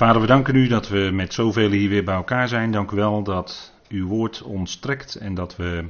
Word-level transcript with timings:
Vader, 0.00 0.20
we 0.20 0.26
danken 0.26 0.54
u 0.54 0.66
dat 0.66 0.88
we 0.88 1.10
met 1.12 1.34
zoveel 1.34 1.70
hier 1.70 1.88
weer 1.88 2.04
bij 2.04 2.14
elkaar 2.14 2.48
zijn. 2.48 2.70
Dank 2.70 2.90
u 2.90 2.96
wel 2.96 3.22
dat 3.22 3.74
uw 3.88 4.06
woord 4.06 4.42
ons 4.42 4.76
trekt 4.76 5.14
en 5.14 5.34
dat 5.34 5.56
we 5.56 5.88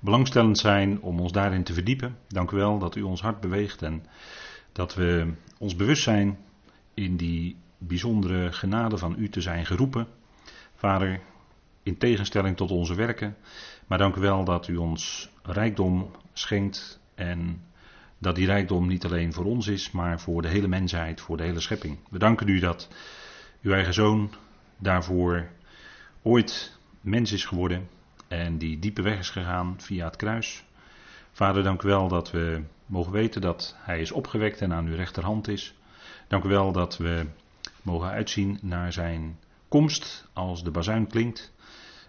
belangstellend 0.00 0.58
zijn 0.58 1.00
om 1.00 1.20
ons 1.20 1.32
daarin 1.32 1.64
te 1.64 1.72
verdiepen. 1.72 2.16
Dank 2.28 2.50
u 2.50 2.56
wel 2.56 2.78
dat 2.78 2.96
u 2.96 3.02
ons 3.02 3.20
hart 3.20 3.40
beweegt 3.40 3.82
en 3.82 4.06
dat 4.72 4.94
we 4.94 5.32
ons 5.58 5.76
bewust 5.76 6.02
zijn 6.02 6.38
in 6.94 7.16
die 7.16 7.56
bijzondere 7.78 8.52
genade 8.52 8.98
van 8.98 9.14
u 9.18 9.28
te 9.28 9.40
zijn 9.40 9.66
geroepen. 9.66 10.06
Vader, 10.74 11.20
in 11.82 11.98
tegenstelling 11.98 12.56
tot 12.56 12.70
onze 12.70 12.94
werken, 12.94 13.36
maar 13.86 13.98
dank 13.98 14.16
u 14.16 14.20
wel 14.20 14.44
dat 14.44 14.68
u 14.68 14.76
ons 14.76 15.30
rijkdom 15.42 16.10
schenkt 16.32 17.00
en 17.14 17.62
dat 18.18 18.34
die 18.34 18.46
rijkdom 18.46 18.86
niet 18.86 19.04
alleen 19.04 19.32
voor 19.32 19.44
ons 19.44 19.66
is, 19.66 19.90
maar 19.90 20.20
voor 20.20 20.42
de 20.42 20.48
hele 20.48 20.68
mensheid, 20.68 21.20
voor 21.20 21.36
de 21.36 21.42
hele 21.42 21.60
schepping. 21.60 21.98
We 22.10 22.18
danken 22.18 22.48
u 22.48 22.58
dat 22.58 22.88
uw 23.62 23.72
eigen 23.72 23.94
zoon 23.94 24.30
daarvoor 24.78 25.48
ooit 26.22 26.78
mens 27.00 27.32
is 27.32 27.44
geworden 27.44 27.88
en 28.28 28.58
die 28.58 28.78
diepe 28.78 29.02
weg 29.02 29.18
is 29.18 29.30
gegaan 29.30 29.74
via 29.78 30.04
het 30.04 30.16
kruis. 30.16 30.64
Vader, 31.32 31.62
dank 31.62 31.82
u 31.82 31.88
wel 31.88 32.08
dat 32.08 32.30
we 32.30 32.62
mogen 32.86 33.12
weten 33.12 33.40
dat 33.40 33.76
hij 33.78 34.00
is 34.00 34.12
opgewekt 34.12 34.60
en 34.60 34.72
aan 34.72 34.86
uw 34.86 34.96
rechterhand 34.96 35.48
is. 35.48 35.74
Dank 36.28 36.44
u 36.44 36.48
wel 36.48 36.72
dat 36.72 36.96
we 36.96 37.26
mogen 37.82 38.08
uitzien 38.08 38.58
naar 38.62 38.92
zijn 38.92 39.38
komst 39.68 40.28
als 40.32 40.64
de 40.64 40.70
bazuin 40.70 41.06
klinkt 41.06 41.52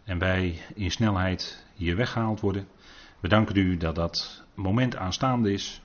en 0.04 0.18
wij 0.18 0.62
in 0.76 0.91
snelheid 0.91 1.66
hier 1.73 1.95
weggehaald 1.95 2.40
worden. 2.40 2.68
We 3.20 3.27
danken 3.27 3.55
u 3.55 3.77
dat 3.77 3.95
dat 3.95 4.43
moment 4.54 4.95
aanstaande 4.95 5.52
is. 5.52 5.81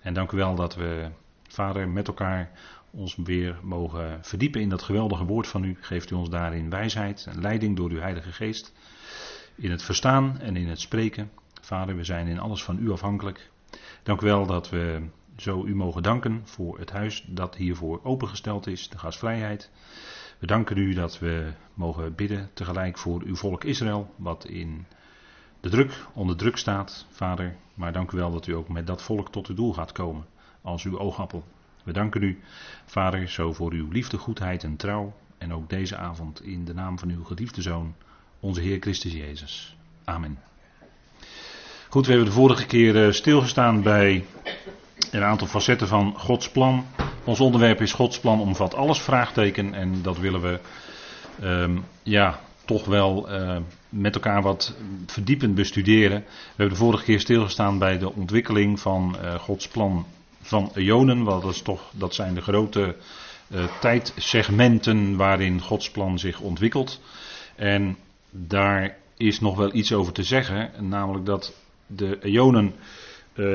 En 0.00 0.14
dank 0.14 0.32
u 0.32 0.36
wel 0.36 0.54
dat 0.54 0.74
we, 0.74 1.10
Vader, 1.48 1.88
met 1.88 2.08
elkaar 2.08 2.50
ons 2.96 3.16
weer 3.16 3.58
mogen 3.62 4.18
verdiepen 4.24 4.60
in 4.60 4.68
dat 4.68 4.82
geweldige 4.82 5.24
woord 5.24 5.46
van 5.46 5.64
u. 5.64 5.76
Geeft 5.80 6.10
u 6.10 6.14
ons 6.14 6.30
daarin 6.30 6.70
wijsheid 6.70 7.26
en 7.28 7.40
leiding 7.40 7.76
door 7.76 7.90
uw 7.90 8.00
Heilige 8.00 8.32
Geest. 8.32 8.72
In 9.54 9.70
het 9.70 9.82
verstaan 9.82 10.40
en 10.40 10.56
in 10.56 10.68
het 10.68 10.80
spreken. 10.80 11.30
Vader, 11.60 11.96
we 11.96 12.04
zijn 12.04 12.26
in 12.26 12.38
alles 12.38 12.64
van 12.64 12.78
u 12.78 12.90
afhankelijk. 12.90 13.50
Dank 14.02 14.20
u 14.20 14.26
wel 14.26 14.46
dat 14.46 14.70
we 14.70 15.08
zo 15.36 15.64
u 15.64 15.74
mogen 15.74 16.02
danken 16.02 16.40
voor 16.44 16.78
het 16.78 16.90
huis 16.90 17.24
dat 17.28 17.56
hiervoor 17.56 18.00
opengesteld 18.02 18.66
is, 18.66 18.88
de 18.88 18.98
gastvrijheid. 18.98 19.70
We 20.38 20.46
danken 20.46 20.76
u 20.76 20.94
dat 20.94 21.18
we 21.18 21.52
mogen 21.74 22.14
bidden 22.14 22.50
tegelijk 22.54 22.98
voor 22.98 23.22
uw 23.22 23.36
volk 23.36 23.64
Israël, 23.64 24.14
wat 24.16 24.44
in 24.44 24.86
de 25.60 25.68
druk, 25.68 26.06
onder 26.14 26.36
druk 26.36 26.56
staat, 26.56 27.06
Vader. 27.10 27.56
Maar 27.74 27.92
dank 27.92 28.12
u 28.12 28.16
wel 28.16 28.30
dat 28.30 28.46
u 28.46 28.52
ook 28.52 28.68
met 28.68 28.86
dat 28.86 29.02
volk 29.02 29.30
tot 29.30 29.46
uw 29.46 29.54
doel 29.54 29.72
gaat 29.72 29.92
komen, 29.92 30.26
als 30.62 30.84
uw 30.84 30.98
oogappel. 30.98 31.44
We 31.86 31.92
danken 31.92 32.22
u, 32.22 32.38
Vader, 32.86 33.28
zo 33.28 33.52
voor 33.52 33.72
uw 33.72 33.88
liefde, 33.90 34.18
goedheid 34.18 34.64
en 34.64 34.76
trouw. 34.76 35.14
En 35.38 35.52
ook 35.52 35.70
deze 35.70 35.96
avond 35.96 36.42
in 36.42 36.64
de 36.64 36.74
naam 36.74 36.98
van 36.98 37.10
uw 37.10 37.24
geliefde 37.24 37.62
Zoon, 37.62 37.94
onze 38.40 38.60
Heer 38.60 38.80
Christus 38.80 39.12
Jezus. 39.12 39.76
Amen. 40.04 40.38
Goed, 41.88 42.06
we 42.06 42.12
hebben 42.12 42.28
de 42.28 42.36
vorige 42.36 42.66
keer 42.66 43.04
eh, 43.06 43.12
stilgestaan 43.12 43.82
bij 43.82 44.24
een 45.10 45.22
aantal 45.22 45.46
facetten 45.46 45.88
van 45.88 46.14
Gods 46.18 46.50
plan. 46.50 46.86
Ons 47.24 47.40
onderwerp 47.40 47.80
is 47.80 47.92
Gods 47.92 48.20
plan 48.20 48.40
omvat 48.40 48.74
alles, 48.74 49.00
vraagteken. 49.00 49.74
En 49.74 50.02
dat 50.02 50.18
willen 50.18 50.40
we 50.40 50.60
um, 51.42 51.84
ja, 52.02 52.40
toch 52.64 52.84
wel 52.84 53.32
uh, 53.32 53.56
met 53.88 54.14
elkaar 54.14 54.42
wat 54.42 54.76
verdiepend 55.06 55.54
bestuderen. 55.54 56.20
We 56.20 56.26
hebben 56.48 56.78
de 56.78 56.84
vorige 56.84 57.04
keer 57.04 57.20
stilgestaan 57.20 57.78
bij 57.78 57.98
de 57.98 58.12
ontwikkeling 58.12 58.80
van 58.80 59.16
uh, 59.22 59.34
Gods 59.34 59.68
plan 59.68 60.06
van 60.46 60.70
eonen. 60.74 61.22
Want 61.22 61.42
dat, 61.42 61.52
is 61.52 61.62
toch, 61.62 61.82
dat 61.92 62.14
zijn 62.14 62.34
de 62.34 62.40
grote 62.40 62.96
uh, 63.48 63.64
tijdsegmenten 63.80 65.16
waarin 65.16 65.60
Gods 65.60 65.90
plan 65.90 66.18
zich 66.18 66.40
ontwikkelt. 66.40 67.00
En 67.56 67.96
daar 68.30 68.96
is 69.16 69.40
nog 69.40 69.56
wel 69.56 69.74
iets 69.74 69.92
over 69.92 70.12
te 70.12 70.22
zeggen. 70.22 70.70
Namelijk 70.88 71.26
dat 71.26 71.54
de 71.86 72.18
eonen 72.22 72.74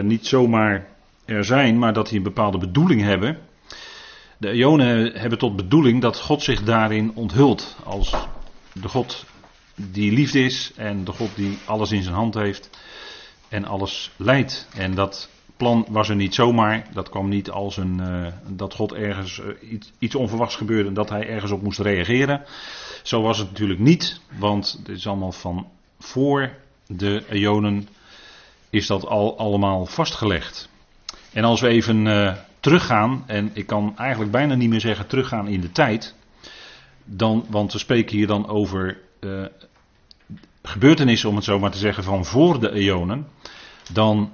niet 0.02 0.28
zomaar 0.28 0.88
er 1.26 1.46
zijn, 1.46 1.80
maar 1.80 1.94
dat 1.94 2.08
die 2.08 2.18
een 2.18 2.24
bepaalde 2.24 2.58
bedoeling 2.58 3.02
hebben. 3.02 3.38
De 4.38 4.50
eonen 4.50 5.12
hebben 5.14 5.40
tot 5.40 5.56
bedoeling 5.56 6.02
dat 6.02 6.20
God 6.20 6.44
zich 6.44 6.64
daarin 6.64 7.12
onthult 7.16 7.76
als 7.84 8.16
de 8.74 8.88
God 8.88 9.26
die 9.76 10.12
liefde 10.12 10.40
is 10.40 10.72
en 10.76 11.04
de 11.04 11.12
God 11.12 11.36
die 11.36 11.58
alles 11.66 11.92
in 11.92 12.04
zijn 12.04 12.16
hand 12.16 12.34
heeft 12.34 12.70
en 13.50 13.66
alles 13.66 14.12
leidt. 14.18 14.68
En 14.76 14.96
dat 14.96 15.30
plan 15.62 15.86
was 15.90 16.10
er 16.10 16.16
niet 16.16 16.36
zomaar, 16.36 16.88
dat 16.94 17.10
kwam 17.10 17.30
niet 17.30 17.50
als 17.50 17.78
een, 17.78 18.00
uh, 18.02 18.28
dat 18.48 18.74
God 18.74 18.94
ergens 18.94 19.40
uh, 19.40 19.72
iets, 19.72 19.92
iets, 20.00 20.16
onverwachts 20.16 20.56
gebeurde 20.56 20.88
en 20.88 20.94
dat 20.94 21.10
hij 21.10 21.28
ergens 21.28 21.52
op 21.52 21.62
moest 21.62 21.80
reageren. 21.80 22.42
Zo 23.04 23.22
was 23.22 23.38
het 23.38 23.50
natuurlijk 23.50 23.80
niet, 23.80 24.22
want 24.38 24.78
het 24.78 24.90
is 24.90 25.08
allemaal 25.08 25.32
van 25.32 25.68
voor 26.00 26.52
de 26.88 27.24
eonen 27.30 27.88
is 28.70 28.88
dat 28.88 29.06
al 29.06 29.38
allemaal 29.38 29.86
vastgelegd. 29.86 30.70
En 31.34 31.44
als 31.44 31.62
we 31.62 31.68
even 31.68 32.06
uh, 32.06 32.36
teruggaan, 32.60 33.24
en 33.28 33.52
ik 33.54 33.68
kan 33.68 33.94
eigenlijk 33.98 34.32
bijna 34.32 34.56
niet 34.56 34.70
meer 34.70 34.80
zeggen 34.80 35.08
teruggaan 35.08 35.48
in 35.48 35.62
de 35.62 35.72
tijd, 35.72 36.16
dan, 37.06 37.46
want 37.50 37.74
we 37.74 37.80
spreken 37.80 38.18
hier 38.18 38.28
dan 38.28 38.48
over 38.48 38.98
gebeurtenissen, 40.64 41.30
om 41.30 41.36
het 41.36 41.44
zo 41.44 41.60
maar 41.60 41.72
te 41.72 41.78
zeggen, 41.78 42.04
van 42.04 42.26
voor 42.26 42.60
de 42.60 42.72
eonen, 42.72 43.28
dan 43.94 44.32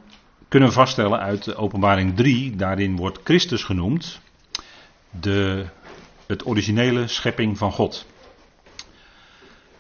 kunnen 0.48 0.70
we 0.70 0.76
vaststellen 0.76 1.20
uit 1.20 1.56
openbaring 1.56 2.16
3, 2.16 2.56
daarin 2.56 2.96
wordt 2.96 3.20
Christus 3.24 3.64
genoemd, 3.64 4.20
de, 5.10 5.66
het 6.28 6.46
originele 6.46 7.08
schepping 7.08 7.58
van 7.58 7.72
God. 7.72 8.06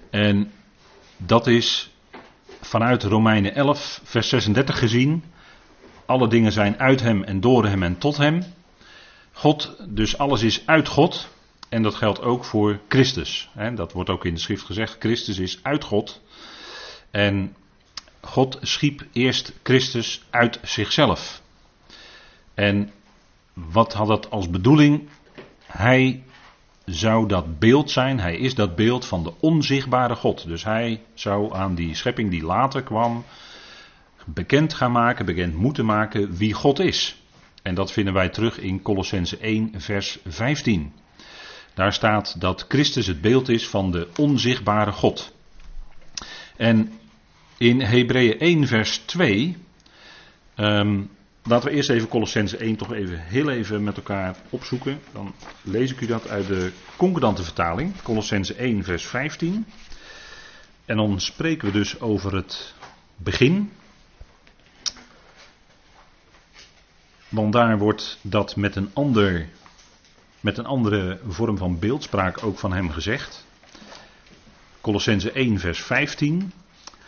En 0.09 0.51
dat 1.17 1.47
is 1.47 1.91
vanuit 2.61 3.03
Romeinen 3.03 3.55
11, 3.55 4.01
vers 4.03 4.29
36 4.29 4.79
gezien, 4.79 5.23
alle 6.05 6.27
dingen 6.27 6.51
zijn 6.51 6.79
uit 6.79 7.01
hem 7.01 7.23
en 7.23 7.39
door 7.39 7.65
hem 7.65 7.83
en 7.83 7.97
tot 7.97 8.17
hem. 8.17 8.43
God, 9.31 9.75
dus 9.89 10.17
alles 10.17 10.41
is 10.41 10.65
uit 10.65 10.87
God. 10.87 11.29
En 11.69 11.81
dat 11.81 11.95
geldt 11.95 12.21
ook 12.21 12.45
voor 12.45 12.79
Christus. 12.87 13.49
Dat 13.75 13.91
wordt 13.91 14.09
ook 14.09 14.25
in 14.25 14.33
de 14.33 14.39
schrift 14.39 14.63
gezegd. 14.63 14.95
Christus 14.99 15.37
is 15.37 15.59
uit 15.61 15.83
God. 15.83 16.21
En 17.11 17.55
God 18.27 18.57
schiep 18.61 19.05
eerst 19.11 19.53
Christus 19.63 20.23
uit 20.29 20.59
zichzelf. 20.63 21.41
En 22.53 22.91
wat 23.53 23.93
had 23.93 24.07
dat 24.07 24.29
als 24.29 24.49
bedoeling? 24.49 25.09
Hij 25.65 26.23
zou 26.85 27.27
dat 27.27 27.59
beeld 27.59 27.91
zijn, 27.91 28.19
hij 28.19 28.35
is 28.37 28.55
dat 28.55 28.75
beeld 28.75 29.05
van 29.05 29.23
de 29.23 29.33
onzichtbare 29.39 30.15
God. 30.15 30.47
Dus 30.47 30.63
hij 30.63 31.01
zou 31.13 31.53
aan 31.55 31.75
die 31.75 31.95
schepping 31.95 32.29
die 32.29 32.43
later 32.43 32.83
kwam, 32.83 33.23
bekend 34.25 34.73
gaan 34.73 34.91
maken, 34.91 35.25
bekend 35.25 35.55
moeten 35.55 35.85
maken 35.85 36.35
wie 36.35 36.53
God 36.53 36.79
is. 36.79 37.21
En 37.61 37.75
dat 37.75 37.91
vinden 37.91 38.13
wij 38.13 38.29
terug 38.29 38.59
in 38.59 38.81
Colossense 38.81 39.37
1, 39.37 39.71
vers 39.77 40.17
15. 40.25 40.93
Daar 41.73 41.93
staat 41.93 42.41
dat 42.41 42.65
Christus 42.67 43.07
het 43.07 43.21
beeld 43.21 43.49
is 43.49 43.67
van 43.67 43.91
de 43.91 44.07
onzichtbare 44.15 44.91
God. 44.91 45.33
En 46.57 46.91
in 47.57 47.81
Hebreeën 47.81 48.39
1, 48.39 48.67
vers 48.67 48.97
2. 48.97 49.57
Um, 50.55 51.09
laten 51.43 51.69
we 51.69 51.75
eerst 51.75 51.89
even 51.89 52.07
Colossense 52.07 52.57
1 52.57 52.75
toch 52.75 52.93
even 52.93 53.19
heel 53.19 53.49
even 53.49 53.83
met 53.83 53.97
elkaar 53.97 54.35
opzoeken. 54.49 54.99
Dan 55.13 55.33
lees 55.61 55.91
ik 55.91 56.01
u 56.01 56.05
dat 56.05 56.27
uit 56.27 56.47
de 56.47 56.71
concordante 56.97 57.43
vertaling. 57.43 58.01
Colossense 58.01 58.53
1, 58.53 58.83
vers 58.83 59.05
15. 59.05 59.65
En 60.85 60.97
dan 60.97 61.19
spreken 61.19 61.67
we 61.67 61.73
dus 61.73 61.99
over 61.99 62.35
het 62.35 62.73
begin 63.17 63.71
Want 67.29 67.53
daar 67.53 67.77
wordt 67.77 68.17
dat 68.21 68.55
met 68.55 68.75
een, 68.75 68.89
ander, 68.93 69.49
met 70.39 70.57
een 70.57 70.65
andere 70.65 71.19
vorm 71.27 71.57
van 71.57 71.79
beeldspraak 71.79 72.43
ook 72.43 72.59
van 72.59 72.73
hem 72.73 72.89
gezegd. 72.89 73.45
Colossense 74.81 75.31
1, 75.31 75.59
vers 75.59 75.83
15. 75.83 76.51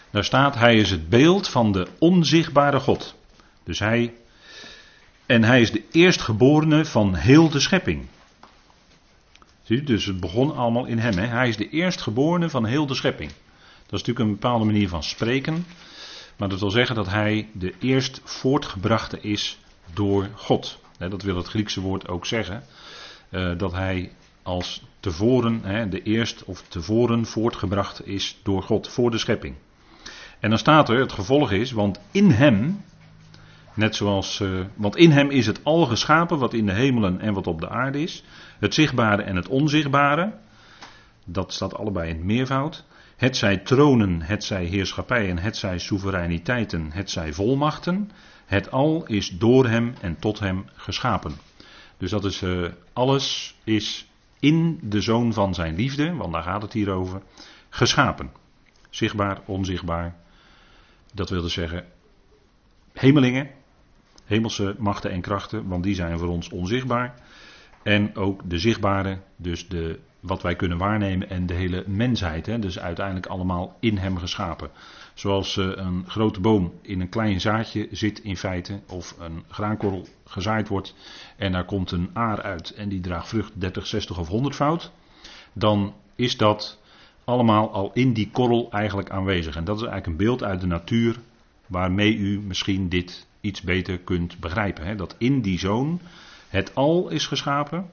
Daar 0.10 0.24
staat: 0.24 0.56
Hij 0.56 0.76
is 0.76 0.92
het 0.92 1.10
beeld 1.10 1.50
van 1.50 1.72
de 1.72 1.88
onzichtbare 2.00 2.80
God. 2.80 3.16
Dus 3.64 3.80
hij. 3.80 4.14
En 5.26 5.44
hij 5.44 5.62
is 5.62 5.72
de 5.72 5.84
eerstgeborene 5.92 6.86
van 6.86 7.16
heel 7.16 7.50
de 7.50 7.60
schepping. 7.60 8.08
Zie, 9.64 9.84
dus 9.84 10.06
het 10.06 10.20
begon 10.20 10.56
allemaal 10.56 10.86
in 10.86 10.98
hem. 10.98 11.18
Hè? 11.18 11.26
Hij 11.26 11.48
is 11.48 11.58
de 11.58 11.70
eerstgeborene 11.70 12.50
van 12.50 12.66
heel 12.66 12.86
de 12.86 12.96
schepping. 12.96 13.32
Dat 13.86 14.00
is 14.00 14.06
natuurlijk 14.08 14.20
een 14.20 14.32
bepaalde 14.32 14.66
manier 14.66 14.90
van 14.90 15.04
spreken. 15.04 15.66
Maar 16.36 16.50
dat 16.50 16.60
wil 16.60 16.72
zeggen 16.72 16.96
dat 16.96 17.08
hij 17.08 17.50
de 17.54 17.74
eerst 17.80 18.22
voortgebrachte 18.24 19.20
is 19.22 19.60
door 19.94 20.30
God. 20.36 20.80
Dat 20.98 21.22
wil 21.22 21.36
het 21.36 21.48
Griekse 21.48 21.82
woord 21.82 22.08
ook 22.08 22.26
zeggen. 22.26 22.64
Eh, 23.30 23.58
dat 23.58 23.72
hij 23.72 24.12
als 24.44 24.84
tevoren, 25.00 25.90
de 25.90 26.04
eerst 26.04 26.44
of 26.44 26.64
tevoren 26.68 27.26
voortgebracht 27.26 28.08
is 28.08 28.38
door 28.44 28.64
God 28.64 28.88
voor 28.88 29.12
de 29.12 29.18
schepping. 29.18 29.56
En 30.40 30.50
dan 30.50 30.60
staat 30.60 30.90
er, 30.90 31.00
het 31.00 31.12
gevolg 31.12 31.52
is, 31.52 31.72
want 31.72 32.00
in 32.12 32.32
hem, 32.32 32.82
Net 33.80 33.96
zoals, 33.96 34.40
uh, 34.40 34.66
want 34.76 34.96
in 34.96 35.12
hem 35.12 35.30
is 35.30 35.46
het 35.46 35.64
al 35.64 35.86
geschapen 35.86 36.38
wat 36.38 36.54
in 36.54 36.66
de 36.66 36.74
hemelen 36.74 37.20
en 37.20 37.34
wat 37.34 37.48
op 37.48 37.60
de 37.60 37.70
aarde 37.70 38.02
is. 38.02 38.24
Het 38.60 38.74
zichtbare 38.74 39.22
en 39.22 39.36
het 39.36 39.48
onzichtbare. 39.48 40.34
Dat 41.26 41.54
staat 41.54 41.76
allebei 41.76 42.10
in 42.10 42.16
het 42.16 42.26
meervoud. 42.26 42.86
Het 43.18 43.38
zij 43.38 43.58
tronen, 43.58 44.22
het 44.22 44.44
zij 44.44 44.66
heerschappijen, 44.66 45.38
het 45.38 45.58
zij 45.58 45.78
soevereiniteiten, 45.78 46.92
het 46.92 47.10
zij 47.10 47.34
volmachten. 47.34 48.12
Het 48.46 48.72
al 48.72 49.06
is 49.06 49.30
door 49.30 49.68
hem 49.68 49.94
en 50.02 50.20
tot 50.20 50.40
hem 50.40 50.66
geschapen. 50.76 51.34
Dus 51.98 52.12
dat 52.12 52.26
is, 52.26 52.42
uh, 52.42 52.68
alles 52.94 53.56
is 53.64 54.08
in 54.40 54.80
de 54.82 55.02
zoon 55.02 55.34
van 55.34 55.54
zijn 55.54 55.76
liefde, 55.76 56.16
want 56.16 56.34
daar 56.34 56.44
gaat 56.44 56.62
het 56.62 56.74
hier 56.74 56.90
over, 56.90 57.22
geschapen. 57.70 58.32
Zichtbaar, 58.90 59.40
onzichtbaar. 59.46 60.16
Dat 61.14 61.30
wil 61.30 61.42
dus 61.42 61.54
zeggen, 61.54 61.86
hemelingen, 62.94 63.50
hemelse 64.26 64.76
machten 64.78 65.12
en 65.12 65.22
krachten, 65.22 65.68
want 65.68 65.84
die 65.84 65.96
zijn 65.96 66.20
voor 66.20 66.28
ons 66.28 66.50
onzichtbaar. 66.50 67.14
En 67.84 68.16
ook 68.16 68.50
de 68.50 68.60
zichtbare, 68.60 69.20
dus 69.36 69.68
de, 69.68 70.00
wat 70.20 70.42
wij 70.42 70.56
kunnen 70.56 70.78
waarnemen 70.78 71.30
en 71.30 71.46
de 71.46 71.54
hele 71.54 71.84
mensheid. 71.88 72.46
Hè, 72.46 72.60
dus 72.60 72.80
uiteindelijk 72.80 73.26
allemaal 73.26 73.78
in 73.80 73.98
hem 73.98 74.18
geschapen. 74.18 74.70
Zoals 75.14 75.56
uh, 75.56 75.72
een 75.76 76.04
grote 76.08 76.40
boom 76.40 76.74
in 76.82 77.02
een 77.02 77.10
klein 77.10 77.42
zaadje 77.42 77.88
zit 77.92 78.20
in 78.20 78.38
feite, 78.38 78.80
of 78.88 79.16
een 79.20 79.44
graankorrel 79.48 80.08
gezaaid 80.26 80.68
wordt 80.68 80.96
en 81.38 81.52
daar 81.52 81.66
komt 81.66 81.92
een 81.92 82.10
aar 82.14 82.42
uit 82.42 82.70
en 82.70 82.90
die 82.90 83.02
draagt 83.02 83.28
vrucht 83.28 83.52
30, 83.62 83.88
60 83.88 84.20
of 84.20 84.28
100 84.28 84.56
fout. 84.56 84.92
Dan 85.54 85.94
is 86.16 86.38
dat 86.38 86.80
allemaal 87.30 87.72
al 87.72 87.92
in 87.94 88.14
die 88.14 88.30
korrel 88.32 88.68
eigenlijk 88.72 89.10
aanwezig. 89.10 89.56
En 89.56 89.64
dat 89.64 89.76
is 89.76 89.84
eigenlijk 89.84 90.12
een 90.12 90.26
beeld 90.26 90.44
uit 90.44 90.62
de 90.62 90.68
natuur 90.68 91.16
waarmee 91.68 92.16
u 92.16 92.40
misschien 92.40 92.90
dit 92.90 93.28
iets 93.42 93.62
beter 93.62 93.98
kunt 93.98 94.40
begrijpen. 94.40 94.86
Hè? 94.86 94.96
Dat 94.96 95.16
in 95.18 95.42
die 95.42 95.60
zoon 95.60 96.00
het 96.48 96.76
al 96.76 97.10
is 97.10 97.28
geschapen, 97.28 97.90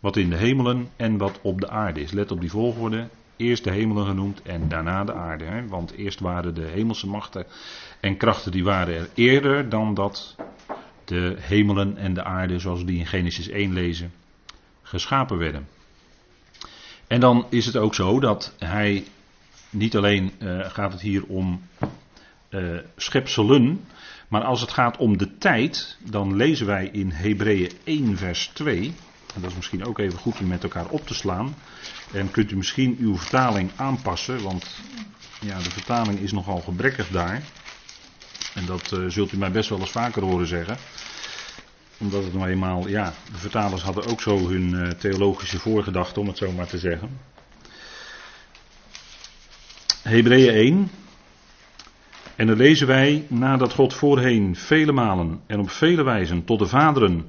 wat 0.00 0.16
in 0.16 0.30
de 0.30 0.36
hemelen 0.36 0.88
en 0.96 1.16
wat 1.16 1.40
op 1.42 1.60
de 1.60 1.68
aarde 1.68 2.00
is. 2.00 2.12
Let 2.12 2.30
op 2.30 2.40
die 2.40 2.50
volgorde. 2.50 3.08
Eerst 3.36 3.64
de 3.64 3.70
hemelen 3.70 4.06
genoemd 4.06 4.42
en 4.42 4.68
daarna 4.68 5.04
de 5.04 5.14
aarde. 5.14 5.44
Hè? 5.44 5.66
Want 5.66 5.92
eerst 5.92 6.20
waren 6.20 6.54
de 6.54 6.66
hemelse 6.66 7.06
machten 7.06 7.46
en 8.00 8.16
krachten 8.16 8.52
die 8.52 8.64
waren 8.64 8.94
er 8.94 9.08
eerder 9.14 9.68
dan 9.68 9.94
dat 9.94 10.36
de 11.04 11.36
hemelen 11.38 11.96
en 11.96 12.14
de 12.14 12.24
aarde, 12.24 12.58
zoals 12.58 12.78
we 12.78 12.86
die 12.86 12.98
in 12.98 13.06
Genesis 13.06 13.48
1 13.48 13.72
lezen, 13.72 14.12
geschapen 14.82 15.38
werden. 15.38 15.66
En 17.14 17.20
dan 17.20 17.46
is 17.48 17.66
het 17.66 17.76
ook 17.76 17.94
zo 17.94 18.20
dat 18.20 18.52
hij 18.58 19.04
niet 19.70 19.96
alleen 19.96 20.32
uh, 20.38 20.70
gaat 20.70 20.92
het 20.92 21.00
hier 21.00 21.24
om 21.24 21.62
uh, 22.50 22.78
schepselen, 22.96 23.84
maar 24.28 24.42
als 24.42 24.60
het 24.60 24.70
gaat 24.70 24.96
om 24.96 25.18
de 25.18 25.38
tijd, 25.38 25.96
dan 26.10 26.36
lezen 26.36 26.66
wij 26.66 26.88
in 26.92 27.10
Hebreeën 27.10 27.70
1 27.84 28.16
vers 28.16 28.50
2, 28.54 28.94
en 29.34 29.40
dat 29.40 29.50
is 29.50 29.56
misschien 29.56 29.84
ook 29.84 29.98
even 29.98 30.18
goed 30.18 30.40
om 30.40 30.46
met 30.46 30.62
elkaar 30.62 30.86
op 30.88 31.06
te 31.06 31.14
slaan, 31.14 31.54
en 32.12 32.30
kunt 32.30 32.50
u 32.50 32.56
misschien 32.56 32.96
uw 33.00 33.16
vertaling 33.16 33.70
aanpassen, 33.76 34.42
want 34.42 34.80
ja, 35.40 35.58
de 35.58 35.70
vertaling 35.70 36.18
is 36.18 36.32
nogal 36.32 36.60
gebrekkig 36.60 37.08
daar. 37.08 37.42
En 38.54 38.66
dat 38.66 38.92
uh, 38.92 39.08
zult 39.08 39.32
u 39.32 39.36
mij 39.36 39.50
best 39.50 39.68
wel 39.68 39.78
eens 39.78 39.90
vaker 39.90 40.22
horen 40.22 40.46
zeggen 40.46 40.76
omdat 42.04 42.24
het 42.24 42.34
nou 42.34 42.48
eenmaal, 42.48 42.88
ja, 42.88 43.12
de 43.32 43.38
vertalers 43.38 43.82
hadden 43.82 44.06
ook 44.06 44.20
zo 44.20 44.48
hun 44.48 44.70
uh, 44.70 44.88
theologische 44.88 45.58
voorgedachten, 45.58 46.20
om 46.20 46.28
het 46.28 46.36
zo 46.36 46.52
maar 46.52 46.66
te 46.66 46.78
zeggen. 46.78 47.08
Hebreeën 50.02 50.54
1. 50.54 50.90
En 52.36 52.46
dan 52.46 52.56
lezen 52.56 52.86
wij, 52.86 53.26
nadat 53.28 53.72
God 53.72 53.94
voorheen 53.94 54.56
vele 54.56 54.92
malen 54.92 55.40
en 55.46 55.58
op 55.60 55.70
vele 55.70 56.02
wijzen 56.02 56.44
tot 56.44 56.58
de 56.58 56.66
vaderen 56.66 57.26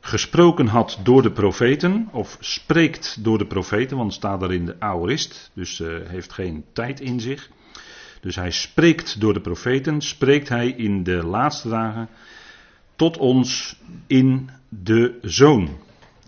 gesproken 0.00 0.66
had 0.66 0.98
door 1.02 1.22
de 1.22 1.32
profeten, 1.32 2.08
of 2.12 2.36
spreekt 2.40 3.24
door 3.24 3.38
de 3.38 3.46
profeten, 3.46 3.96
want 3.96 4.12
staat 4.12 4.42
er 4.42 4.52
in 4.52 4.66
de 4.66 4.76
aorist, 4.78 5.50
dus 5.54 5.78
uh, 5.80 5.88
heeft 6.08 6.32
geen 6.32 6.64
tijd 6.72 7.00
in 7.00 7.20
zich. 7.20 7.50
Dus 8.20 8.36
hij 8.36 8.50
spreekt 8.50 9.20
door 9.20 9.34
de 9.34 9.40
profeten, 9.40 10.00
spreekt 10.00 10.48
hij 10.48 10.68
in 10.68 11.02
de 11.02 11.26
laatste 11.26 11.68
dagen 11.68 12.08
tot 12.96 13.16
ons 13.16 13.76
in 14.06 14.50
de 14.68 15.18
zoon. 15.22 15.68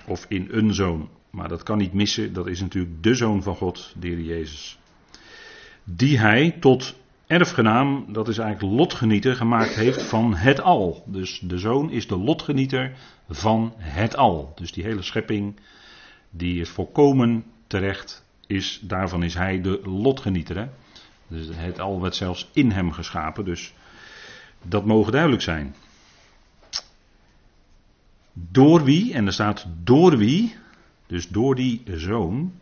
Of 0.06 0.26
in 0.28 0.48
een 0.50 0.74
zoon. 0.74 1.08
Maar 1.30 1.48
dat 1.48 1.62
kan 1.62 1.78
niet 1.78 1.92
missen, 1.92 2.32
dat 2.32 2.46
is 2.46 2.60
natuurlijk 2.60 3.02
de 3.02 3.14
zoon 3.14 3.42
van 3.42 3.56
God, 3.56 3.94
de 3.98 4.06
Heer 4.06 4.20
Jezus. 4.20 4.78
Die 5.84 6.18
hij 6.18 6.56
tot 6.60 6.94
erfgenaam, 7.26 8.12
dat 8.12 8.28
is 8.28 8.38
eigenlijk 8.38 8.78
lotgenieter, 8.78 9.36
gemaakt 9.36 9.74
heeft 9.74 10.02
van 10.02 10.34
het 10.34 10.60
al. 10.60 11.04
Dus 11.06 11.38
de 11.38 11.58
zoon 11.58 11.90
is 11.90 12.06
de 12.06 12.18
lotgenieter 12.18 12.92
van 13.28 13.72
het 13.76 14.16
al. 14.16 14.52
Dus 14.54 14.72
die 14.72 14.84
hele 14.84 15.02
schepping, 15.02 15.60
die 16.30 16.60
is 16.60 16.68
volkomen 16.68 17.44
terecht, 17.66 18.24
is, 18.46 18.80
daarvan 18.82 19.22
is 19.22 19.34
hij 19.34 19.60
de 19.60 19.80
lotgenieter. 19.84 20.68
Dus 21.28 21.46
het 21.50 21.80
al 21.80 22.00
werd 22.00 22.14
zelfs 22.14 22.48
in 22.52 22.70
hem 22.70 22.92
geschapen, 22.92 23.44
dus 23.44 23.74
dat 24.62 24.84
mogen 24.84 25.12
duidelijk 25.12 25.42
zijn. 25.42 25.74
Door 28.34 28.84
wie, 28.84 29.14
en 29.14 29.26
er 29.26 29.32
staat 29.32 29.66
door 29.82 30.16
wie, 30.16 30.56
dus 31.06 31.28
door 31.28 31.54
die 31.54 31.82
zoon, 31.86 32.52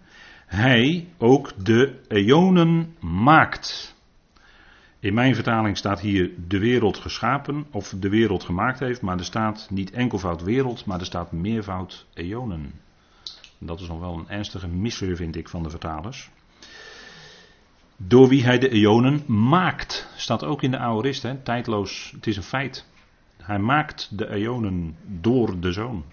hij 0.46 1.08
ook 1.18 1.64
de 1.64 2.00
eonen 2.08 2.96
maakt. 3.00 3.94
In 5.00 5.14
mijn 5.14 5.34
vertaling 5.34 5.76
staat 5.76 6.00
hier 6.00 6.30
de 6.48 6.58
wereld 6.58 6.98
geschapen 6.98 7.66
of 7.70 7.94
de 7.98 8.08
wereld 8.08 8.44
gemaakt 8.44 8.78
heeft, 8.78 9.02
maar 9.02 9.18
er 9.18 9.24
staat 9.24 9.66
niet 9.70 9.90
enkelvoud 9.90 10.42
wereld, 10.42 10.84
maar 10.84 11.00
er 11.00 11.06
staat 11.06 11.32
meervoud 11.32 12.06
eonen. 12.14 12.72
Dat 13.58 13.80
is 13.80 13.88
nog 13.88 14.00
wel 14.00 14.14
een 14.18 14.28
ernstige 14.28 14.68
misser, 14.68 15.16
vind 15.16 15.36
ik, 15.36 15.48
van 15.48 15.62
de 15.62 15.70
vertalers. 15.70 16.30
Door 17.96 18.28
wie 18.28 18.44
hij 18.44 18.58
de 18.58 18.68
eonen 18.68 19.22
maakt, 19.26 20.08
staat 20.16 20.44
ook 20.44 20.62
in 20.62 20.70
de 20.70 20.78
aorist, 20.78 21.22
hè, 21.22 21.36
tijdloos, 21.36 22.12
het 22.14 22.26
is 22.26 22.36
een 22.36 22.42
feit. 22.42 22.86
Hij 23.42 23.58
maakt 23.58 24.18
de 24.18 24.28
eonen 24.28 24.96
door 25.06 25.60
de 25.60 25.72
zoon. 25.72 26.04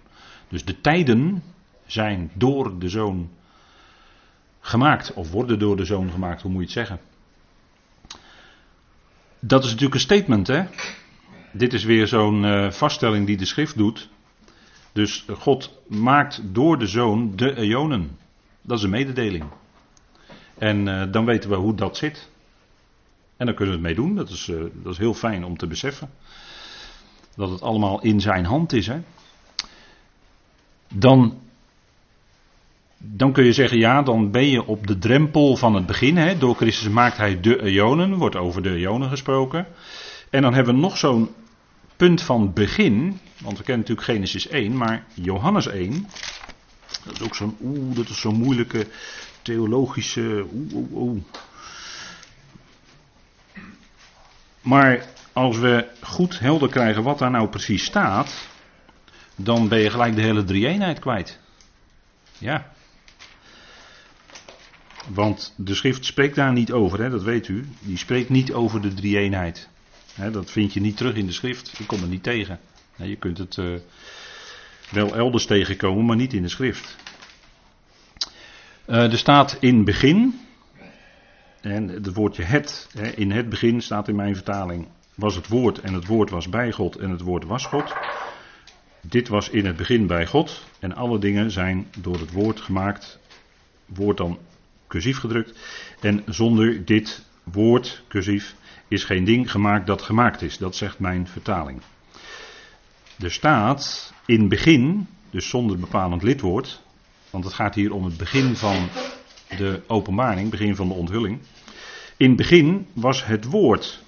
Dus 0.48 0.66
de 0.66 0.82
tijden 0.82 1.44
zijn 1.86 2.32
door 2.34 2.80
de 2.80 2.90
zoon 2.90 3.30
gemaakt, 4.60 5.14
of 5.14 5.32
worden 5.32 5.60
door 5.60 5.76
de 5.76 5.86
zoon 5.86 6.12
gemaakt, 6.12 6.42
hoe 6.42 6.52
moet 6.52 6.72
je 6.72 6.80
het 6.80 6.88
zeggen? 6.88 7.00
Dat 9.40 9.64
is 9.64 9.70
natuurlijk 9.70 9.96
een 9.96 10.00
statement, 10.00 10.48
hè? 10.48 10.64
Dit 11.52 11.74
is 11.74 11.84
weer 11.84 12.08
zo'n 12.08 12.44
uh, 12.44 12.72
vaststelling 12.72 13.26
die 13.26 13.38
de 13.38 13.46
schrift 13.46 13.78
doet. 13.78 14.10
Dus 14.92 15.26
God 15.38 15.80
maakt 15.88 16.42
door 16.44 16.80
de 16.80 16.88
zoon 16.88 17.36
de 17.36 17.56
eonen. 17.56 18.18
Dat 18.62 18.78
is 18.78 18.84
een 18.84 18.90
mededeling. 18.90 19.46
En 20.58 20.88
uh, 20.88 21.12
dan 21.12 21.26
weten 21.26 21.50
we 21.50 21.56
hoe 21.56 21.76
dat 21.76 21.98
zit. 21.98 22.30
En 23.38 23.46
dan 23.46 23.56
kunnen 23.56 23.76
we 23.76 23.88
het 23.88 23.98
mee 23.98 24.06
doen. 24.06 24.16
Dat 24.16 24.30
is, 24.30 24.48
uh, 24.48 24.64
dat 24.74 24.94
is 24.94 24.98
heel 24.98 25.14
fijn 25.14 25.44
om 25.44 25.58
te 25.58 25.68
beseffen 25.68 26.10
dat 27.36 27.50
het 27.50 27.62
allemaal 27.62 28.02
in 28.02 28.22
zijn 28.22 28.46
hand 28.46 28.74
is, 28.74 28.88
hè, 28.88 29.00
dan, 30.94 31.40
dan 32.98 33.32
kun 33.32 33.44
je 33.44 33.54
zeggen, 33.54 33.78
ja, 33.78 34.02
dan 34.02 34.32
ben 34.32 34.46
je 34.46 34.66
op 34.66 34.88
de 34.88 34.98
drempel 34.98 35.56
van 35.56 35.76
het 35.76 35.86
begin. 35.86 36.18
Hè. 36.18 36.38
Door 36.38 36.56
Christus 36.56 36.90
maakt 36.90 37.18
hij 37.18 37.40
de 37.40 37.64
eonen, 37.64 38.16
wordt 38.16 38.36
over 38.36 38.62
de 38.62 38.76
eonen 38.76 39.10
gesproken. 39.10 39.68
En 40.30 40.42
dan 40.42 40.54
hebben 40.54 40.74
we 40.74 40.80
nog 40.80 40.98
zo'n 40.98 41.30
punt 41.96 42.22
van 42.22 42.54
begin, 42.54 43.20
want 43.38 43.58
we 43.58 43.64
kennen 43.64 43.88
natuurlijk 43.88 44.08
Genesis 44.08 44.48
1, 44.48 44.78
maar 44.78 45.06
Johannes 45.14 45.68
1, 45.68 46.08
dat 47.04 47.14
is 47.14 47.22
ook 47.22 47.36
zo'n, 47.36 47.58
oeh, 47.62 47.96
dat 47.96 48.10
is 48.10 48.20
zo'n 48.20 48.36
moeilijke 48.36 48.88
theologische, 49.42 50.46
oeh, 50.54 50.74
oeh, 50.74 50.92
oeh. 50.92 51.22
Maar 54.62 55.08
als 55.34 55.58
we 55.58 55.88
goed 56.02 56.40
helder 56.40 56.70
krijgen 56.70 57.04
wat 57.04 57.20
daar 57.20 57.32
nou 57.32 57.48
precies 57.48 57.86
staat, 57.86 58.48
dan 59.36 59.68
ben 59.68 59.80
je 59.80 59.90
gelijk 59.90 60.16
de 60.16 60.22
hele 60.22 60.44
drie-eenheid 60.44 61.00
kwijt. 61.00 61.40
Ja. 62.38 62.72
Want 65.08 65.54
de 65.58 65.76
schrift 65.76 66.06
spreekt 66.06 66.36
daar 66.36 66.54
niet 66.54 66.72
over, 66.72 67.02
hè, 67.02 67.10
dat 67.10 67.24
weet 67.24 67.48
u. 67.48 67.68
Die 67.80 67.98
spreekt 67.98 68.30
niet 68.30 68.54
over 68.54 68.82
de 68.82 68.94
drie-eenheid. 68.94 69.70
dat 70.32 70.52
vind 70.52 70.74
je 70.74 70.80
niet 70.80 70.98
terug 70.98 71.16
in 71.16 71.26
de 71.26 71.32
schrift. 71.32 71.80
Ik 71.80 71.88
kom 71.88 72.02
er 72.02 72.08
niet 72.08 72.24
tegen. 72.24 72.60
je 72.96 73.16
kunt 73.16 73.38
het 73.38 73.58
uh, 73.58 73.80
wel 74.92 75.16
elders 75.16 75.46
tegenkomen, 75.46 76.06
maar 76.06 76.16
niet 76.16 76.34
in 76.34 76.42
de 76.42 76.50
schrift. 76.50 76.96
Uh, 78.88 79.12
er 79.12 79.18
staat 79.18 79.58
in 79.60 79.84
begin, 79.84 80.40
en 81.62 81.88
het 81.88 82.14
woordje 82.14 82.44
het, 82.44 82.90
hè, 82.94 83.08
in 83.08 83.32
het 83.32 83.50
begin 83.50 83.82
staat 83.82 84.08
in 84.08 84.16
mijn 84.16 84.36
vertaling 84.36 84.88
was 85.20 85.36
het 85.36 85.48
woord 85.48 85.80
en 85.80 85.94
het 85.94 86.06
woord 86.06 86.30
was 86.30 86.50
bij 86.50 86.72
God 86.72 86.96
en 86.96 87.10
het 87.10 87.22
woord 87.22 87.46
was 87.46 87.66
God. 87.66 87.94
Dit 89.02 89.28
was 89.28 89.50
in 89.50 89.66
het 89.66 89.76
begin 89.76 90.08
bij 90.08 90.26
God 90.26 90.64
en 90.80 90.96
alle 90.96 91.20
dingen 91.20 91.52
zijn 91.52 91.88
door 91.98 92.20
het 92.20 92.32
woord 92.32 92.62
gemaakt. 92.62 93.20
Woord 93.86 94.18
dan 94.18 94.38
cursief 94.88 95.18
gedrukt. 95.18 95.60
En 96.00 96.24
zonder 96.26 96.86
dit 96.86 97.26
woord 97.44 98.04
cursief 98.08 98.56
is 98.88 99.04
geen 99.04 99.24
ding 99.24 99.52
gemaakt 99.52 99.88
dat 99.88 100.02
gemaakt 100.02 100.42
is. 100.42 100.58
Dat 100.58 100.76
zegt 100.76 101.00
mijn 101.00 101.28
vertaling. 101.28 101.82
Er 103.20 103.32
staat 103.32 104.14
in 104.26 104.50
begin, 104.50 105.08
dus 105.30 105.50
zonder 105.50 105.80
bepalend 105.80 106.24
lidwoord, 106.24 106.82
want 107.30 107.44
het 107.44 107.54
gaat 107.54 107.76
hier 107.76 107.94
om 107.94 108.04
het 108.04 108.18
begin 108.18 108.56
van 108.56 108.88
de 109.58 109.82
openbaring, 109.88 110.50
begin 110.50 110.76
van 110.76 110.88
de 110.88 110.94
onthulling. 110.94 111.40
In 112.18 112.36
begin 112.36 112.88
was 112.94 113.26
het 113.26 113.46
woord. 113.46 114.04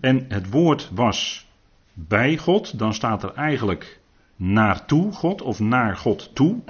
En 0.00 0.24
het 0.28 0.50
woord 0.50 0.90
was 0.92 1.46
bij 1.92 2.36
God, 2.36 2.78
dan 2.78 2.94
staat 2.94 3.22
er 3.22 3.32
eigenlijk 3.34 4.00
naartoe 4.36 5.12
God 5.12 5.42
of 5.42 5.60
naar 5.60 5.96
God 5.96 6.34
toe. 6.34 6.60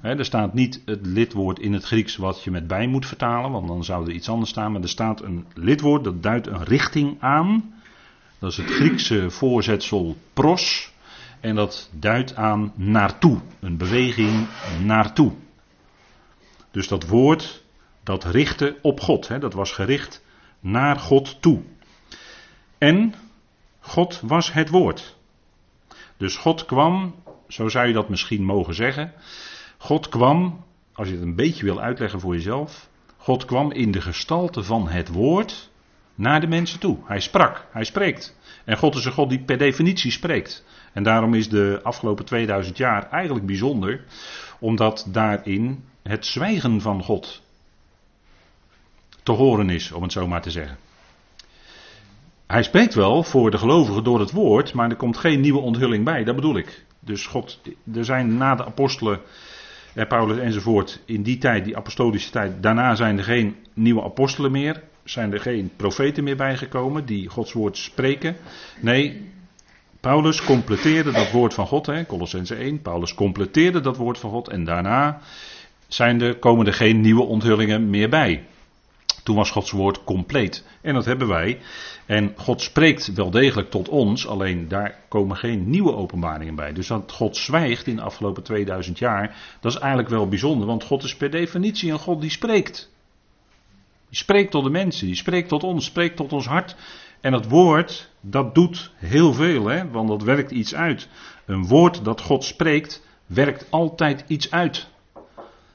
er 0.00 0.24
staat 0.24 0.54
niet 0.54 0.82
het 0.84 1.06
lidwoord 1.06 1.58
in 1.58 1.72
het 1.72 1.84
Grieks 1.84 2.16
wat 2.16 2.42
je 2.42 2.50
met 2.50 2.66
bij 2.66 2.86
moet 2.86 3.06
vertalen, 3.06 3.50
want 3.50 3.68
dan 3.68 3.84
zou 3.84 4.06
er 4.06 4.12
iets 4.12 4.28
anders 4.28 4.50
staan. 4.50 4.72
Maar 4.72 4.82
er 4.82 4.88
staat 4.88 5.22
een 5.22 5.46
lidwoord 5.54 6.04
dat 6.04 6.22
duidt 6.22 6.46
een 6.46 6.64
richting 6.64 7.16
aan. 7.20 7.74
Dat 8.38 8.50
is 8.50 8.56
het 8.56 8.70
Griekse 8.70 9.30
voorzetsel 9.30 10.16
pros. 10.32 10.92
En 11.40 11.54
dat 11.54 11.90
duidt 11.92 12.36
aan 12.36 12.72
naartoe. 12.74 13.40
Een 13.60 13.76
beweging 13.76 14.46
naartoe. 14.84 15.32
Dus 16.70 16.88
dat 16.88 17.06
woord 17.06 17.64
dat 18.02 18.24
richtte 18.24 18.76
op 18.82 19.00
God. 19.00 19.40
Dat 19.40 19.52
was 19.52 19.72
gericht 19.72 20.22
naar 20.60 20.96
God 20.96 21.42
toe. 21.42 21.62
En 22.84 23.14
God 23.80 24.20
was 24.20 24.52
het 24.52 24.68
woord. 24.68 25.16
Dus 26.16 26.36
God 26.36 26.64
kwam, 26.64 27.14
zo 27.48 27.68
zou 27.68 27.86
je 27.86 27.92
dat 27.92 28.08
misschien 28.08 28.44
mogen 28.44 28.74
zeggen. 28.74 29.12
God 29.78 30.08
kwam, 30.08 30.64
als 30.92 31.08
je 31.08 31.14
het 31.14 31.22
een 31.22 31.34
beetje 31.34 31.64
wil 31.64 31.80
uitleggen 31.80 32.20
voor 32.20 32.34
jezelf. 32.34 32.88
God 33.16 33.44
kwam 33.44 33.72
in 33.72 33.90
de 33.90 34.00
gestalte 34.00 34.62
van 34.62 34.88
het 34.88 35.08
woord 35.08 35.70
naar 36.14 36.40
de 36.40 36.46
mensen 36.46 36.80
toe. 36.80 36.98
Hij 37.04 37.20
sprak, 37.20 37.66
hij 37.70 37.84
spreekt. 37.84 38.38
En 38.64 38.76
God 38.76 38.94
is 38.94 39.04
een 39.04 39.12
God 39.12 39.28
die 39.28 39.44
per 39.44 39.58
definitie 39.58 40.10
spreekt. 40.10 40.64
En 40.92 41.02
daarom 41.02 41.34
is 41.34 41.48
de 41.48 41.80
afgelopen 41.82 42.24
2000 42.24 42.76
jaar 42.76 43.10
eigenlijk 43.10 43.46
bijzonder, 43.46 44.04
omdat 44.58 45.06
daarin 45.08 45.84
het 46.02 46.26
zwijgen 46.26 46.80
van 46.80 47.02
God 47.02 47.42
te 49.22 49.32
horen 49.32 49.70
is, 49.70 49.92
om 49.92 50.02
het 50.02 50.12
zo 50.12 50.26
maar 50.26 50.42
te 50.42 50.50
zeggen. 50.50 50.78
Hij 52.46 52.62
spreekt 52.62 52.94
wel 52.94 53.22
voor 53.22 53.50
de 53.50 53.58
gelovigen 53.58 54.04
door 54.04 54.20
het 54.20 54.30
woord, 54.30 54.72
maar 54.72 54.90
er 54.90 54.96
komt 54.96 55.16
geen 55.16 55.40
nieuwe 55.40 55.60
onthulling 55.60 56.04
bij, 56.04 56.24
dat 56.24 56.34
bedoel 56.34 56.56
ik. 56.56 56.84
Dus 57.00 57.26
God, 57.26 57.60
er 57.94 58.04
zijn 58.04 58.36
na 58.36 58.54
de 58.54 58.64
apostelen, 58.64 59.20
eh, 59.94 60.06
Paulus 60.06 60.38
enzovoort, 60.38 61.02
in 61.04 61.22
die 61.22 61.38
tijd, 61.38 61.64
die 61.64 61.76
apostolische 61.76 62.30
tijd, 62.30 62.62
daarna 62.62 62.94
zijn 62.94 63.18
er 63.18 63.24
geen 63.24 63.56
nieuwe 63.74 64.02
apostelen 64.02 64.50
meer, 64.50 64.82
zijn 65.04 65.32
er 65.32 65.40
geen 65.40 65.70
profeten 65.76 66.24
meer 66.24 66.36
bijgekomen 66.36 67.06
die 67.06 67.28
Gods 67.28 67.52
woord 67.52 67.76
spreken. 67.76 68.36
Nee, 68.80 69.30
Paulus 70.00 70.44
completeerde 70.44 71.12
dat 71.12 71.30
woord 71.30 71.54
van 71.54 71.66
God, 71.66 71.86
hè, 71.86 72.06
Colossense 72.06 72.54
1. 72.54 72.82
Paulus 72.82 73.14
completeerde 73.14 73.80
dat 73.80 73.96
woord 73.96 74.18
van 74.18 74.30
God 74.30 74.48
en 74.48 74.64
daarna 74.64 75.20
zijn 75.88 76.20
er, 76.20 76.36
komen 76.36 76.66
er 76.66 76.74
geen 76.74 77.00
nieuwe 77.00 77.22
onthullingen 77.22 77.90
meer 77.90 78.08
bij. 78.08 78.44
Toen 79.24 79.36
was 79.36 79.50
Gods 79.50 79.70
woord 79.70 80.04
compleet. 80.04 80.64
En 80.80 80.94
dat 80.94 81.04
hebben 81.04 81.28
wij. 81.28 81.60
En 82.06 82.32
God 82.36 82.60
spreekt 82.60 83.14
wel 83.14 83.30
degelijk 83.30 83.70
tot 83.70 83.88
ons, 83.88 84.26
alleen 84.26 84.68
daar 84.68 85.00
komen 85.08 85.36
geen 85.36 85.70
nieuwe 85.70 85.94
openbaringen 85.94 86.54
bij. 86.54 86.72
Dus 86.72 86.86
dat 86.86 87.12
God 87.12 87.36
zwijgt 87.36 87.86
in 87.86 87.96
de 87.96 88.02
afgelopen 88.02 88.42
2000 88.42 88.98
jaar, 88.98 89.36
dat 89.60 89.72
is 89.72 89.78
eigenlijk 89.78 90.08
wel 90.08 90.28
bijzonder, 90.28 90.66
want 90.66 90.84
God 90.84 91.02
is 91.02 91.16
per 91.16 91.30
definitie 91.30 91.92
een 91.92 91.98
God 91.98 92.20
die 92.20 92.30
spreekt. 92.30 92.92
Die 94.08 94.18
spreekt 94.18 94.50
tot 94.50 94.64
de 94.64 94.70
mensen, 94.70 95.06
die 95.06 95.16
spreekt 95.16 95.48
tot 95.48 95.62
ons, 95.62 95.84
spreekt 95.84 96.16
tot 96.16 96.32
ons 96.32 96.46
hart. 96.46 96.76
En 97.20 97.32
dat 97.32 97.46
woord, 97.46 98.10
dat 98.20 98.54
doet 98.54 98.92
heel 98.96 99.32
veel, 99.32 99.66
hè? 99.66 99.90
want 99.90 100.08
dat 100.08 100.22
werkt 100.22 100.50
iets 100.50 100.74
uit. 100.74 101.08
Een 101.46 101.66
woord 101.66 102.04
dat 102.04 102.20
God 102.20 102.44
spreekt, 102.44 103.06
werkt 103.26 103.66
altijd 103.70 104.24
iets 104.26 104.50
uit. 104.50 104.88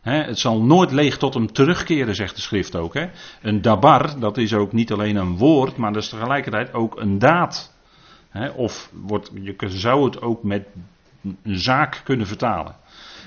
Het 0.02 0.40
zal 0.40 0.62
nooit 0.62 0.92
leeg 0.92 1.18
tot 1.18 1.34
hem 1.34 1.52
terugkeren, 1.52 2.16
zegt 2.16 2.36
de 2.36 2.42
schrift 2.42 2.76
ook. 2.76 2.96
Een 3.42 3.62
dabar, 3.62 4.20
dat 4.20 4.38
is 4.38 4.54
ook 4.54 4.74
niet 4.74 4.92
alleen 4.92 5.16
een 5.16 5.38
woord, 5.38 5.78
maar 5.78 5.94
dat 5.94 6.04
is 6.04 6.10
tegelijkertijd 6.10 6.74
ook 6.74 7.00
een 7.00 7.20
daad. 7.20 7.74
of 8.56 8.92
wordt, 8.94 9.32
je 9.42 9.56
zou 9.68 10.06
het 10.06 10.22
ook 10.22 10.44
met 10.44 10.68
een 11.44 11.60
zaak 11.60 12.02
kunnen 12.04 12.28
vertalen. 12.28 12.76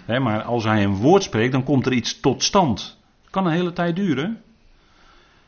maar 0.06 0.42
als 0.42 0.64
hij 0.64 0.84
een 0.84 0.96
woord 0.96 1.22
spreekt, 1.22 1.52
dan 1.52 1.64
komt 1.64 1.86
er 1.86 1.92
iets 1.92 2.20
tot 2.20 2.42
stand. 2.42 2.98
kan 3.30 3.46
een 3.46 3.52
hele 3.52 3.72
tijd 3.72 3.96
duren. 3.96 4.42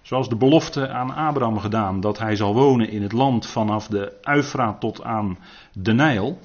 Zoals 0.02 0.28
de 0.28 0.37
belofte 0.37 0.88
aan 0.88 1.14
Abraham 1.14 1.59
gedaan 1.59 2.00
dat 2.00 2.19
hij 2.19 2.37
zal 2.37 2.54
wonen 2.54 2.88
in 2.88 3.02
het 3.02 3.12
land 3.12 3.47
vanaf 3.47 3.87
de 3.87 4.12
Uifraat 4.23 4.81
tot 4.81 5.02
aan 5.02 5.38
de 5.73 5.93
Nijl. 5.93 6.38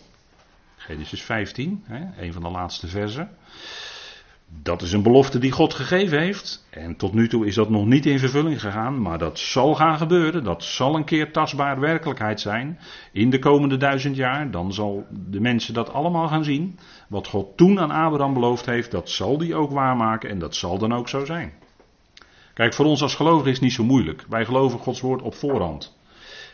Genesis 0.78 1.22
15, 1.22 1.84
hè, 1.86 2.24
een 2.24 2.34
van 2.34 2.42
de 2.42 2.50
laatste 2.50 2.88
versen. 2.88 3.30
Dat 4.52 4.82
is 4.82 4.92
een 4.92 5.04
belofte 5.04 5.40
die 5.40 5.52
God 5.52 5.74
gegeven 5.74 6.20
heeft. 6.20 6.68
En 6.70 6.96
tot 6.96 7.14
nu 7.14 7.28
toe 7.28 7.46
is 7.46 7.56
dat 7.56 7.70
nog 7.70 7.86
niet 7.86 8.06
in 8.06 8.20
vervulling 8.20 8.62
gegaan, 8.62 9.02
maar 9.02 9.18
dat 9.18 9.40
zal 9.40 9.76
gaan 9.76 9.98
gebeuren. 9.98 10.44
Dat 10.44 10.64
zal 10.64 10.96
een 10.96 11.04
keer 11.04 11.32
tastbaar 11.32 11.80
werkelijkheid 11.80 12.42
zijn. 12.42 12.80
In 13.12 13.30
de 13.30 13.40
komende 13.40 13.78
duizend 13.78 14.16
jaar, 14.16 14.52
dan 14.52 14.74
zal 14.74 15.06
de 15.10 15.40
mensen 15.40 15.74
dat 15.74 15.94
allemaal 15.94 16.28
gaan 16.28 16.44
zien. 16.44 16.80
Wat 17.08 17.28
God 17.28 17.58
toen 17.58 17.80
aan 17.80 17.92
Abraham 17.92 18.34
beloofd 18.34 18.66
heeft, 18.66 18.92
dat 18.92 19.10
zal 19.10 19.38
die 19.38 19.56
ook 19.56 19.72
waarmaken 19.72 20.30
en 20.30 20.40
dat 20.40 20.56
zal 20.56 20.78
dan 20.78 20.94
ook 20.94 21.10
zo 21.10 21.26
zijn. 21.26 21.54
Kijk, 22.54 22.74
voor 22.74 22.86
ons 22.86 23.02
als 23.02 23.16
gelovigen 23.16 23.48
is 23.48 23.56
het 23.56 23.64
niet 23.64 23.74
zo 23.74 23.84
moeilijk. 23.84 24.26
Wij 24.30 24.46
geloven 24.46 24.80
Gods 24.80 25.02
woord 25.02 25.22
op 25.22 25.36
voorhand. 25.36 25.98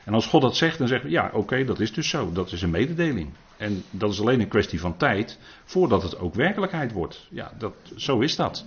En 0.05 0.13
als 0.13 0.25
God 0.25 0.41
dat 0.41 0.55
zegt, 0.55 0.77
dan 0.77 0.87
zeggen 0.87 1.07
we 1.07 1.13
ja, 1.13 1.29
oké, 1.33 1.65
dat 1.65 1.79
is 1.79 1.93
dus 1.93 2.09
zo. 2.09 2.31
Dat 2.31 2.51
is 2.51 2.61
een 2.61 2.69
mededeling. 2.69 3.29
En 3.57 3.83
dat 3.89 4.11
is 4.11 4.21
alleen 4.21 4.39
een 4.39 4.47
kwestie 4.47 4.79
van 4.79 4.97
tijd 4.97 5.39
voordat 5.63 6.03
het 6.03 6.19
ook 6.19 6.33
werkelijkheid 6.33 6.91
wordt. 6.91 7.27
Ja, 7.31 7.51
dat, 7.57 7.73
zo 7.95 8.19
is 8.19 8.35
dat. 8.35 8.65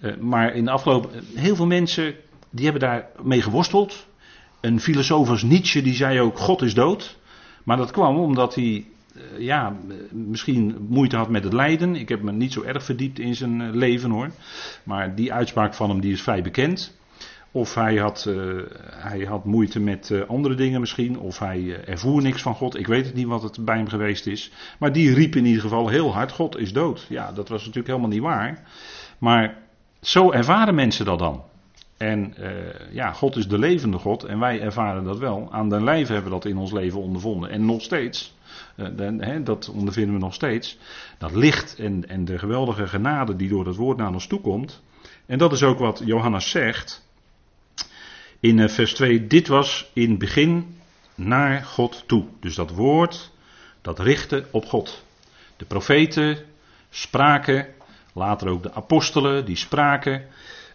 Uh, 0.00 0.16
maar 0.16 0.54
in 0.54 0.64
de 0.64 0.70
afgelopen. 0.70 1.24
Heel 1.34 1.56
veel 1.56 1.66
mensen 1.66 2.14
die 2.50 2.64
hebben 2.64 2.82
daar 2.82 3.06
mee 3.22 3.42
geworsteld. 3.42 4.06
Een 4.60 4.80
filosoof 4.80 5.28
als 5.28 5.42
Nietzsche 5.42 5.82
die 5.82 5.94
zei 5.94 6.20
ook: 6.20 6.38
God 6.38 6.62
is 6.62 6.74
dood. 6.74 7.18
Maar 7.64 7.76
dat 7.76 7.90
kwam 7.90 8.18
omdat 8.18 8.54
hij 8.54 8.86
eh, 9.14 9.38
ja, 9.38 9.76
misschien 10.10 10.86
moeite 10.88 11.16
had 11.16 11.28
met 11.28 11.44
het 11.44 11.52
lijden. 11.52 11.96
Ik 11.96 12.08
heb 12.08 12.22
me 12.22 12.32
niet 12.32 12.52
zo 12.52 12.62
erg 12.62 12.84
verdiept 12.84 13.18
in 13.18 13.34
zijn 13.34 13.60
eh, 13.60 13.68
leven 13.72 14.10
hoor. 14.10 14.30
Maar 14.82 15.14
die 15.14 15.32
uitspraak 15.32 15.74
van 15.74 15.90
hem 15.90 16.00
die 16.00 16.12
is 16.12 16.22
vrij 16.22 16.42
bekend. 16.42 16.96
Of 17.56 17.74
hij 17.74 17.96
had, 17.96 18.24
uh, 18.28 18.62
hij 18.84 19.20
had 19.20 19.44
moeite 19.44 19.80
met 19.80 20.10
uh, 20.10 20.22
andere 20.26 20.54
dingen 20.54 20.80
misschien. 20.80 21.18
Of 21.18 21.38
hij 21.38 21.60
uh, 21.60 21.88
ervoer 21.88 22.22
niks 22.22 22.42
van 22.42 22.54
God. 22.54 22.78
Ik 22.78 22.86
weet 22.86 23.06
het 23.06 23.14
niet 23.14 23.26
wat 23.26 23.42
het 23.42 23.64
bij 23.64 23.76
hem 23.76 23.88
geweest 23.88 24.26
is. 24.26 24.52
Maar 24.78 24.92
die 24.92 25.14
riep 25.14 25.36
in 25.36 25.44
ieder 25.44 25.62
geval 25.62 25.88
heel 25.88 26.12
hard: 26.12 26.32
God 26.32 26.58
is 26.58 26.72
dood. 26.72 27.06
Ja, 27.08 27.32
dat 27.32 27.48
was 27.48 27.58
natuurlijk 27.58 27.86
helemaal 27.86 28.08
niet 28.08 28.20
waar. 28.20 28.68
Maar 29.18 29.56
zo 30.00 30.30
ervaren 30.30 30.74
mensen 30.74 31.04
dat 31.04 31.18
dan. 31.18 31.42
En 31.96 32.34
ja, 32.90 33.12
God 33.12 33.36
is 33.36 33.48
de 33.48 33.58
levende 33.58 33.98
God. 33.98 34.24
En 34.24 34.38
wij 34.38 34.60
ervaren 34.60 35.04
dat 35.04 35.18
wel. 35.18 35.48
Aan 35.50 35.68
den 35.68 35.84
lijve 35.84 36.12
hebben 36.12 36.30
we 36.30 36.38
dat 36.38 36.50
in 36.50 36.58
ons 36.58 36.72
leven 36.72 37.00
ondervonden. 37.00 37.50
En 37.50 37.64
nog 37.64 37.82
steeds. 37.82 38.34
Uh, 38.76 39.44
dat 39.44 39.68
ondervinden 39.68 40.14
we 40.14 40.20
nog 40.20 40.34
steeds. 40.34 40.78
Dat 41.18 41.34
licht 41.34 41.76
en, 41.78 42.08
en 42.08 42.24
de 42.24 42.38
geweldige 42.38 42.86
genade 42.86 43.36
die 43.36 43.48
door 43.48 43.66
het 43.66 43.76
woord 43.76 43.96
naar 43.96 44.12
ons 44.12 44.26
toekomt. 44.26 44.82
En 45.26 45.38
dat 45.38 45.52
is 45.52 45.62
ook 45.62 45.78
wat 45.78 46.02
Johannes 46.04 46.50
zegt. 46.50 47.02
In 48.44 48.58
uh, 48.58 48.68
vers 48.68 48.94
2. 48.94 49.26
Dit 49.26 49.48
was 49.48 49.90
in 49.92 50.10
het 50.10 50.18
begin 50.18 50.76
naar 51.14 51.62
God 51.62 52.04
toe. 52.06 52.24
Dus 52.40 52.54
dat 52.54 52.70
woord, 52.70 53.30
dat 53.82 53.98
richtte 53.98 54.44
op 54.50 54.64
God. 54.64 55.04
De 55.56 55.64
profeten 55.64 56.38
spraken. 56.90 57.66
Later 58.12 58.48
ook 58.48 58.62
de 58.62 58.72
apostelen, 58.72 59.44
die 59.44 59.56
spraken. 59.56 60.22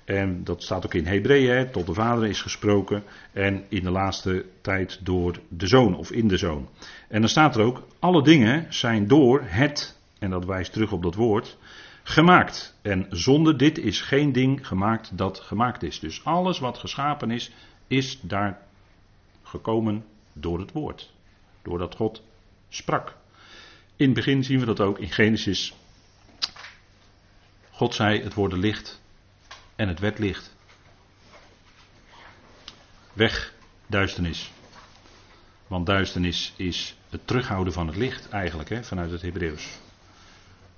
En 0.05 0.43
dat 0.43 0.63
staat 0.63 0.85
ook 0.85 0.93
in 0.93 1.05
Hebreeën, 1.05 1.71
tot 1.71 1.85
de 1.85 1.93
Vader 1.93 2.29
is 2.29 2.41
gesproken. 2.41 3.03
En 3.33 3.65
in 3.67 3.83
de 3.83 3.91
laatste 3.91 4.45
tijd 4.61 4.99
door 5.03 5.39
de 5.47 5.67
Zoon 5.67 5.95
of 5.95 6.11
in 6.11 6.27
de 6.27 6.37
Zoon. 6.37 6.69
En 7.07 7.19
dan 7.19 7.29
staat 7.29 7.55
er 7.55 7.61
ook, 7.61 7.83
alle 7.99 8.23
dingen 8.23 8.65
zijn 8.69 9.07
door 9.07 9.41
het, 9.43 9.97
en 10.19 10.29
dat 10.29 10.45
wijst 10.45 10.73
terug 10.73 10.91
op 10.91 11.03
dat 11.03 11.15
woord, 11.15 11.57
gemaakt. 12.09 12.75
En 12.81 13.07
zonder 13.09 13.57
dit 13.57 13.77
is 13.77 14.01
geen 14.01 14.31
ding 14.31 14.67
gemaakt 14.67 15.17
dat 15.17 15.39
gemaakt 15.39 15.83
is. 15.83 15.99
Dus 15.99 16.23
alles 16.23 16.59
wat 16.59 16.77
geschapen 16.77 17.31
is, 17.31 17.51
is 17.87 18.19
daar 18.21 18.61
gekomen 19.43 20.05
door 20.33 20.59
het 20.59 20.71
woord. 20.71 21.13
Doordat 21.61 21.95
God 21.95 22.23
sprak. 22.69 23.17
In 23.95 24.05
het 24.05 24.13
begin 24.13 24.43
zien 24.43 24.59
we 24.59 24.65
dat 24.65 24.79
ook 24.79 24.99
in 24.99 25.09
Genesis. 25.09 25.73
God 27.71 27.93
zei: 27.93 28.21
Het 28.21 28.33
wordt 28.33 28.53
licht 28.53 29.01
en 29.75 29.87
het 29.87 29.99
werd 29.99 30.19
licht. 30.19 30.55
Weg 33.13 33.53
duisternis. 33.87 34.51
Want 35.67 35.85
duisternis 35.85 36.53
is 36.55 36.95
het 37.09 37.27
terughouden 37.27 37.73
van 37.73 37.87
het 37.87 37.95
licht 37.95 38.29
eigenlijk, 38.29 38.69
hè, 38.69 38.83
vanuit 38.83 39.11
het 39.11 39.21
Hebreeuws. 39.21 39.79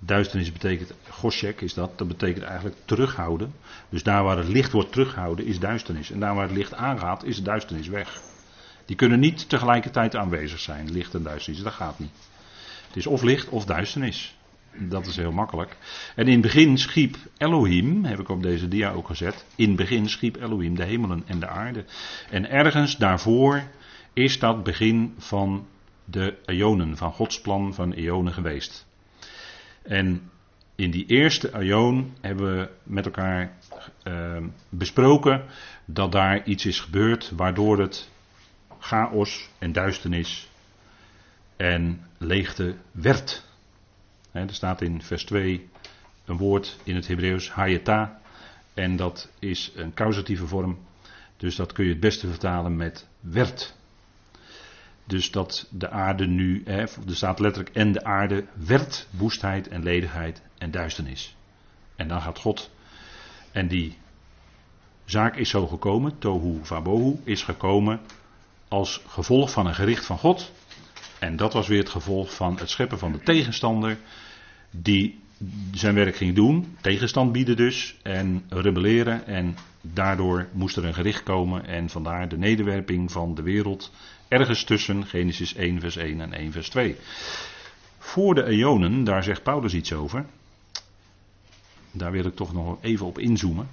Duisternis 0.04 0.52
betekent, 0.52 0.94
Goshek 1.10 1.62
is 1.62 1.74
dat, 1.74 1.98
dat 1.98 2.08
betekent 2.08 2.46
eigenlijk 2.46 2.76
terughouden. 2.86 3.54
Dus 3.90 4.04
daar 4.04 4.24
waar 4.24 4.38
het 4.38 4.48
licht 4.48 4.72
wordt 4.72 4.92
terughouden 4.92 5.46
is 5.46 5.60
duisternis. 5.60 6.12
En 6.12 6.20
daar 6.20 6.36
waar 6.36 6.48
het 6.48 6.58
licht 6.58 6.74
aangaat 6.74 7.24
is 7.24 7.44
duisternis 7.44 7.88
weg. 7.88 8.22
Die 8.86 8.96
kunnen 8.96 9.20
niet 9.20 9.50
tegelijkertijd 9.50 10.16
aanwezig 10.16 10.60
zijn, 10.60 10.92
licht 10.92 11.14
en 11.14 11.24
duisternis. 11.24 11.64
Dat 11.64 11.74
gaat 11.74 12.00
niet. 12.00 12.30
Het 12.88 12.96
is 12.96 13.08
of 13.08 13.22
licht 13.22 13.50
of 13.50 13.66
duisternis. 13.66 14.36
Dat 14.78 15.06
is 15.06 15.16
heel 15.16 15.32
makkelijk. 15.32 15.78
En 16.16 16.26
in 16.26 16.32
het 16.32 16.42
begin 16.42 16.78
schiep 16.78 17.18
Elohim, 17.38 18.06
heb 18.06 18.20
ik 18.20 18.30
op 18.30 18.44
deze 18.44 18.68
dia 18.68 18.92
ook 18.92 19.08
gezet. 19.08 19.46
In 19.56 19.68
het 19.68 19.78
begin 19.78 20.10
schiep 20.10 20.36
Elohim 20.36 20.76
de 20.76 20.84
hemelen 20.84 21.24
en 21.26 21.40
de 21.40 21.48
aarde. 21.48 21.86
En 22.30 22.50
ergens 22.50 22.98
daarvoor 22.98 23.64
is 24.14 24.40
dat 24.40 24.64
begin 24.64 25.16
van 25.18 25.68
de 26.06 26.38
eonen, 26.46 26.98
van 26.98 27.12
Gods 27.12 27.42
plan 27.42 27.74
van 27.74 27.94
eonen 27.94 28.34
geweest. 28.34 28.90
En 29.82 30.32
in 30.76 30.92
die 30.92 31.06
eerste 31.06 31.52
eon 31.54 32.14
hebben 32.22 32.58
we 32.58 32.70
met 32.84 33.06
elkaar 33.06 33.58
uh, 34.04 34.38
besproken 34.70 35.44
dat 35.86 36.12
daar 36.12 36.44
iets 36.46 36.66
is 36.66 36.80
gebeurd 36.80 37.32
waardoor 37.36 37.80
het 37.80 38.10
chaos 38.80 39.50
en 39.58 39.72
duisternis 39.72 40.50
en 41.56 42.06
leegte 42.18 42.76
werd. 42.92 43.46
er 44.32 44.54
staat 44.54 44.82
in 44.82 45.02
vers 45.02 45.24
2 45.24 45.70
een 46.26 46.38
woord 46.38 46.78
in 46.84 46.96
het 46.96 47.08
Hebreeuws, 47.08 47.52
hayeta, 47.52 48.22
en 48.74 48.96
dat 48.96 49.32
is 49.40 49.72
een 49.76 49.94
causatieve 49.94 50.48
vorm, 50.48 50.80
dus 51.38 51.56
dat 51.56 51.72
kun 51.72 51.84
je 51.86 51.92
het 51.92 52.00
beste 52.00 52.28
vertalen 52.28 52.76
met 52.76 53.08
werd. 53.20 53.76
Dus 55.06 55.32
dat 55.32 55.68
de 55.72 55.90
aarde 55.90 56.28
nu, 56.28 56.64
er 56.64 56.90
staat 57.06 57.40
letterlijk 57.40 57.76
en 57.76 57.92
de 57.92 58.04
aarde 58.04 58.46
werd 58.54 59.08
woestheid 59.10 59.68
en 59.68 59.84
ledigheid 59.84 60.42
en 60.58 60.72
duisternis. 60.72 61.36
En 61.96 62.08
dan 62.08 62.22
gaat 62.22 62.40
God, 62.40 62.72
en 63.52 63.68
die 63.68 63.98
zaak 65.06 65.36
is 65.36 65.50
zo 65.50 65.68
gekomen, 65.68 66.18
tohu 66.20 66.60
vabohu, 66.62 67.20
is 67.24 67.44
gekomen 67.44 68.00
als 68.68 69.02
gevolg 69.08 69.52
van 69.52 69.66
een 69.66 69.76
gericht 69.76 70.06
van 70.06 70.18
God. 70.18 70.52
En 71.20 71.36
dat 71.36 71.54
was 71.54 71.68
weer 71.68 71.80
het 71.80 71.90
gevolg 71.90 72.36
van 72.36 72.58
het 72.58 72.70
scheppen 72.70 73.00
van 73.00 73.12
de 73.12 73.20
tegenstander, 73.20 73.98
die 74.72 75.20
zijn 75.72 75.96
werk 75.96 76.16
ging 76.16 76.36
doen, 76.36 76.78
tegenstand 76.82 77.32
bieden 77.32 77.56
dus, 77.56 77.96
en 78.04 78.44
rebelleren. 78.50 79.26
En 79.26 79.56
daardoor 79.82 80.48
moest 80.52 80.78
er 80.78 80.86
een 80.86 80.94
gericht 80.94 81.24
komen 81.24 81.66
en 81.66 81.90
vandaar 81.90 82.30
de 82.30 82.38
nederwerping 82.38 83.12
van 83.12 83.36
de 83.36 83.42
wereld 83.42 83.92
ergens 84.32 84.64
tussen 84.64 85.06
Genesis 85.06 85.54
1 85.56 85.80
vers 85.80 85.96
1 85.96 86.22
en 86.22 86.34
1 86.34 86.52
vers 86.52 86.70
2. 86.70 86.96
Voor 87.98 88.36
de 88.36 88.44
eonen, 88.44 89.04
daar 89.04 89.24
zegt 89.24 89.44
Paulus 89.44 89.74
iets 89.74 89.94
over. 89.94 90.26
Daar 91.92 92.12
wil 92.12 92.26
ik 92.26 92.36
toch 92.36 92.54
nog 92.54 92.78
even 92.82 93.06
op 93.06 93.20
inzoomen. 93.20 93.70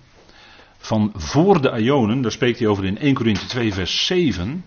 Van 0.78 1.12
voor 1.16 1.62
de 1.62 1.72
eonen, 1.72 2.22
daar 2.22 2.32
spreekt 2.32 2.58
hij 2.58 2.68
over 2.68 2.84
in 2.84 2.98
1 2.98 3.14
Corinthië 3.14 3.46
2 3.46 3.72
vers 3.72 4.06
7, 4.06 4.64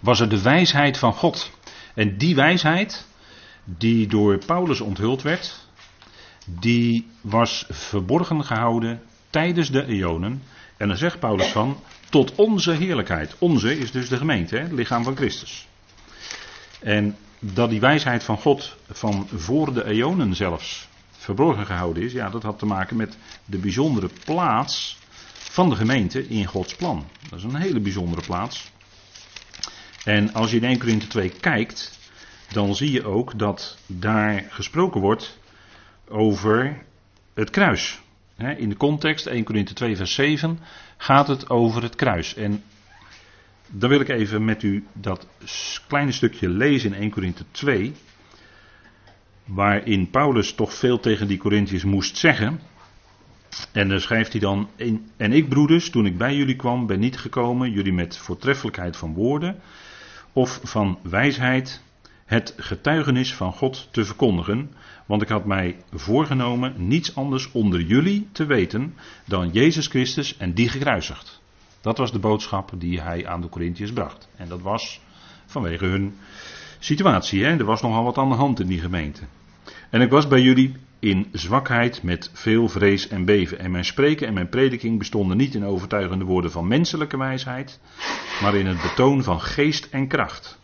was 0.00 0.20
er 0.20 0.28
de 0.28 0.42
wijsheid 0.42 0.98
van 0.98 1.12
God. 1.12 1.50
En 1.94 2.16
die 2.16 2.34
wijsheid, 2.34 3.06
die 3.64 4.06
door 4.06 4.44
Paulus 4.46 4.80
onthuld 4.80 5.22
werd, 5.22 5.66
die 6.46 7.06
was 7.20 7.64
verborgen 7.68 8.44
gehouden 8.44 9.02
tijdens 9.30 9.70
de 9.70 9.86
eonen. 9.86 10.42
En 10.76 10.88
dan 10.88 10.96
zegt 10.96 11.18
Paulus 11.18 11.46
van, 11.46 11.80
tot 12.10 12.34
onze 12.34 12.72
heerlijkheid. 12.72 13.34
Onze 13.38 13.78
is 13.78 13.90
dus 13.90 14.08
de 14.08 14.16
gemeente, 14.16 14.56
het 14.56 14.72
lichaam 14.72 15.04
van 15.04 15.16
Christus. 15.16 15.66
En 16.80 17.16
dat 17.38 17.70
die 17.70 17.80
wijsheid 17.80 18.24
van 18.24 18.38
God 18.38 18.76
van 18.90 19.28
voor 19.34 19.74
de 19.74 19.84
eonen 19.84 20.34
zelfs 20.34 20.88
verborgen 21.10 21.66
gehouden 21.66 22.02
is, 22.02 22.12
ja, 22.12 22.30
dat 22.30 22.42
had 22.42 22.58
te 22.58 22.66
maken 22.66 22.96
met 22.96 23.16
de 23.44 23.58
bijzondere 23.58 24.10
plaats 24.24 24.98
van 25.32 25.68
de 25.68 25.76
gemeente 25.76 26.28
in 26.28 26.44
Gods 26.44 26.74
plan. 26.74 27.06
Dat 27.28 27.38
is 27.38 27.44
een 27.44 27.54
hele 27.54 27.80
bijzondere 27.80 28.22
plaats. 28.22 28.72
En 30.04 30.32
als 30.32 30.50
je 30.50 30.56
in 30.56 30.64
1 30.64 30.78
Corinthië 30.78 31.06
2 31.06 31.28
kijkt, 31.28 31.98
dan 32.52 32.74
zie 32.74 32.90
je 32.90 33.04
ook 33.04 33.38
dat 33.38 33.78
daar 33.86 34.44
gesproken 34.48 35.00
wordt 35.00 35.38
over 36.08 36.82
het 37.34 37.50
kruis. 37.50 38.00
In 38.36 38.68
de 38.68 38.76
context, 38.76 39.26
1 39.26 39.44
Corinthië 39.44 39.74
2 39.74 39.96
vers 39.96 40.14
7, 40.14 40.58
gaat 40.96 41.28
het 41.28 41.50
over 41.50 41.82
het 41.82 41.94
kruis. 41.94 42.34
En 42.34 42.62
dan 43.68 43.88
wil 43.88 44.00
ik 44.00 44.08
even 44.08 44.44
met 44.44 44.62
u 44.62 44.86
dat 44.92 45.26
kleine 45.88 46.12
stukje 46.12 46.48
lezen 46.48 46.94
in 46.94 47.00
1 47.00 47.10
Corinthië 47.10 47.44
2, 47.50 47.92
waarin 49.44 50.10
Paulus 50.10 50.54
toch 50.54 50.74
veel 50.74 51.00
tegen 51.00 51.26
die 51.26 51.38
Corinthiërs 51.38 51.84
moest 51.84 52.16
zeggen. 52.16 52.60
En 53.72 53.88
dan 53.88 54.00
schrijft 54.00 54.32
hij 54.32 54.40
dan, 54.40 54.68
en 55.16 55.32
ik 55.32 55.48
broeders, 55.48 55.90
toen 55.90 56.06
ik 56.06 56.18
bij 56.18 56.36
jullie 56.36 56.56
kwam, 56.56 56.86
ben 56.86 57.00
niet 57.00 57.18
gekomen, 57.18 57.70
jullie 57.70 57.92
met 57.92 58.18
voortreffelijkheid 58.18 58.96
van 58.96 59.14
woorden 59.14 59.60
of 60.32 60.60
van 60.62 60.98
wijsheid, 61.02 61.82
het 62.24 62.54
getuigenis 62.56 63.34
van 63.34 63.52
God 63.52 63.88
te 63.90 64.04
verkondigen, 64.04 64.70
want 65.06 65.22
ik 65.22 65.28
had 65.28 65.44
mij 65.44 65.76
voorgenomen 65.92 66.74
niets 66.76 67.16
anders 67.16 67.52
onder 67.52 67.80
jullie 67.80 68.28
te 68.32 68.46
weten 68.46 68.94
dan 69.24 69.50
Jezus 69.50 69.86
Christus 69.86 70.36
en 70.36 70.52
die 70.52 70.68
gekruisigd. 70.68 71.42
Dat 71.80 71.98
was 71.98 72.12
de 72.12 72.18
boodschap 72.18 72.70
die 72.78 73.00
hij 73.00 73.26
aan 73.26 73.40
de 73.40 73.48
Corinthiërs 73.48 73.92
bracht. 73.92 74.28
En 74.36 74.48
dat 74.48 74.60
was 74.60 75.00
vanwege 75.46 75.84
hun 75.84 76.16
situatie. 76.78 77.44
Hè? 77.44 77.50
Er 77.58 77.64
was 77.64 77.82
nogal 77.82 78.04
wat 78.04 78.18
aan 78.18 78.28
de 78.28 78.34
hand 78.34 78.60
in 78.60 78.66
die 78.66 78.80
gemeente. 78.80 79.22
En 79.90 80.00
ik 80.00 80.10
was 80.10 80.28
bij 80.28 80.40
jullie 80.40 80.76
in 80.98 81.28
zwakheid 81.32 82.02
met 82.02 82.30
veel 82.32 82.68
vrees 82.68 83.08
en 83.08 83.24
beven. 83.24 83.58
En 83.58 83.70
mijn 83.70 83.84
spreken 83.84 84.26
en 84.26 84.34
mijn 84.34 84.48
prediking 84.48 84.98
bestonden 84.98 85.36
niet 85.36 85.54
in 85.54 85.64
overtuigende 85.64 86.24
woorden 86.24 86.50
van 86.50 86.68
menselijke 86.68 87.16
wijsheid, 87.16 87.80
maar 88.42 88.54
in 88.54 88.66
het 88.66 88.82
betoon 88.82 89.22
van 89.22 89.40
geest 89.40 89.88
en 89.90 90.08
kracht 90.08 90.62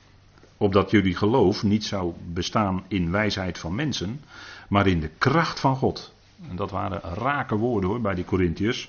opdat 0.61 0.91
jullie 0.91 1.17
geloof 1.17 1.63
niet 1.63 1.85
zou 1.85 2.13
bestaan 2.33 2.85
in 2.89 3.11
wijsheid 3.11 3.59
van 3.59 3.75
mensen, 3.75 4.21
maar 4.69 4.87
in 4.87 5.01
de 5.01 5.11
kracht 5.19 5.61
van 5.61 5.77
God. 5.77 6.15
En 6.49 6.57
dat 6.57 6.71
waren 6.71 7.01
rake 7.01 7.57
woorden 7.57 7.91
hoor 7.91 8.01
bij 8.01 8.15
die 8.15 8.25
Corinthiërs, 8.25 8.89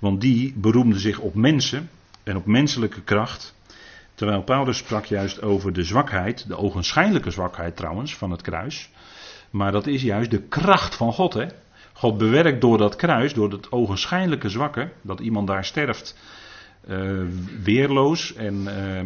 want 0.00 0.20
die 0.20 0.54
beroemden 0.56 1.00
zich 1.00 1.18
op 1.18 1.34
mensen 1.34 1.90
en 2.22 2.36
op 2.36 2.46
menselijke 2.46 3.00
kracht, 3.00 3.54
terwijl 4.14 4.42
Paulus 4.42 4.78
sprak 4.78 5.04
juist 5.04 5.42
over 5.42 5.72
de 5.72 5.84
zwakheid, 5.84 6.48
de 6.48 6.56
ogenschijnlijke 6.56 7.30
zwakheid 7.30 7.76
trouwens 7.76 8.16
van 8.16 8.30
het 8.30 8.42
kruis, 8.42 8.90
maar 9.50 9.72
dat 9.72 9.86
is 9.86 10.02
juist 10.02 10.30
de 10.30 10.42
kracht 10.42 10.94
van 10.96 11.12
God 11.12 11.34
hè. 11.34 11.46
God 11.92 12.18
bewerkt 12.18 12.60
door 12.60 12.78
dat 12.78 12.96
kruis, 12.96 13.34
door 13.34 13.50
het 13.50 13.72
ogenschijnlijke 13.72 14.48
zwakke, 14.48 14.92
dat 15.02 15.20
iemand 15.20 15.46
daar 15.46 15.64
sterft, 15.64 16.16
uh, 16.88 17.22
weerloos 17.62 18.34
en 18.34 18.54
uh, 18.54 19.00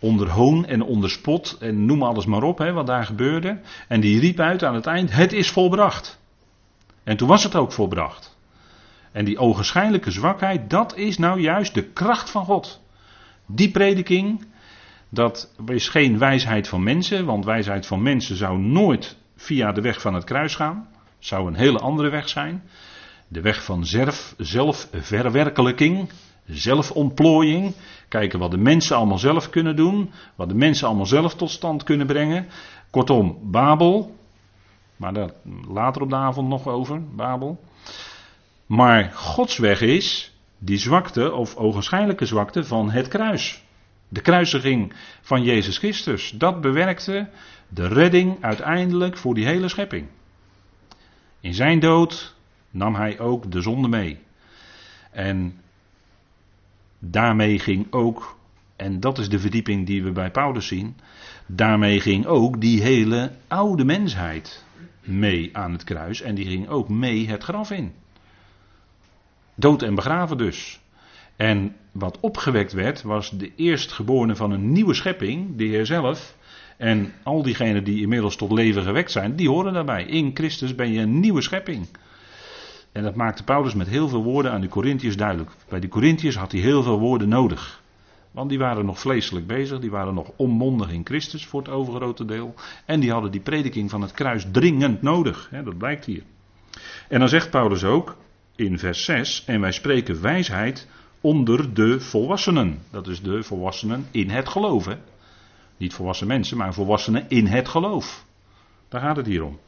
onder 0.00 0.30
hoon 0.30 0.66
en 0.66 0.82
onder 0.82 1.10
spot 1.10 1.56
en 1.60 1.84
noem 1.84 2.02
alles 2.02 2.26
maar 2.26 2.42
op, 2.42 2.58
hè, 2.58 2.72
wat 2.72 2.86
daar 2.86 3.04
gebeurde. 3.04 3.60
En 3.88 4.00
die 4.00 4.20
riep 4.20 4.40
uit 4.40 4.64
aan 4.64 4.74
het 4.74 4.86
eind, 4.86 5.12
het 5.12 5.32
is 5.32 5.50
volbracht. 5.50 6.20
En 7.04 7.16
toen 7.16 7.28
was 7.28 7.42
het 7.42 7.54
ook 7.54 7.72
volbracht. 7.72 8.38
En 9.12 9.24
die 9.24 9.38
ogenschijnlijke 9.38 10.10
zwakheid, 10.10 10.70
dat 10.70 10.96
is 10.96 11.18
nou 11.18 11.40
juist 11.40 11.74
de 11.74 11.82
kracht 11.82 12.30
van 12.30 12.44
God. 12.44 12.80
Die 13.46 13.70
prediking, 13.70 14.44
dat 15.08 15.54
is 15.66 15.88
geen 15.88 16.18
wijsheid 16.18 16.68
van 16.68 16.82
mensen, 16.82 17.24
want 17.24 17.44
wijsheid 17.44 17.86
van 17.86 18.02
mensen 18.02 18.36
zou 18.36 18.58
nooit 18.58 19.16
via 19.36 19.72
de 19.72 19.80
weg 19.80 20.00
van 20.00 20.14
het 20.14 20.24
kruis 20.24 20.54
gaan. 20.54 20.88
Zou 21.18 21.46
een 21.46 21.54
hele 21.54 21.78
andere 21.78 22.10
weg 22.10 22.28
zijn. 22.28 22.62
De 23.28 23.40
weg 23.40 23.64
van 23.64 23.86
zelf, 23.86 24.34
zelfverwerkelijking, 24.38 26.10
zelfontplooiing. 26.46 27.74
Kijken 28.10 28.38
wat 28.38 28.50
de 28.50 28.58
mensen 28.58 28.96
allemaal 28.96 29.18
zelf 29.18 29.50
kunnen 29.50 29.76
doen. 29.76 30.10
Wat 30.34 30.48
de 30.48 30.54
mensen 30.54 30.86
allemaal 30.86 31.06
zelf 31.06 31.34
tot 31.34 31.50
stand 31.50 31.82
kunnen 31.82 32.06
brengen. 32.06 32.46
Kortom, 32.90 33.38
Babel. 33.42 34.16
Maar 34.96 35.12
daar 35.12 35.30
later 35.68 36.02
op 36.02 36.08
de 36.08 36.16
avond 36.16 36.48
nog 36.48 36.66
over, 36.66 37.14
Babel. 37.14 37.60
Maar 38.66 39.12
Gods 39.14 39.58
weg 39.58 39.80
is 39.80 40.34
die 40.58 40.78
zwakte 40.78 41.32
of 41.32 41.56
ogenschijnlijke 41.56 42.26
zwakte 42.26 42.64
van 42.64 42.90
het 42.90 43.08
kruis. 43.08 43.64
De 44.08 44.20
kruisiging 44.20 44.92
van 45.20 45.42
Jezus 45.42 45.78
Christus. 45.78 46.30
Dat 46.30 46.60
bewerkte 46.60 47.28
de 47.68 47.86
redding 47.86 48.36
uiteindelijk 48.40 49.16
voor 49.16 49.34
die 49.34 49.46
hele 49.46 49.68
schepping. 49.68 50.06
In 51.40 51.54
zijn 51.54 51.80
dood 51.80 52.34
nam 52.70 52.94
hij 52.94 53.18
ook 53.18 53.52
de 53.52 53.60
zonde 53.60 53.88
mee. 53.88 54.18
En 55.10 55.60
daarmee 57.00 57.58
ging 57.58 57.86
ook, 57.90 58.38
en 58.76 59.00
dat 59.00 59.18
is 59.18 59.28
de 59.28 59.38
verdieping 59.38 59.86
die 59.86 60.02
we 60.02 60.12
bij 60.12 60.30
Paulus 60.30 60.66
zien, 60.66 60.96
daarmee 61.46 62.00
ging 62.00 62.26
ook 62.26 62.60
die 62.60 62.82
hele 62.82 63.32
oude 63.48 63.84
mensheid 63.84 64.64
mee 65.00 65.50
aan 65.52 65.72
het 65.72 65.84
kruis 65.84 66.20
en 66.20 66.34
die 66.34 66.46
ging 66.46 66.68
ook 66.68 66.88
mee 66.88 67.28
het 67.28 67.42
graf 67.42 67.70
in. 67.70 67.92
Dood 69.54 69.82
en 69.82 69.94
begraven 69.94 70.38
dus. 70.38 70.80
En 71.36 71.76
wat 71.92 72.18
opgewekt 72.20 72.72
werd, 72.72 73.02
was 73.02 73.30
de 73.30 73.52
eerstgeborene 73.56 74.36
van 74.36 74.50
een 74.50 74.72
nieuwe 74.72 74.94
schepping, 74.94 75.56
de 75.56 75.64
Heer 75.64 75.86
zelf. 75.86 76.36
En 76.76 77.12
al 77.22 77.42
diegenen 77.42 77.84
die 77.84 78.00
inmiddels 78.00 78.36
tot 78.36 78.52
leven 78.52 78.82
gewekt 78.82 79.10
zijn, 79.10 79.36
die 79.36 79.48
horen 79.48 79.72
daarbij. 79.72 80.04
In 80.04 80.30
Christus 80.34 80.74
ben 80.74 80.92
je 80.92 81.00
een 81.00 81.20
nieuwe 81.20 81.42
schepping. 81.42 81.86
En 82.92 83.02
dat 83.02 83.14
maakte 83.14 83.44
Paulus 83.44 83.74
met 83.74 83.88
heel 83.88 84.08
veel 84.08 84.22
woorden 84.22 84.52
aan 84.52 84.60
de 84.60 84.68
Corinthiërs 84.68 85.16
duidelijk. 85.16 85.50
Bij 85.68 85.80
de 85.80 85.88
Corinthiërs 85.88 86.36
had 86.36 86.52
hij 86.52 86.60
heel 86.60 86.82
veel 86.82 86.98
woorden 86.98 87.28
nodig. 87.28 87.82
Want 88.30 88.48
die 88.48 88.58
waren 88.58 88.84
nog 88.84 88.98
vleeselijk 88.98 89.46
bezig, 89.46 89.78
die 89.78 89.90
waren 89.90 90.14
nog 90.14 90.30
onmondig 90.36 90.90
in 90.90 91.04
Christus 91.04 91.46
voor 91.46 91.60
het 91.60 91.70
overgrote 91.70 92.24
deel. 92.24 92.54
En 92.84 93.00
die 93.00 93.10
hadden 93.10 93.30
die 93.30 93.40
prediking 93.40 93.90
van 93.90 94.02
het 94.02 94.12
kruis 94.12 94.46
dringend 94.52 95.02
nodig. 95.02 95.50
Dat 95.64 95.78
blijkt 95.78 96.04
hier. 96.04 96.22
En 97.08 97.18
dan 97.18 97.28
zegt 97.28 97.50
Paulus 97.50 97.84
ook 97.84 98.16
in 98.56 98.78
vers 98.78 99.04
6: 99.04 99.44
En 99.46 99.60
wij 99.60 99.72
spreken 99.72 100.22
wijsheid 100.22 100.88
onder 101.20 101.74
de 101.74 102.00
volwassenen. 102.00 102.78
Dat 102.90 103.08
is 103.08 103.22
de 103.22 103.42
volwassenen 103.42 104.06
in 104.10 104.30
het 104.30 104.48
geloof. 104.48 104.86
Hè? 104.86 104.94
Niet 105.76 105.94
volwassen 105.94 106.26
mensen, 106.26 106.56
maar 106.56 106.74
volwassenen 106.74 107.24
in 107.28 107.46
het 107.46 107.68
geloof. 107.68 108.24
Daar 108.88 109.00
gaat 109.00 109.16
het 109.16 109.26
hier 109.26 109.44
om. 109.44 109.58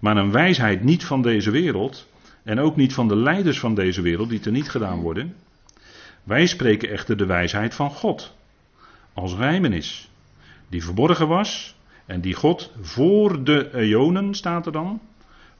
Maar 0.00 0.16
een 0.16 0.32
wijsheid 0.32 0.82
niet 0.82 1.04
van 1.04 1.22
deze 1.22 1.50
wereld. 1.50 2.06
En 2.48 2.60
ook 2.60 2.76
niet 2.76 2.94
van 2.94 3.08
de 3.08 3.16
leiders 3.16 3.58
van 3.58 3.74
deze 3.74 4.02
wereld, 4.02 4.28
die 4.28 4.40
er 4.44 4.50
niet 4.50 4.70
gedaan 4.70 5.00
worden. 5.00 5.34
Wij 6.22 6.46
spreken 6.46 6.90
echter 6.90 7.16
de 7.16 7.26
wijsheid 7.26 7.74
van 7.74 7.90
God. 7.90 8.34
Als 9.12 9.34
rijmenis. 9.34 10.10
Die 10.68 10.84
verborgen 10.84 11.28
was. 11.28 11.76
En 12.06 12.20
die 12.20 12.34
God 12.34 12.72
voor 12.80 13.44
de 13.44 13.74
eonen, 13.74 14.34
staat 14.34 14.66
er 14.66 14.72
dan. 14.72 15.00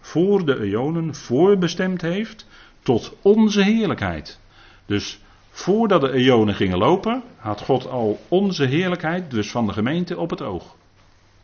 Voor 0.01 0.45
de 0.45 0.61
eonen 0.61 1.15
voorbestemd 1.15 2.01
heeft. 2.01 2.47
Tot 2.83 3.17
onze 3.23 3.63
heerlijkheid. 3.63 4.41
Dus 4.87 5.21
voordat 5.51 6.01
de 6.01 6.13
eonen 6.13 6.55
gingen 6.55 6.79
lopen, 6.79 7.23
had 7.37 7.61
God 7.61 7.87
al 7.87 8.21
onze 8.29 8.65
heerlijkheid, 8.65 9.31
dus 9.31 9.51
van 9.51 9.67
de 9.67 9.73
gemeente, 9.73 10.19
op 10.19 10.31
het 10.31 10.43
oog. 10.43 10.77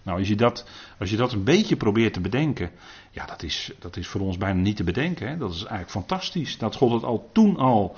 Nou, 0.05 0.19
als 0.19 0.29
je 0.29 0.37
dat, 0.37 0.67
als 0.99 1.11
je 1.11 1.17
dat 1.17 1.33
een 1.33 1.45
beetje 1.45 1.77
probeert 1.77 2.13
te 2.13 2.21
bedenken, 2.21 2.71
ja, 3.11 3.27
dat 3.27 3.43
is, 3.43 3.71
dat 3.79 3.97
is 3.97 4.07
voor 4.07 4.21
ons 4.21 4.37
bijna 4.37 4.61
niet 4.61 4.77
te 4.77 4.85
bedenken. 4.85 5.29
Hè? 5.29 5.37
Dat 5.37 5.51
is 5.51 5.59
eigenlijk 5.59 5.91
fantastisch. 5.91 6.59
Dat 6.59 6.77
God 6.77 6.93
het 6.93 7.05
al 7.05 7.31
toen 7.33 7.57
al, 7.57 7.97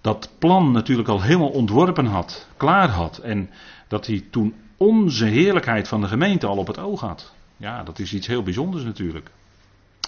dat 0.00 0.30
plan 0.38 0.72
natuurlijk 0.72 1.08
al 1.08 1.22
helemaal 1.22 1.48
ontworpen 1.48 2.06
had, 2.06 2.48
klaar 2.56 2.88
had. 2.88 3.18
En 3.18 3.50
dat 3.88 4.06
hij 4.06 4.24
toen 4.30 4.54
onze 4.76 5.24
heerlijkheid 5.24 5.88
van 5.88 6.00
de 6.00 6.06
gemeente 6.06 6.46
al 6.46 6.56
op 6.56 6.66
het 6.66 6.78
oog 6.78 7.00
had. 7.00 7.32
Ja, 7.56 7.82
dat 7.82 7.98
is 7.98 8.14
iets 8.14 8.26
heel 8.26 8.42
bijzonders 8.42 8.84
natuurlijk. 8.84 9.30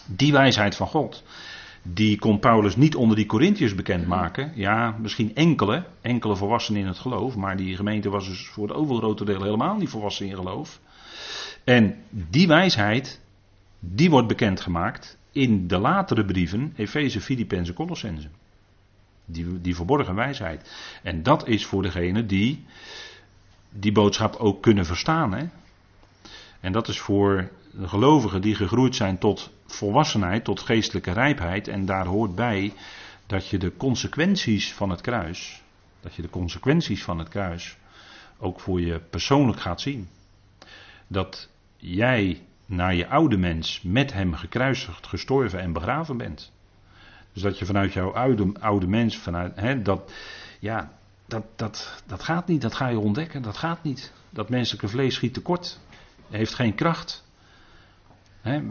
Die 0.07 0.33
wijsheid 0.33 0.77
van 0.77 0.87
God, 0.87 1.23
die 1.83 2.19
kon 2.19 2.39
Paulus 2.39 2.77
niet 2.77 2.95
onder 2.95 3.17
die 3.17 3.27
Corinthiërs 3.27 3.75
bekendmaken. 3.75 4.53
Ja, 4.55 4.97
misschien 5.01 5.35
enkele, 5.35 5.85
enkele 6.01 6.37
volwassenen 6.37 6.81
in 6.81 6.87
het 6.87 6.99
geloof, 6.99 7.37
maar 7.37 7.57
die 7.57 7.77
gemeente 7.77 8.11
was 8.11 8.29
dus 8.29 8.47
voor 8.47 8.69
het 8.69 8.77
overgrote 8.77 9.25
deel 9.25 9.43
helemaal 9.43 9.77
niet 9.77 9.89
volwassen 9.89 10.27
in 10.27 10.35
geloof. 10.35 10.81
En 11.69 11.97
die 12.11 12.47
wijsheid, 12.47 13.21
die 13.79 14.11
wordt 14.11 14.29
bekendgemaakt 14.29 15.19
in 15.33 15.67
de 15.67 15.79
latere 15.79 16.25
brieven, 16.25 16.73
Efeze, 16.77 17.21
Filippenzen, 17.21 17.75
Colossense. 17.75 18.29
Die, 19.25 19.61
die 19.61 19.75
verborgen 19.75 20.15
wijsheid. 20.15 20.71
En 21.03 21.23
dat 21.23 21.47
is 21.47 21.67
voor 21.67 21.83
degene 21.83 22.27
die 22.27 22.65
die 23.71 23.93
boodschap 23.93 24.35
ook 24.37 24.63
kunnen 24.63 24.87
verstaan. 24.87 25.33
Hè? 25.33 25.47
En 26.61 26.73
dat 26.73 26.89
is 26.89 27.01
voor 27.01 27.51
gelovigen 27.83 28.41
die 28.41 28.55
gegroeid 28.55 28.97
zijn 28.97 29.19
tot 29.19 29.51
volwassenheid, 29.67 30.45
tot 30.45 30.61
geestelijke 30.61 31.13
rijpheid. 31.13 31.69
En 31.69 31.87
daar 31.87 32.07
hoort 32.07 32.35
bij 32.35 32.73
dat 33.27 33.49
je 33.49 33.59
de 33.59 33.77
consequenties 33.77 34.73
van 34.73 34.91
het 34.91 35.01
kruis, 35.01 35.63
dat 36.01 36.15
je 36.15 36.23
de 36.23 36.31
consequenties 36.31 37.03
van 37.03 37.19
het 37.19 37.29
kruis 37.29 37.77
ook 38.39 38.61
voor 38.61 38.81
je 38.81 39.01
persoonlijk 39.11 39.61
gaat 39.61 39.81
zien. 39.81 40.09
Dat 41.07 41.49
jij 41.79 42.43
naar 42.67 42.95
je 42.95 43.09
oude 43.09 43.37
mens 43.37 43.83
met 43.83 44.13
hem 44.13 44.35
gekruisigd, 44.35 45.07
gestorven 45.07 45.61
en 45.61 45.73
begraven 45.73 46.17
bent. 46.17 46.53
Dus 47.33 47.43
dat 47.43 47.59
je 47.59 47.67
vanuit 47.67 47.93
jouw 47.93 48.13
oude, 48.13 48.53
oude 48.61 48.87
mens, 48.87 49.19
vanuit, 49.19 49.57
hè, 49.57 49.83
dat, 49.83 50.13
ja, 50.61 50.93
dat, 51.27 51.45
dat, 51.57 52.03
dat 52.07 52.23
gaat 52.23 52.47
niet, 52.47 52.63
dat 52.63 52.75
ga 52.75 52.89
je 52.89 52.99
ontdekken, 52.99 53.43
dat 53.43 53.57
gaat 53.57 53.83
niet. 53.83 54.13
Dat 54.31 54.49
menselijke 54.49 54.89
vlees 54.89 55.15
schiet 55.15 55.35
tekort, 55.35 55.81
heeft 56.31 56.55
geen 56.55 56.75
kracht. 56.75 57.27
Hè, 58.41 58.71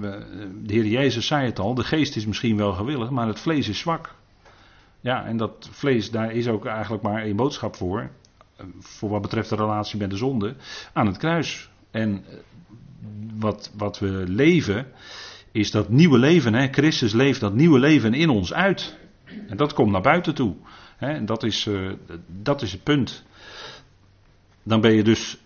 de 0.62 0.74
Heer 0.74 0.86
Jezus 0.86 1.28
zei 1.28 1.46
het 1.46 1.60
al, 1.60 1.74
de 1.74 1.84
geest 1.84 2.16
is 2.16 2.26
misschien 2.26 2.58
wel 2.58 2.74
gewillig, 2.74 3.10
maar 3.10 3.28
het 3.28 3.40
vlees 3.40 3.68
is 3.68 3.80
zwak. 3.80 4.16
Ja, 5.00 5.26
en 5.26 5.38
dat 5.38 5.70
vlees, 5.72 6.12
daar 6.12 6.32
is 6.32 6.48
ook 6.48 6.66
eigenlijk 6.66 7.04
maar 7.04 7.22
één 7.22 7.36
boodschap 7.36 7.76
voor. 7.76 8.10
Voor 8.80 9.10
wat 9.10 9.22
betreft 9.22 9.50
de 9.50 9.56
relatie 9.56 10.00
met 10.00 10.10
de 10.10 10.18
zonde, 10.18 10.56
aan 10.94 11.06
het 11.06 11.18
kruis. 11.18 11.70
En 11.92 12.26
wat, 13.40 13.72
wat 13.78 14.00
we 14.00 14.24
leven, 14.28 14.88
is 15.52 15.72
dat 15.72 15.90
nieuwe 15.90 16.18
leven. 16.18 16.54
Hè? 16.54 16.68
Christus 16.68 17.14
leeft 17.14 17.40
dat 17.40 17.54
nieuwe 17.54 17.80
leven 17.80 18.14
in 18.14 18.30
ons 18.30 18.54
uit. 18.54 18.98
En 19.48 19.58
dat 19.58 19.74
komt 19.74 19.92
naar 19.92 20.02
buiten 20.02 20.36
toe. 20.36 20.56
Hè? 20.98 21.24
Dat 21.24 21.44
is, 21.44 21.66
uh, 21.66 21.92
dat 22.42 22.62
is 22.62 22.72
het 22.72 22.84
punt. 22.84 23.24
Dan 24.64 24.82
ben 24.82 24.94
je 24.94 25.04
dus. 25.04 25.38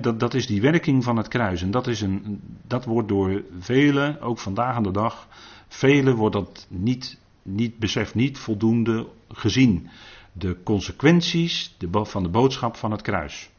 Dat, 0.00 0.20
dat 0.20 0.34
is 0.34 0.46
die 0.46 0.60
werking 0.60 1.04
van 1.04 1.16
het 1.16 1.28
kruis. 1.28 1.62
En 1.62 1.70
dat, 1.70 1.86
is 1.86 2.00
een, 2.00 2.40
dat 2.66 2.84
wordt 2.84 3.08
door 3.08 3.42
velen, 3.58 4.20
ook 4.20 4.38
vandaag 4.38 4.74
aan 4.74 4.82
de 4.82 4.90
dag, 4.90 5.28
velen 5.68 6.14
wordt 6.14 6.34
dat 6.34 6.66
niet, 6.68 7.18
niet 7.42 7.78
beseft, 7.78 8.14
niet 8.14 8.38
voldoende 8.38 9.06
gezien. 9.28 9.88
De 10.32 10.56
consequenties 10.62 11.76
van 11.92 12.22
de 12.22 12.28
boodschap 12.28 12.76
van 12.76 12.90
het 12.90 13.02
kruis. 13.02 13.50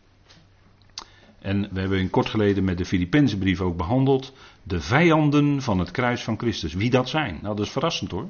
En 1.42 1.70
we 1.72 1.80
hebben 1.80 2.00
in 2.00 2.10
kort 2.10 2.30
geleden 2.30 2.64
met 2.64 2.78
de 2.78 2.86
Filipijnse 2.86 3.38
brief 3.38 3.62
ook 3.62 3.78
behandeld. 3.78 4.34
De 4.64 4.82
vijanden 4.82 5.62
van 5.62 5.80
het 5.80 5.92
kruis 5.92 6.24
van 6.24 6.38
Christus. 6.38 6.74
Wie 6.74 6.90
dat 6.90 7.10
zijn? 7.10 7.40
Nou, 7.42 7.56
dat 7.56 7.66
is 7.66 7.72
verrassend 7.72 8.12
hoor. 8.12 8.28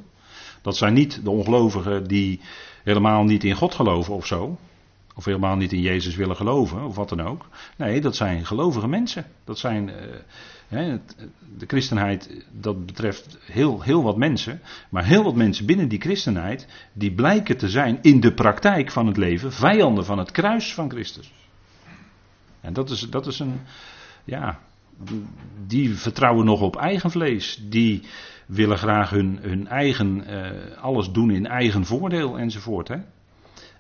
Dat 0.62 0.78
zijn 0.78 0.94
niet 0.94 1.24
de 1.24 1.30
ongelovigen 1.30 2.08
die 2.08 2.40
helemaal 2.84 3.24
niet 3.24 3.44
in 3.44 3.56
God 3.56 3.76
geloven 3.76 4.14
of 4.14 4.26
zo. 4.26 4.58
Of 5.16 5.26
helemaal 5.26 5.56
niet 5.56 5.74
in 5.74 5.82
Jezus 5.82 6.16
willen 6.16 6.36
geloven, 6.36 6.84
of 6.84 6.96
wat 6.96 7.10
dan 7.10 7.22
ook. 7.22 7.46
Nee, 7.78 8.02
dat 8.02 8.16
zijn 8.16 8.46
gelovige 8.46 8.88
mensen. 8.88 9.26
Dat 9.44 9.60
zijn. 9.60 9.90
Uh, 10.70 10.94
de 11.58 11.66
christenheid, 11.68 12.46
dat 12.52 12.86
betreft 12.86 13.38
heel, 13.42 13.82
heel 13.82 14.04
wat 14.04 14.18
mensen. 14.18 14.62
Maar 14.90 15.06
heel 15.06 15.24
wat 15.24 15.36
mensen 15.36 15.66
binnen 15.66 15.88
die 15.88 16.00
christenheid. 16.00 16.68
die 16.94 17.14
blijken 17.14 17.58
te 17.58 17.70
zijn 17.70 18.00
in 18.02 18.20
de 18.20 18.34
praktijk 18.34 18.92
van 18.92 19.08
het 19.08 19.18
leven. 19.18 19.52
vijanden 19.52 20.06
van 20.06 20.18
het 20.18 20.32
kruis 20.32 20.74
van 20.74 20.90
Christus. 20.90 21.32
En 22.62 22.74
dat 22.74 22.90
is, 22.90 23.00
dat 23.00 23.28
is 23.28 23.40
een, 23.40 23.60
ja, 24.24 24.60
die 25.68 25.96
vertrouwen 25.96 26.46
nog 26.46 26.62
op 26.62 26.76
eigen 26.76 27.12
vlees. 27.12 27.60
Die 27.70 28.04
willen 28.46 28.78
graag 28.78 29.10
hun, 29.10 29.40
hun 29.42 29.68
eigen, 29.68 30.24
uh, 30.30 30.78
alles 30.78 31.12
doen 31.12 31.32
in 31.32 31.48
eigen 31.48 31.86
voordeel 31.86 32.38
enzovoort. 32.38 32.88
Hè? 32.88 32.98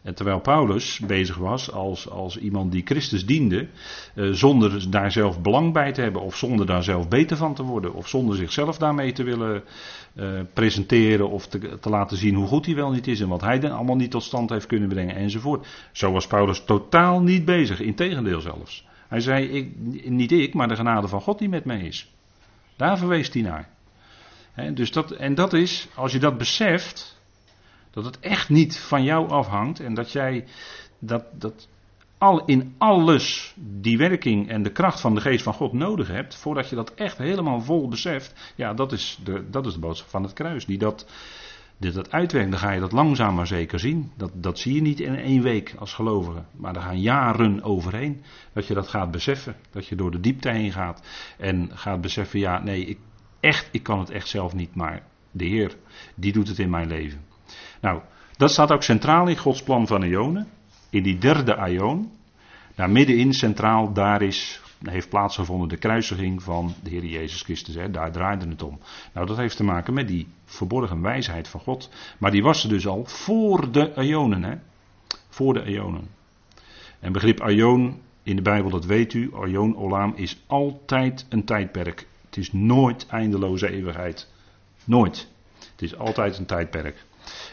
En 0.01 0.15
terwijl 0.15 0.39
Paulus 0.39 0.99
bezig 0.99 1.37
was 1.37 1.71
als, 1.71 2.09
als 2.09 2.37
iemand 2.37 2.71
die 2.71 2.81
Christus 2.85 3.25
diende, 3.25 3.67
uh, 4.15 4.31
zonder 4.31 4.91
daar 4.91 5.11
zelf 5.11 5.41
belang 5.41 5.73
bij 5.73 5.91
te 5.91 6.01
hebben, 6.01 6.21
of 6.21 6.35
zonder 6.35 6.65
daar 6.65 6.83
zelf 6.83 7.07
beter 7.07 7.37
van 7.37 7.53
te 7.53 7.63
worden, 7.63 7.93
of 7.93 8.07
zonder 8.07 8.35
zichzelf 8.35 8.77
daarmee 8.77 9.11
te 9.11 9.23
willen 9.23 9.63
uh, 10.13 10.39
presenteren 10.53 11.29
of 11.29 11.47
te, 11.47 11.79
te, 11.79 11.89
laten 11.89 12.17
zien 12.17 12.35
hoe 12.35 12.47
goed 12.47 12.65
hij 12.65 12.75
wel 12.75 12.91
niet 12.91 13.07
is 13.07 13.19
en 13.19 13.27
wat 13.27 13.41
hij 13.41 13.59
dan 13.59 13.71
allemaal 13.71 13.95
niet 13.95 14.11
tot 14.11 14.23
stand 14.23 14.49
heeft 14.49 14.65
kunnen 14.65 14.89
brengen 14.89 15.15
enzovoort. 15.15 15.67
Zo 15.91 16.11
was 16.11 16.27
Paulus 16.27 16.63
totaal 16.65 17.21
niet 17.21 17.45
bezig, 17.45 17.81
integendeel 17.81 18.41
zelfs. 18.41 18.87
Hij 19.07 19.19
zei, 19.19 19.45
ik, 19.45 19.75
niet 20.09 20.31
ik, 20.31 20.53
maar 20.53 20.67
de 20.67 20.75
genade 20.75 21.07
van 21.07 21.21
God 21.21 21.39
die 21.39 21.49
met 21.49 21.65
mij 21.65 21.81
is. 21.81 22.11
Daar 22.75 22.97
verwees 22.97 23.33
hij 23.33 23.41
naar. 23.41 23.69
Dus 24.73 24.91
dat, 24.91 25.11
en 25.11 25.35
dat 25.35 25.53
is, 25.53 25.87
als 25.95 26.11
je 26.11 26.19
dat 26.19 26.37
beseft, 26.37 27.18
dat 27.91 28.05
het 28.05 28.19
echt 28.19 28.49
niet 28.49 28.79
van 28.79 29.03
jou 29.03 29.29
afhangt 29.29 29.79
en 29.79 29.93
dat 29.93 30.11
jij 30.11 30.45
dat, 30.99 31.23
dat 31.33 31.67
al, 32.19 32.45
in 32.45 32.75
alles 32.77 33.55
die 33.57 33.97
werking 33.97 34.49
en 34.49 34.63
de 34.63 34.71
kracht 34.71 34.99
van 34.99 35.15
de 35.15 35.21
geest 35.21 35.43
van 35.43 35.53
God 35.53 35.73
nodig 35.73 36.07
hebt, 36.07 36.35
voordat 36.35 36.69
je 36.69 36.75
dat 36.75 36.93
echt 36.93 37.17
helemaal 37.17 37.61
vol 37.61 37.87
beseft, 37.87 38.53
ja, 38.55 38.73
dat 38.73 38.91
is 38.91 39.19
de, 39.23 39.49
dat 39.49 39.65
is 39.65 39.73
de 39.73 39.79
boodschap 39.79 40.09
van 40.09 40.23
het 40.23 40.33
kruis. 40.33 40.65
Die 40.65 40.77
dat, 40.77 41.07
die 41.77 41.91
dat 41.91 42.11
uitwerkt, 42.11 42.51
dan 42.51 42.59
ga 42.59 42.71
je 42.71 42.79
dat 42.79 42.91
langzaam 42.91 43.35
maar 43.35 43.47
zeker 43.47 43.79
zien. 43.79 44.11
Dat, 44.17 44.31
dat 44.33 44.59
zie 44.59 44.75
je 44.75 44.81
niet 44.81 44.99
in 44.99 45.15
één 45.15 45.41
week 45.41 45.75
als 45.77 45.93
gelovige, 45.93 46.43
maar 46.51 46.75
er 46.75 46.81
gaan 46.81 47.01
jaren 47.01 47.63
overheen. 47.63 48.23
Dat 48.53 48.67
je 48.67 48.73
dat 48.73 48.87
gaat 48.87 49.11
beseffen, 49.11 49.55
dat 49.71 49.87
je 49.87 49.95
door 49.95 50.11
de 50.11 50.19
diepte 50.19 50.49
heen 50.49 50.71
gaat 50.71 51.07
en 51.37 51.69
gaat 51.73 52.01
beseffen, 52.01 52.39
ja, 52.39 52.63
nee, 52.63 52.85
ik, 52.85 52.99
echt, 53.39 53.69
ik 53.71 53.83
kan 53.83 53.99
het 53.99 54.09
echt 54.09 54.27
zelf 54.27 54.53
niet, 54.53 54.75
maar 54.75 55.03
de 55.31 55.45
Heer, 55.45 55.75
die 56.15 56.33
doet 56.33 56.47
het 56.47 56.59
in 56.59 56.69
mijn 56.69 56.87
leven. 56.87 57.28
Nou, 57.79 58.01
dat 58.37 58.51
staat 58.51 58.71
ook 58.71 58.83
centraal 58.83 59.27
in 59.27 59.37
Gods 59.37 59.63
plan 59.63 59.87
van 59.87 60.03
Ionen. 60.03 60.47
In 60.89 61.03
die 61.03 61.17
derde 61.17 61.55
Aion. 61.55 62.11
Daar 62.75 62.89
middenin 62.89 63.33
centraal, 63.33 63.93
daar 63.93 64.21
is, 64.21 64.61
heeft 64.83 65.09
plaatsgevonden 65.09 65.67
de 65.67 65.77
kruisiging 65.77 66.43
van 66.43 66.73
de 66.83 66.89
Heer 66.89 67.05
Jezus 67.05 67.41
Christus. 67.41 67.75
Hè. 67.75 67.91
Daar 67.91 68.11
draaide 68.11 68.47
het 68.47 68.63
om. 68.63 68.79
Nou, 69.13 69.27
dat 69.27 69.37
heeft 69.37 69.57
te 69.57 69.63
maken 69.63 69.93
met 69.93 70.07
die 70.07 70.27
verborgen 70.45 71.01
wijsheid 71.01 71.47
van 71.47 71.59
God. 71.59 71.89
Maar 72.17 72.31
die 72.31 72.43
was 72.43 72.63
er 72.63 72.69
dus 72.69 72.87
al 72.87 73.05
voor 73.05 73.71
de 73.71 73.93
Ionen. 73.95 74.43
Hè. 74.43 74.55
Voor 75.29 75.53
de 75.53 75.63
Ionen. 75.63 76.07
En 76.99 77.11
begrip 77.11 77.41
Aion 77.41 78.01
in 78.23 78.35
de 78.35 78.41
Bijbel, 78.41 78.69
dat 78.69 78.85
weet 78.85 79.13
u. 79.13 79.33
Aion 79.33 79.77
Olam 79.77 80.13
is 80.15 80.43
altijd 80.47 81.25
een 81.29 81.45
tijdperk. 81.45 82.07
Het 82.25 82.37
is 82.37 82.51
nooit 82.51 83.05
eindeloze 83.09 83.69
eeuwigheid. 83.71 84.27
Nooit. 84.83 85.27
Het 85.71 85.81
is 85.81 85.97
altijd 85.97 86.37
een 86.37 86.45
tijdperk. 86.45 87.05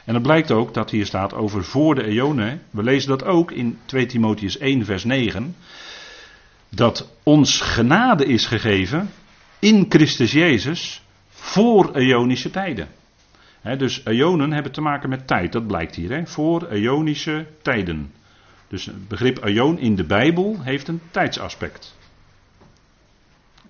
En 0.05 0.15
het 0.15 0.23
blijkt 0.23 0.51
ook 0.51 0.75
dat 0.75 0.91
hier 0.91 1.07
staat 1.07 1.35
over 1.35 1.65
voor 1.65 1.95
de 1.95 2.05
eonen. 2.05 2.63
We 2.71 2.83
lezen 2.83 3.09
dat 3.09 3.25
ook 3.25 3.51
in 3.51 3.79
2 3.85 4.07
Timotheus 4.07 4.59
1, 4.59 4.85
vers 4.85 5.05
9. 5.05 5.57
Dat 6.69 7.11
ons 7.23 7.61
genade 7.61 8.25
is 8.25 8.47
gegeven 8.47 9.11
in 9.59 9.87
Christus 9.89 10.33
Jezus 10.33 11.03
voor 11.29 11.95
eonische 11.95 12.51
tijden. 12.51 12.89
dus 13.79 14.05
eonen 14.05 14.53
hebben 14.53 14.73
te 14.73 14.81
maken 14.81 15.09
met 15.09 15.27
tijd, 15.27 15.53
dat 15.53 15.67
blijkt 15.67 15.95
hier. 15.95 16.27
Voor 16.27 16.67
eonische 16.69 17.47
tijden. 17.63 18.13
Dus 18.69 18.85
het 18.85 19.09
begrip 19.09 19.45
eon 19.45 19.79
in 19.79 19.95
de 19.95 20.05
Bijbel 20.05 20.63
heeft 20.63 20.89
een 20.89 21.01
tijdsaspect. 21.11 21.97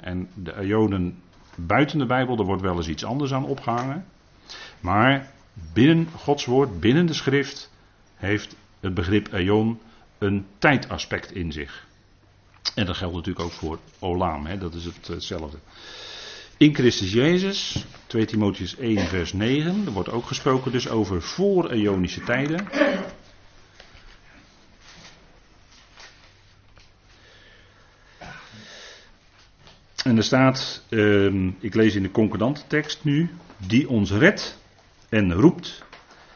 En 0.00 0.28
de 0.34 0.58
eonen 0.58 1.18
buiten 1.54 1.98
de 1.98 2.06
Bijbel, 2.06 2.36
daar 2.36 2.46
wordt 2.46 2.62
wel 2.62 2.76
eens 2.76 2.88
iets 2.88 3.04
anders 3.04 3.32
aan 3.32 3.44
opgehangen. 3.44 4.04
Maar 4.80 5.30
binnen 5.72 6.08
Gods 6.16 6.44
woord, 6.44 6.80
binnen 6.80 7.06
de 7.06 7.14
schrift, 7.14 7.70
heeft 8.14 8.56
het 8.80 8.94
begrip 8.94 9.32
eon 9.32 9.80
een 10.18 10.46
tijdaspect 10.58 11.32
in 11.32 11.52
zich. 11.52 11.86
En 12.74 12.86
dat 12.86 12.96
geldt 12.96 13.14
natuurlijk 13.14 13.44
ook 13.44 13.52
voor 13.52 13.78
Olam, 13.98 14.46
hè? 14.46 14.58
dat 14.58 14.74
is 14.74 14.84
het, 14.84 15.06
hetzelfde. 15.06 15.58
In 16.56 16.74
Christus 16.74 17.12
Jezus, 17.12 17.84
2 18.06 18.24
Timotheus 18.24 18.76
1, 18.76 19.06
vers 19.06 19.32
9, 19.32 19.86
er 19.86 19.92
wordt 19.92 20.10
ook 20.10 20.26
gesproken 20.26 20.72
dus 20.72 20.88
over 20.88 21.22
voor-eonische 21.22 22.20
tijden. 22.20 22.68
En 30.04 30.16
er 30.16 30.22
staat, 30.22 30.82
uh, 30.88 31.50
ik 31.58 31.74
lees 31.74 31.94
in 31.94 32.02
de 32.02 32.10
concordante 32.10 32.60
tekst 32.66 33.04
nu, 33.04 33.30
die 33.56 33.88
ons 33.88 34.10
redt 34.10 34.58
en 35.08 35.32
roept 35.32 35.84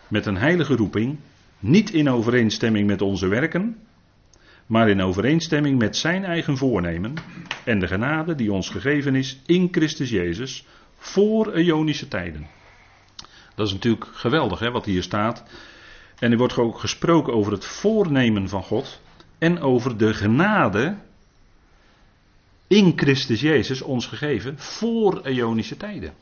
met 0.09 0.26
een 0.26 0.37
heilige 0.37 0.76
roeping, 0.76 1.18
niet 1.59 1.90
in 1.90 2.09
overeenstemming 2.09 2.87
met 2.87 3.02
onze 3.02 3.28
werken, 3.28 3.76
maar 4.66 4.88
in 4.88 5.02
overeenstemming 5.02 5.78
met 5.78 5.96
zijn 5.96 6.24
eigen 6.24 6.56
voornemen 6.56 7.14
en 7.64 7.78
de 7.78 7.87
genade 7.87 8.35
die 8.35 8.52
ons 8.52 8.68
gegeven 8.68 9.14
is 9.14 9.40
in 9.46 9.68
Christus 9.70 10.11
Jezus 10.11 10.66
voor 10.96 11.52
eonische 11.52 12.09
tijden. 12.09 12.46
Dat 13.54 13.66
is 13.66 13.72
natuurlijk 13.72 14.06
geweldig 14.12 14.59
hè, 14.59 14.70
wat 14.70 14.85
hier 14.85 15.02
staat. 15.02 15.44
En 16.18 16.33
er 16.33 16.38
wordt 16.38 16.56
ook 16.56 16.78
gesproken 16.78 17.33
over 17.33 17.52
het 17.52 17.64
voornemen 17.64 18.48
van 18.48 18.62
God 18.62 19.00
en 19.38 19.61
over 19.61 19.96
de 19.96 20.14
genade 20.14 20.96
in 22.66 22.92
Christus 22.96 23.40
Jezus 23.40 23.83
ons 23.83 24.06
gegeven 24.06 24.59
voor 24.59 25.20
eonische 25.22 25.76
tijden. 25.76 26.12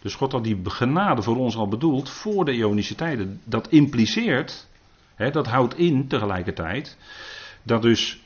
Dus 0.00 0.14
God 0.14 0.32
had 0.32 0.44
die 0.44 0.60
genade 0.64 1.22
voor 1.22 1.36
ons 1.36 1.56
al 1.56 1.68
bedoeld 1.68 2.10
voor 2.10 2.44
de 2.44 2.52
Ionische 2.52 2.94
tijden. 2.94 3.40
Dat 3.44 3.68
impliceert, 3.68 4.68
hè, 5.14 5.30
dat 5.30 5.46
houdt 5.46 5.78
in 5.78 6.08
tegelijkertijd, 6.08 6.96
dat 7.62 7.82
dus 7.82 8.22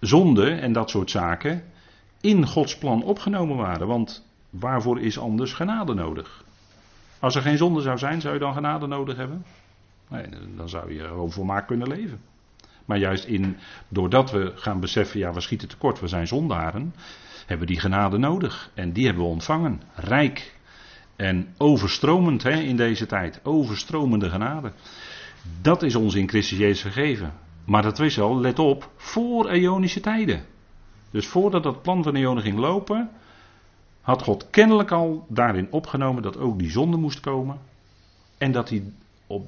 zonde 0.00 0.50
en 0.50 0.72
dat 0.72 0.90
soort 0.90 1.10
zaken 1.10 1.64
in 2.20 2.46
Gods 2.46 2.78
plan 2.78 3.02
opgenomen 3.02 3.56
waren. 3.56 3.86
Want 3.86 4.26
waarvoor 4.50 5.00
is 5.00 5.18
anders 5.18 5.52
genade 5.52 5.94
nodig? 5.94 6.44
Als 7.18 7.34
er 7.34 7.42
geen 7.42 7.56
zonde 7.56 7.80
zou 7.80 7.98
zijn, 7.98 8.20
zou 8.20 8.34
je 8.34 8.40
dan 8.40 8.54
genade 8.54 8.86
nodig 8.86 9.16
hebben? 9.16 9.44
Nee, 10.08 10.26
dan 10.56 10.68
zou 10.68 10.94
je 10.94 11.00
gewoon 11.00 11.30
volmaakt 11.30 11.66
kunnen 11.66 11.88
leven. 11.88 12.20
Maar 12.84 12.98
juist 12.98 13.24
in, 13.24 13.56
doordat 13.88 14.30
we 14.30 14.52
gaan 14.54 14.80
beseffen, 14.80 15.18
ja, 15.18 15.32
we 15.32 15.40
schieten 15.40 15.68
tekort, 15.68 16.00
we 16.00 16.08
zijn 16.08 16.26
zondaren, 16.26 16.94
hebben 17.46 17.66
we 17.66 17.72
die 17.72 17.80
genade 17.80 18.18
nodig. 18.18 18.70
En 18.74 18.92
die 18.92 19.04
hebben 19.04 19.24
we 19.24 19.30
ontvangen. 19.30 19.82
Rijk 19.94 20.55
en 21.16 21.54
overstromend 21.56 22.42
hè, 22.42 22.60
in 22.60 22.76
deze 22.76 23.06
tijd. 23.06 23.40
Overstromende 23.42 24.30
genade. 24.30 24.72
Dat 25.60 25.82
is 25.82 25.94
ons 25.94 26.14
in 26.14 26.28
Christus 26.28 26.58
Jezus 26.58 26.82
gegeven. 26.82 27.32
Maar 27.64 27.82
dat 27.82 27.98
wist 27.98 28.18
al, 28.18 28.40
let 28.40 28.58
op, 28.58 28.90
voor 28.96 29.48
eonische 29.48 30.00
tijden. 30.00 30.44
Dus 31.10 31.26
voordat 31.26 31.62
dat 31.62 31.82
plan 31.82 32.02
van 32.02 32.14
eonen 32.14 32.42
ging 32.42 32.58
lopen, 32.58 33.10
had 34.00 34.22
God 34.22 34.50
kennelijk 34.50 34.90
al 34.90 35.26
daarin 35.28 35.66
opgenomen 35.70 36.22
dat 36.22 36.38
ook 36.38 36.58
die 36.58 36.70
zonde 36.70 36.96
moest 36.96 37.20
komen. 37.20 37.58
En 38.38 38.52
dat 38.52 38.68
hij 38.68 38.82
op, 39.26 39.46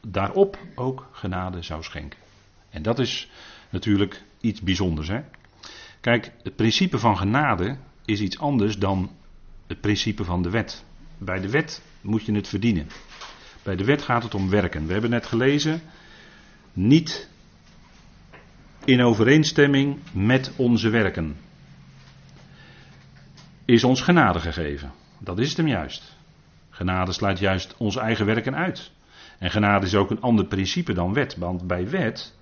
daarop 0.00 0.58
ook 0.74 1.08
genade 1.12 1.62
zou 1.62 1.82
schenken. 1.82 2.18
En 2.70 2.82
dat 2.82 2.98
is 2.98 3.30
natuurlijk 3.70 4.22
iets 4.40 4.60
bijzonders. 4.60 5.08
Hè? 5.08 5.20
Kijk, 6.00 6.32
het 6.42 6.56
principe 6.56 6.98
van 6.98 7.16
genade 7.16 7.76
is 8.04 8.20
iets 8.20 8.38
anders 8.38 8.78
dan 8.78 9.10
het 9.66 9.80
principe 9.80 10.24
van 10.24 10.42
de 10.42 10.50
wet. 10.50 10.84
Bij 11.18 11.40
de 11.40 11.50
wet 11.50 11.82
moet 12.00 12.24
je 12.24 12.32
het 12.32 12.48
verdienen. 12.48 12.86
Bij 13.62 13.76
de 13.76 13.84
wet 13.84 14.02
gaat 14.02 14.22
het 14.22 14.34
om 14.34 14.50
werken. 14.50 14.86
We 14.86 14.92
hebben 14.92 15.10
net 15.10 15.26
gelezen, 15.26 15.80
niet 16.72 17.28
in 18.84 19.02
overeenstemming 19.02 19.98
met 20.12 20.52
onze 20.56 20.88
werken. 20.90 21.36
Is 23.64 23.84
ons 23.84 24.00
genade 24.00 24.40
gegeven. 24.40 24.92
Dat 25.18 25.38
is 25.38 25.48
het 25.48 25.56
hem 25.56 25.68
juist. 25.68 26.16
Genade 26.70 27.12
sluit 27.12 27.38
juist 27.38 27.74
onze 27.78 28.00
eigen 28.00 28.26
werken 28.26 28.54
uit. 28.54 28.90
En 29.38 29.50
genade 29.50 29.86
is 29.86 29.94
ook 29.94 30.10
een 30.10 30.20
ander 30.20 30.46
principe 30.46 30.92
dan 30.92 31.12
wet. 31.12 31.36
Want 31.36 31.66
bij 31.66 31.88
wet 31.88 32.34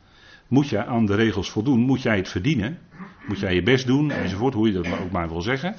moet 0.49 0.69
je 0.69 0.85
aan 0.85 1.07
de 1.07 1.15
regels 1.15 1.51
voldoen, 1.51 1.81
moet 1.81 2.03
jij 2.03 2.17
het 2.17 2.29
verdienen. 2.29 2.79
Moet 3.27 3.39
jij 3.39 3.55
je 3.55 3.63
best 3.63 3.87
doen 3.87 4.11
enzovoort, 4.11 4.55
hoe 4.55 4.67
je 4.67 4.73
dat 4.73 4.99
ook 4.99 5.11
maar 5.11 5.29
wil 5.29 5.43
zeggen. 5.43 5.75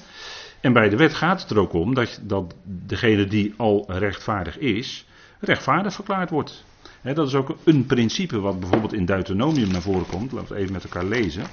En 0.67 0.73
bij 0.73 0.89
de 0.89 0.95
wet 0.95 1.13
gaat 1.13 1.41
het 1.41 1.49
er 1.49 1.59
ook 1.59 1.73
om 1.73 1.93
dat, 1.93 2.19
dat 2.23 2.55
degene 2.63 3.27
die 3.27 3.53
al 3.57 3.85
rechtvaardig 3.87 4.57
is, 4.57 5.05
rechtvaardig 5.39 5.93
verklaard 5.93 6.29
wordt. 6.29 6.63
dat 7.03 7.27
is 7.27 7.33
ook 7.35 7.57
een 7.63 7.85
principe 7.85 8.39
wat 8.39 8.59
bijvoorbeeld 8.59 8.93
in 8.93 9.05
Deuteronomium 9.05 9.71
naar 9.71 9.81
voren 9.81 10.05
komt. 10.05 10.31
Laten 10.31 10.55
we 10.55 10.61
even 10.61 10.73
met 10.73 10.83
elkaar 10.83 11.05
lezen. 11.05 11.43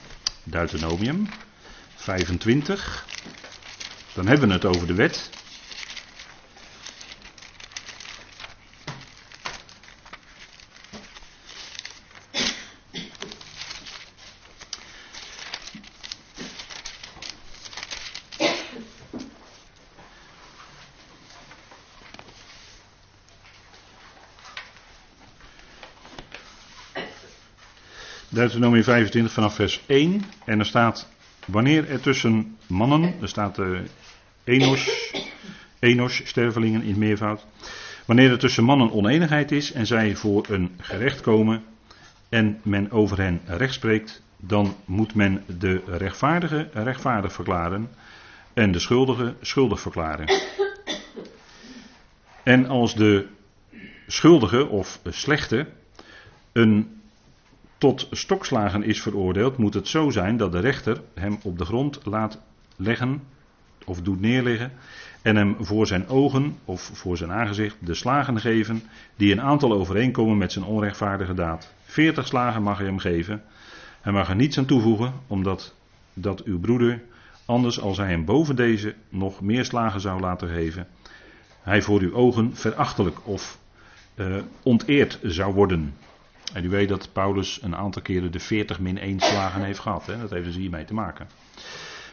Deuteronomium 0.44 1.26
25. 1.94 3.06
Dan 4.14 4.26
hebben 4.26 4.48
we 4.48 4.54
het 4.54 4.64
over 4.64 4.86
de 4.86 4.94
wet. 4.94 5.30
Deuteronomie 28.44 28.84
25 28.84 29.32
vanaf 29.32 29.54
vers 29.54 29.80
1. 29.86 30.24
En 30.44 30.58
er 30.58 30.66
staat, 30.66 31.08
wanneer 31.46 31.88
er 31.88 32.00
tussen 32.00 32.56
mannen, 32.66 33.14
er 33.20 33.28
staat 33.28 33.58
uh, 33.58 33.78
Enos, 34.44 35.12
Enos, 35.78 36.22
stervelingen 36.24 36.82
in 36.82 36.98
meervoud. 36.98 37.46
Wanneer 38.04 38.30
er 38.30 38.38
tussen 38.38 38.64
mannen 38.64 38.92
oneenigheid 38.92 39.52
is 39.52 39.72
en 39.72 39.86
zij 39.86 40.16
voor 40.16 40.44
een 40.48 40.70
gerecht 40.80 41.20
komen 41.20 41.64
en 42.28 42.60
men 42.62 42.90
over 42.90 43.18
hen 43.18 43.40
recht 43.46 43.74
spreekt, 43.74 44.22
dan 44.36 44.76
moet 44.84 45.14
men 45.14 45.44
de 45.58 45.82
rechtvaardige 45.86 46.68
rechtvaardig 46.72 47.32
verklaren 47.32 47.88
en 48.54 48.72
de 48.72 48.78
schuldige 48.78 49.34
schuldig 49.40 49.80
verklaren. 49.80 50.26
En 52.42 52.66
als 52.66 52.94
de 52.94 53.26
schuldige 54.06 54.66
of 54.66 55.00
slechte 55.10 55.66
een 56.52 57.02
tot 57.84 58.08
stokslagen 58.10 58.82
is 58.82 59.02
veroordeeld, 59.02 59.56
moet 59.56 59.74
het 59.74 59.88
zo 59.88 60.10
zijn 60.10 60.36
dat 60.36 60.52
de 60.52 60.58
rechter 60.58 61.00
hem 61.14 61.38
op 61.42 61.58
de 61.58 61.64
grond 61.64 62.00
laat 62.04 62.40
leggen 62.76 63.22
of 63.84 64.02
doet 64.02 64.20
neerleggen 64.20 64.72
en 65.22 65.36
hem 65.36 65.56
voor 65.60 65.86
zijn 65.86 66.08
ogen 66.08 66.56
of 66.64 66.90
voor 66.92 67.16
zijn 67.16 67.32
aangezicht 67.32 67.76
de 67.80 67.94
slagen 67.94 68.40
geven 68.40 68.82
die 69.16 69.32
een 69.32 69.40
aantal 69.40 69.72
overeenkomen 69.72 70.38
met 70.38 70.52
zijn 70.52 70.64
onrechtvaardige 70.64 71.34
daad. 71.34 71.72
Veertig 71.84 72.26
slagen 72.26 72.62
mag 72.62 72.78
hij 72.78 72.86
hem 72.86 72.98
geven. 72.98 73.42
Hij 74.00 74.12
mag 74.12 74.28
er 74.28 74.36
niets 74.36 74.58
aan 74.58 74.66
toevoegen, 74.66 75.12
omdat 75.26 75.74
dat 76.14 76.42
uw 76.42 76.60
broeder, 76.60 77.02
anders 77.44 77.80
als 77.80 77.96
hij 77.96 78.08
hem 78.08 78.24
boven 78.24 78.56
deze 78.56 78.94
nog 79.08 79.40
meer 79.40 79.64
slagen 79.64 80.00
zou 80.00 80.20
laten 80.20 80.48
geven, 80.48 80.86
hij 81.62 81.82
voor 81.82 82.00
uw 82.00 82.14
ogen 82.14 82.56
verachtelijk 82.56 83.26
of 83.26 83.58
uh, 84.14 84.36
onteerd 84.62 85.18
zou 85.22 85.54
worden. 85.54 85.94
En 86.54 86.64
u 86.64 86.68
weet 86.68 86.88
dat 86.88 87.08
Paulus 87.12 87.58
een 87.62 87.76
aantal 87.76 88.02
keren 88.02 88.32
de 88.32 88.40
40 88.40 88.80
min 88.80 88.98
1 88.98 89.20
slagen 89.20 89.62
heeft 89.62 89.78
gehad. 89.78 90.06
Hè? 90.06 90.18
Dat 90.18 90.30
heeft 90.30 90.44
dus 90.44 90.56
hiermee 90.56 90.84
te 90.84 90.94
maken. 90.94 91.28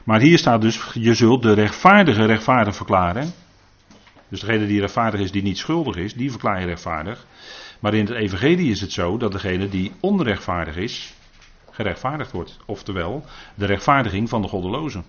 Maar 0.04 0.20
hier 0.20 0.38
staat 0.38 0.62
dus, 0.62 0.92
je 0.94 1.14
zult 1.14 1.42
de 1.42 1.54
rechtvaardige 1.54 2.26
rechtvaardig 2.26 2.76
verklaren. 2.76 3.34
Dus 4.30 4.40
degene 4.40 4.68
die 4.68 4.80
rechtvaardig 4.80 5.20
is, 5.20 5.32
die 5.32 5.42
niet 5.42 5.58
schuldig 5.58 5.96
is, 5.96 6.14
die 6.14 6.30
verklaar 6.30 6.60
je 6.60 6.66
rechtvaardig. 6.66 7.26
Maar 7.80 7.94
in 7.94 8.06
het 8.06 8.16
evangelie 8.16 8.72
is 8.72 8.82
het 8.82 8.92
zo 8.92 9.18
dat 9.18 9.32
degene 9.32 9.70
die 9.70 9.92
onrechtvaardig 10.00 10.76
is, 10.76 11.14
gerechtvaardigd 11.72 12.32
wordt. 12.32 12.58
Oftewel, 12.66 13.26
de 13.56 13.66
rechtvaardiging 13.66 14.30
van 14.30 14.42
de 14.42 14.48
goddeloze. 14.48 15.04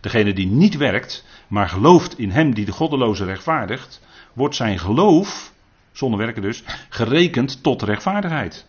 Degene 0.00 0.32
die 0.32 0.46
niet 0.46 0.76
werkt, 0.76 1.24
maar 1.48 1.68
gelooft 1.68 2.18
in 2.18 2.30
hem 2.30 2.54
die 2.54 2.64
de 2.64 2.72
goddeloze 2.72 3.24
rechtvaardigt, 3.24 4.00
wordt 4.32 4.54
zijn 4.54 4.78
geloof 4.78 5.54
zonder 5.96 6.18
werken 6.18 6.42
dus, 6.42 6.62
gerekend 6.88 7.62
tot 7.62 7.82
rechtvaardigheid. 7.82 8.66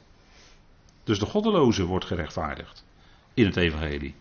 Dus 1.04 1.20
de 1.20 1.26
goddeloze 1.26 1.86
wordt 1.86 2.06
gerechtvaardigd 2.06 2.86
in 3.34 3.46
het 3.46 3.56
evangelie. 3.56 4.16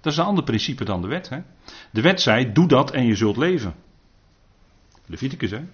Dat 0.00 0.12
is 0.12 0.18
een 0.18 0.24
ander 0.24 0.44
principe 0.44 0.84
dan 0.84 1.02
de 1.02 1.08
wet. 1.08 1.28
Hè? 1.28 1.42
De 1.90 2.00
wet 2.00 2.20
zei, 2.20 2.52
doe 2.52 2.68
dat 2.68 2.90
en 2.90 3.06
je 3.06 3.14
zult 3.14 3.36
leven. 3.36 3.74
Leviticus, 5.06 5.50
hè? 5.50 5.64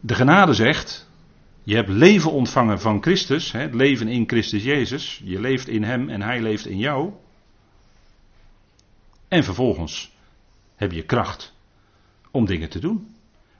De 0.00 0.14
genade 0.14 0.54
zegt, 0.54 1.08
je 1.62 1.74
hebt 1.74 1.88
leven 1.88 2.32
ontvangen 2.32 2.80
van 2.80 3.02
Christus, 3.02 3.52
hè, 3.52 3.60
het 3.60 3.74
leven 3.74 4.08
in 4.08 4.28
Christus 4.28 4.62
Jezus. 4.62 5.20
Je 5.24 5.40
leeft 5.40 5.68
in 5.68 5.82
Hem 5.82 6.08
en 6.08 6.22
Hij 6.22 6.42
leeft 6.42 6.66
in 6.66 6.78
jou. 6.78 7.12
En 9.28 9.44
vervolgens 9.44 10.12
heb 10.76 10.92
je 10.92 11.02
kracht 11.02 11.54
om 12.30 12.44
dingen 12.44 12.68
te 12.68 12.78
doen. 12.78 13.13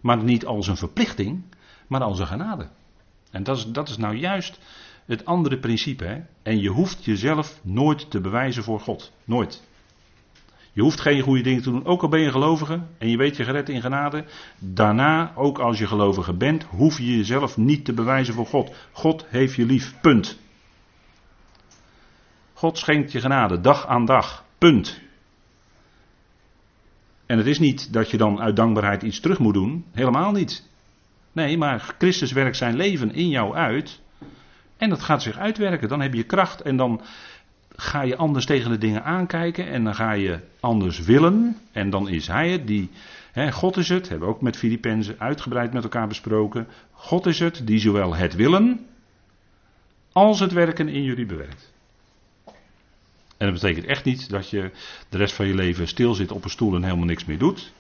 Maar 0.05 0.23
niet 0.23 0.47
als 0.47 0.67
een 0.67 0.77
verplichting, 0.77 1.43
maar 1.87 2.03
als 2.03 2.19
een 2.19 2.27
genade. 2.27 2.69
En 3.31 3.43
dat 3.43 3.57
is, 3.57 3.67
dat 3.67 3.89
is 3.89 3.97
nou 3.97 4.15
juist 4.15 4.59
het 5.07 5.25
andere 5.25 5.59
principe. 5.59 6.05
Hè? 6.05 6.21
En 6.43 6.61
je 6.61 6.69
hoeft 6.69 7.05
jezelf 7.05 7.61
nooit 7.63 8.11
te 8.11 8.21
bewijzen 8.21 8.63
voor 8.63 8.81
God. 8.81 9.13
Nooit. 9.25 9.63
Je 10.73 10.83
hoeft 10.83 11.01
geen 11.01 11.21
goede 11.21 11.43
dingen 11.43 11.63
te 11.63 11.71
doen, 11.71 11.85
ook 11.85 12.03
al 12.03 12.09
ben 12.09 12.21
je 12.21 12.31
gelovige 12.31 12.81
en 12.99 13.09
je 13.09 13.17
weet 13.17 13.37
je 13.37 13.45
gered 13.45 13.69
in 13.69 13.81
genade. 13.81 14.25
Daarna, 14.59 15.33
ook 15.37 15.59
als 15.59 15.79
je 15.79 15.87
gelovige 15.87 16.35
bent, 16.35 16.65
hoef 16.65 16.99
je 16.99 17.17
jezelf 17.17 17.57
niet 17.57 17.85
te 17.85 17.93
bewijzen 17.93 18.35
voor 18.35 18.47
God. 18.47 18.75
God 18.93 19.27
heeft 19.29 19.55
je 19.55 19.67
lief, 19.67 20.01
punt. 20.01 20.39
God 22.53 22.79
schenkt 22.79 23.13
je 23.13 23.21
genade, 23.21 23.61
dag 23.61 23.87
aan 23.87 24.05
dag, 24.05 24.45
punt. 24.59 25.01
En 27.27 27.39
het 27.39 27.47
is 27.47 27.59
niet 27.59 27.93
dat 27.93 28.11
je 28.11 28.17
dan 28.17 28.41
uit 28.41 28.57
dankbaarheid 28.57 29.03
iets 29.03 29.21
terug 29.21 29.39
moet 29.39 29.55
doen, 29.55 29.85
helemaal 29.93 30.33
niet. 30.33 30.69
Nee, 31.33 31.59
maar 31.59 31.95
Christus 31.99 32.33
werkt 32.33 32.57
zijn 32.57 32.77
leven 32.77 33.15
in 33.15 33.29
jou 33.29 33.55
uit. 33.55 34.01
En 34.77 34.89
dat 34.89 35.03
gaat 35.03 35.23
zich 35.23 35.39
uitwerken. 35.39 35.89
Dan 35.89 36.01
heb 36.01 36.15
je 36.15 36.23
kracht 36.23 36.61
en 36.61 36.77
dan 36.77 37.01
ga 37.77 38.03
je 38.03 38.17
anders 38.17 38.47
tegen 38.47 38.71
de 38.71 38.79
dingen 38.79 39.05
aankijken 39.05 39.67
en 39.67 39.85
dan 39.85 39.95
ga 39.95 40.13
je 40.13 40.39
anders 40.61 41.01
willen. 41.01 41.57
En 41.73 41.91
dan 41.91 42.09
is 42.09 42.27
Hij 42.27 42.51
het 42.51 42.67
die, 42.67 42.91
God 43.51 43.77
is 43.77 43.89
het, 43.89 44.09
hebben 44.09 44.29
we 44.29 44.35
ook 44.35 44.43
met 44.43 44.57
Filippenzen 44.57 45.17
uitgebreid 45.19 45.73
met 45.73 45.83
elkaar 45.83 46.09
besproken. 46.09 46.67
God 46.93 47.27
is 47.27 47.39
het 47.39 47.67
die 47.67 47.79
zowel 47.79 48.15
het 48.15 48.35
willen 48.35 48.87
als 50.13 50.41
het 50.41 50.53
werken 50.53 50.89
in 50.89 51.03
jullie 51.03 51.27
bewerkt. 51.27 51.74
En 53.45 53.53
dat 53.53 53.61
betekent 53.61 53.87
echt 53.87 54.05
niet 54.05 54.31
dat 54.31 54.51
je 54.51 54.71
de 55.09 55.17
rest 55.17 55.35
van 55.35 55.47
je 55.47 55.55
leven 55.55 55.89
stil 55.89 56.15
zit 56.15 56.33
op 56.33 56.45
een 56.45 56.51
stoel 56.51 56.75
en 56.75 56.83
helemaal 56.83 57.07
niks 57.07 57.25
meer 57.25 57.39
doet. 57.39 57.73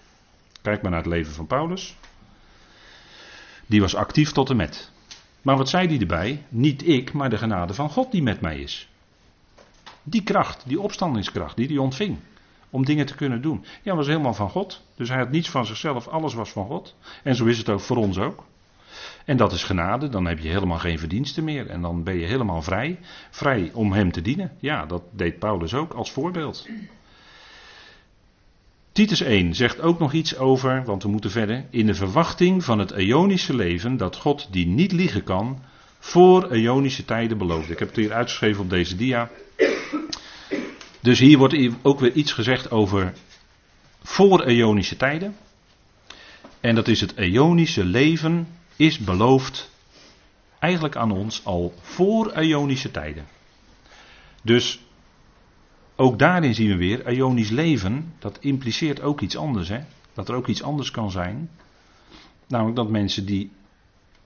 Kijk 0.62 0.82
maar 0.82 0.90
naar 0.90 1.00
het 1.00 1.10
leven 1.10 1.32
van 1.32 1.46
Paulus. 1.46 1.96
Die 3.66 3.80
was 3.80 3.94
actief 3.94 4.32
tot 4.32 4.50
en 4.50 4.56
met. 4.56 4.90
Maar 5.42 5.56
wat 5.56 5.68
zei 5.68 5.88
hij 5.88 5.98
erbij? 5.98 6.46
Niet 6.48 6.88
ik, 6.88 7.12
maar 7.12 7.30
de 7.30 7.38
genade 7.38 7.74
van 7.74 7.90
God 7.90 8.12
die 8.12 8.22
met 8.22 8.40
mij 8.40 8.58
is. 8.58 8.88
Die 10.02 10.22
kracht, 10.22 10.62
die 10.66 10.80
opstandingskracht 10.80 11.56
die 11.56 11.66
hij 11.66 11.76
ontving. 11.76 12.18
Om 12.70 12.84
dingen 12.84 13.06
te 13.06 13.14
kunnen 13.14 13.42
doen. 13.42 13.64
Ja, 13.82 13.94
was 13.94 14.06
helemaal 14.06 14.34
van 14.34 14.50
God. 14.50 14.82
Dus 14.96 15.08
hij 15.08 15.18
had 15.18 15.30
niets 15.30 15.50
van 15.50 15.66
zichzelf, 15.66 16.08
alles 16.08 16.34
was 16.34 16.50
van 16.50 16.66
God. 16.66 16.96
En 17.22 17.34
zo 17.34 17.44
is 17.44 17.58
het 17.58 17.68
ook 17.68 17.80
voor 17.80 17.96
ons 17.96 18.18
ook. 18.18 18.44
En 19.24 19.36
dat 19.36 19.52
is 19.52 19.64
genade, 19.64 20.08
dan 20.08 20.26
heb 20.26 20.38
je 20.38 20.48
helemaal 20.48 20.78
geen 20.78 20.98
verdiensten 20.98 21.44
meer. 21.44 21.66
En 21.66 21.80
dan 21.80 22.02
ben 22.02 22.18
je 22.18 22.26
helemaal 22.26 22.62
vrij. 22.62 22.98
Vrij 23.30 23.70
om 23.74 23.92
hem 23.92 24.12
te 24.12 24.22
dienen. 24.22 24.52
Ja, 24.58 24.86
dat 24.86 25.02
deed 25.10 25.38
Paulus 25.38 25.74
ook 25.74 25.92
als 25.92 26.12
voorbeeld. 26.12 26.68
Titus 28.92 29.20
1 29.20 29.54
zegt 29.54 29.80
ook 29.80 29.98
nog 29.98 30.12
iets 30.12 30.36
over, 30.36 30.84
want 30.84 31.02
we 31.02 31.08
moeten 31.08 31.30
verder, 31.30 31.64
in 31.70 31.86
de 31.86 31.94
verwachting 31.94 32.64
van 32.64 32.78
het 32.78 32.90
eonische 32.90 33.54
leven 33.54 33.96
dat 33.96 34.16
God 34.16 34.48
die 34.50 34.66
niet 34.66 34.92
liegen 34.92 35.24
kan, 35.24 35.62
voor 35.98 36.50
eonische 36.50 37.04
tijden 37.04 37.38
beloofde. 37.38 37.72
Ik 37.72 37.78
heb 37.78 37.88
het 37.88 37.96
hier 37.96 38.12
uitgeschreven 38.12 38.62
op 38.62 38.70
deze 38.70 38.96
dia. 38.96 39.30
Dus 41.00 41.18
hier 41.18 41.38
wordt 41.38 41.56
ook 41.82 42.00
weer 42.00 42.12
iets 42.12 42.32
gezegd 42.32 42.70
over 42.70 43.12
voor 44.02 44.42
eonische 44.42 44.96
tijden. 44.96 45.36
En 46.60 46.74
dat 46.74 46.88
is 46.88 47.00
het 47.00 47.16
eonische 47.16 47.84
leven 47.84 48.46
is 48.76 48.98
beloofd 48.98 49.70
eigenlijk 50.58 50.96
aan 50.96 51.10
ons 51.10 51.44
al 51.44 51.74
voor 51.80 52.32
eonische 52.32 52.90
tijden. 52.90 53.24
Dus 54.42 54.80
ook 55.96 56.18
daarin 56.18 56.54
zien 56.54 56.68
we 56.68 56.76
weer, 56.76 57.12
Ionisch 57.12 57.50
leven, 57.50 58.14
dat 58.18 58.38
impliceert 58.40 59.00
ook 59.00 59.20
iets 59.20 59.36
anders. 59.36 59.68
Hè? 59.68 59.80
Dat 60.12 60.28
er 60.28 60.34
ook 60.34 60.46
iets 60.46 60.62
anders 60.62 60.90
kan 60.90 61.10
zijn. 61.10 61.50
Namelijk 62.46 62.76
dat 62.76 62.90
mensen 62.90 63.26
die 63.26 63.50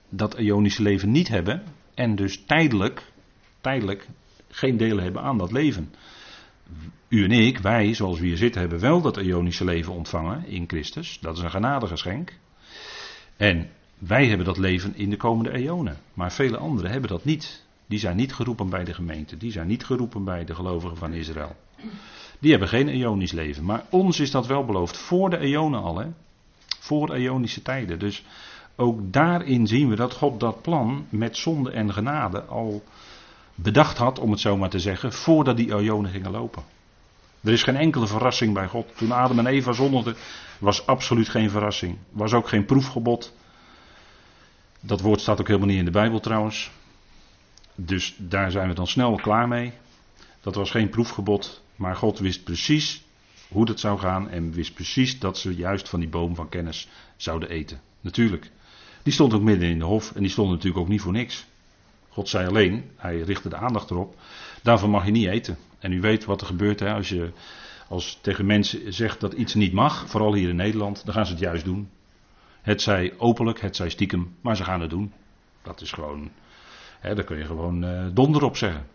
dat 0.09 0.37
Ionische 0.39 0.81
leven 0.81 1.11
niet 1.11 1.27
hebben 1.27 1.63
en 1.93 2.15
dus 2.15 2.43
tijdelijk, 2.45 3.03
tijdelijk 3.61 4.07
geen 4.49 4.77
deel 4.77 4.97
hebben 4.97 5.21
aan 5.21 5.37
dat 5.37 5.51
leven. 5.51 5.93
U 7.07 7.23
en 7.23 7.31
ik, 7.31 7.57
wij, 7.57 7.93
zoals 7.93 8.19
we 8.19 8.25
hier 8.25 8.37
zitten, 8.37 8.61
hebben 8.61 8.79
wel 8.79 9.01
dat 9.01 9.17
Ionische 9.17 9.65
leven 9.65 9.93
ontvangen 9.93 10.47
in 10.47 10.63
Christus. 10.67 11.17
Dat 11.21 11.37
is 11.37 11.43
een 11.43 11.51
genadegeschenk. 11.51 12.33
En 13.37 13.69
wij 13.99 14.27
hebben 14.27 14.45
dat 14.45 14.57
leven 14.57 14.95
in 14.95 15.09
de 15.09 15.17
komende 15.17 15.51
eonen. 15.51 15.97
Maar 16.13 16.31
vele 16.31 16.57
anderen 16.57 16.91
hebben 16.91 17.09
dat 17.09 17.25
niet. 17.25 17.65
Die 17.85 17.99
zijn 17.99 18.15
niet 18.15 18.33
geroepen 18.33 18.69
bij 18.69 18.83
de 18.83 18.93
gemeente. 18.93 19.37
Die 19.37 19.51
zijn 19.51 19.67
niet 19.67 19.85
geroepen 19.85 20.23
bij 20.23 20.45
de 20.45 20.55
gelovigen 20.55 20.97
van 20.97 21.13
Israël. 21.13 21.55
Die 22.39 22.51
hebben 22.51 22.69
geen 22.69 22.87
eonisch 22.87 23.31
leven. 23.31 23.65
Maar 23.65 23.85
ons 23.89 24.19
is 24.19 24.31
dat 24.31 24.47
wel 24.47 24.65
beloofd. 24.65 24.97
Voor 24.97 25.29
de 25.29 25.37
eonen 25.37 25.81
al. 25.81 25.97
Hè? 25.97 26.07
Voor 26.79 27.13
eonische 27.13 27.61
tijden. 27.61 27.99
Dus 27.99 28.23
ook 28.75 29.13
daarin 29.13 29.67
zien 29.67 29.89
we 29.89 29.95
dat 29.95 30.13
God 30.13 30.39
dat 30.39 30.61
plan 30.61 31.05
met 31.09 31.37
zonde 31.37 31.71
en 31.71 31.93
genade 31.93 32.43
al 32.43 32.83
bedacht 33.55 33.97
had, 33.97 34.19
om 34.19 34.31
het 34.31 34.39
zo 34.39 34.57
maar 34.57 34.69
te 34.69 34.79
zeggen, 34.79 35.13
voordat 35.13 35.57
die 35.57 35.75
eonen 35.75 36.11
gingen 36.11 36.31
lopen. 36.31 36.63
Er 37.43 37.51
is 37.51 37.63
geen 37.63 37.75
enkele 37.75 38.07
verrassing 38.07 38.53
bij 38.53 38.67
God. 38.67 38.97
Toen 38.97 39.11
Adam 39.11 39.39
en 39.39 39.47
Eva 39.47 39.71
zondigden, 39.71 40.15
was 40.59 40.85
absoluut 40.85 41.29
geen 41.29 41.49
verrassing. 41.49 41.97
Was 42.11 42.33
ook 42.33 42.47
geen 42.47 42.65
proefgebod. 42.65 43.33
Dat 44.79 45.01
woord 45.01 45.21
staat 45.21 45.39
ook 45.39 45.47
helemaal 45.47 45.67
niet 45.67 45.77
in 45.77 45.85
de 45.85 45.91
Bijbel 45.91 46.19
trouwens. 46.19 46.71
Dus 47.75 48.15
daar 48.17 48.51
zijn 48.51 48.67
we 48.67 48.73
dan 48.73 48.87
snel 48.87 49.15
klaar 49.15 49.47
mee. 49.47 49.73
Dat 50.41 50.55
was 50.55 50.71
geen 50.71 50.89
proefgebod, 50.89 51.61
maar 51.75 51.95
God 51.95 52.19
wist 52.19 52.43
precies 52.43 53.03
hoe 53.47 53.65
dat 53.65 53.79
zou 53.79 53.99
gaan 53.99 54.29
en 54.29 54.51
wist 54.51 54.73
precies 54.73 55.19
dat 55.19 55.37
ze 55.37 55.55
juist 55.55 55.89
van 55.89 55.99
die 55.99 56.09
boom 56.09 56.35
van 56.35 56.49
kennis 56.49 56.87
zouden 57.15 57.49
eten. 57.49 57.81
Natuurlijk. 58.01 58.51
Die 59.03 59.13
stond 59.13 59.33
ook 59.33 59.41
midden 59.41 59.69
in 59.69 59.79
de 59.79 59.85
hof 59.85 60.11
en 60.15 60.21
die 60.21 60.31
stond 60.31 60.49
natuurlijk 60.49 60.77
ook 60.77 60.87
niet 60.87 61.01
voor 61.01 61.11
niks. 61.11 61.45
God 62.09 62.29
zei 62.29 62.47
alleen, 62.47 62.91
hij 62.95 63.19
richtte 63.19 63.49
de 63.49 63.55
aandacht 63.55 63.91
erop, 63.91 64.15
daarvan 64.63 64.89
mag 64.89 65.05
je 65.05 65.11
niet 65.11 65.27
eten. 65.27 65.57
En 65.79 65.91
u 65.91 66.01
weet 66.01 66.25
wat 66.25 66.41
er 66.41 66.47
gebeurt 66.47 66.79
hè, 66.79 66.93
als 66.93 67.09
je 67.09 67.31
als 67.87 68.19
tegen 68.21 68.45
mensen 68.45 68.93
zegt 68.93 69.19
dat 69.19 69.33
iets 69.33 69.53
niet 69.53 69.73
mag, 69.73 70.09
vooral 70.09 70.33
hier 70.33 70.49
in 70.49 70.55
Nederland, 70.55 71.05
dan 71.05 71.13
gaan 71.13 71.25
ze 71.25 71.31
het 71.31 71.41
juist 71.41 71.65
doen. 71.65 71.89
Het 72.61 72.81
zij 72.81 73.13
openlijk, 73.17 73.61
het 73.61 73.75
zij 73.75 73.89
stiekem, 73.89 74.35
maar 74.41 74.55
ze 74.55 74.63
gaan 74.63 74.81
het 74.81 74.89
doen. 74.89 75.13
Dat 75.61 75.81
is 75.81 75.91
gewoon 75.91 76.31
Hè, 76.99 77.15
daar 77.15 77.23
kun 77.23 77.37
je 77.37 77.45
gewoon 77.45 77.83
uh, 77.83 78.05
donder 78.13 78.43
op 78.43 78.57
zeggen. 78.57 78.85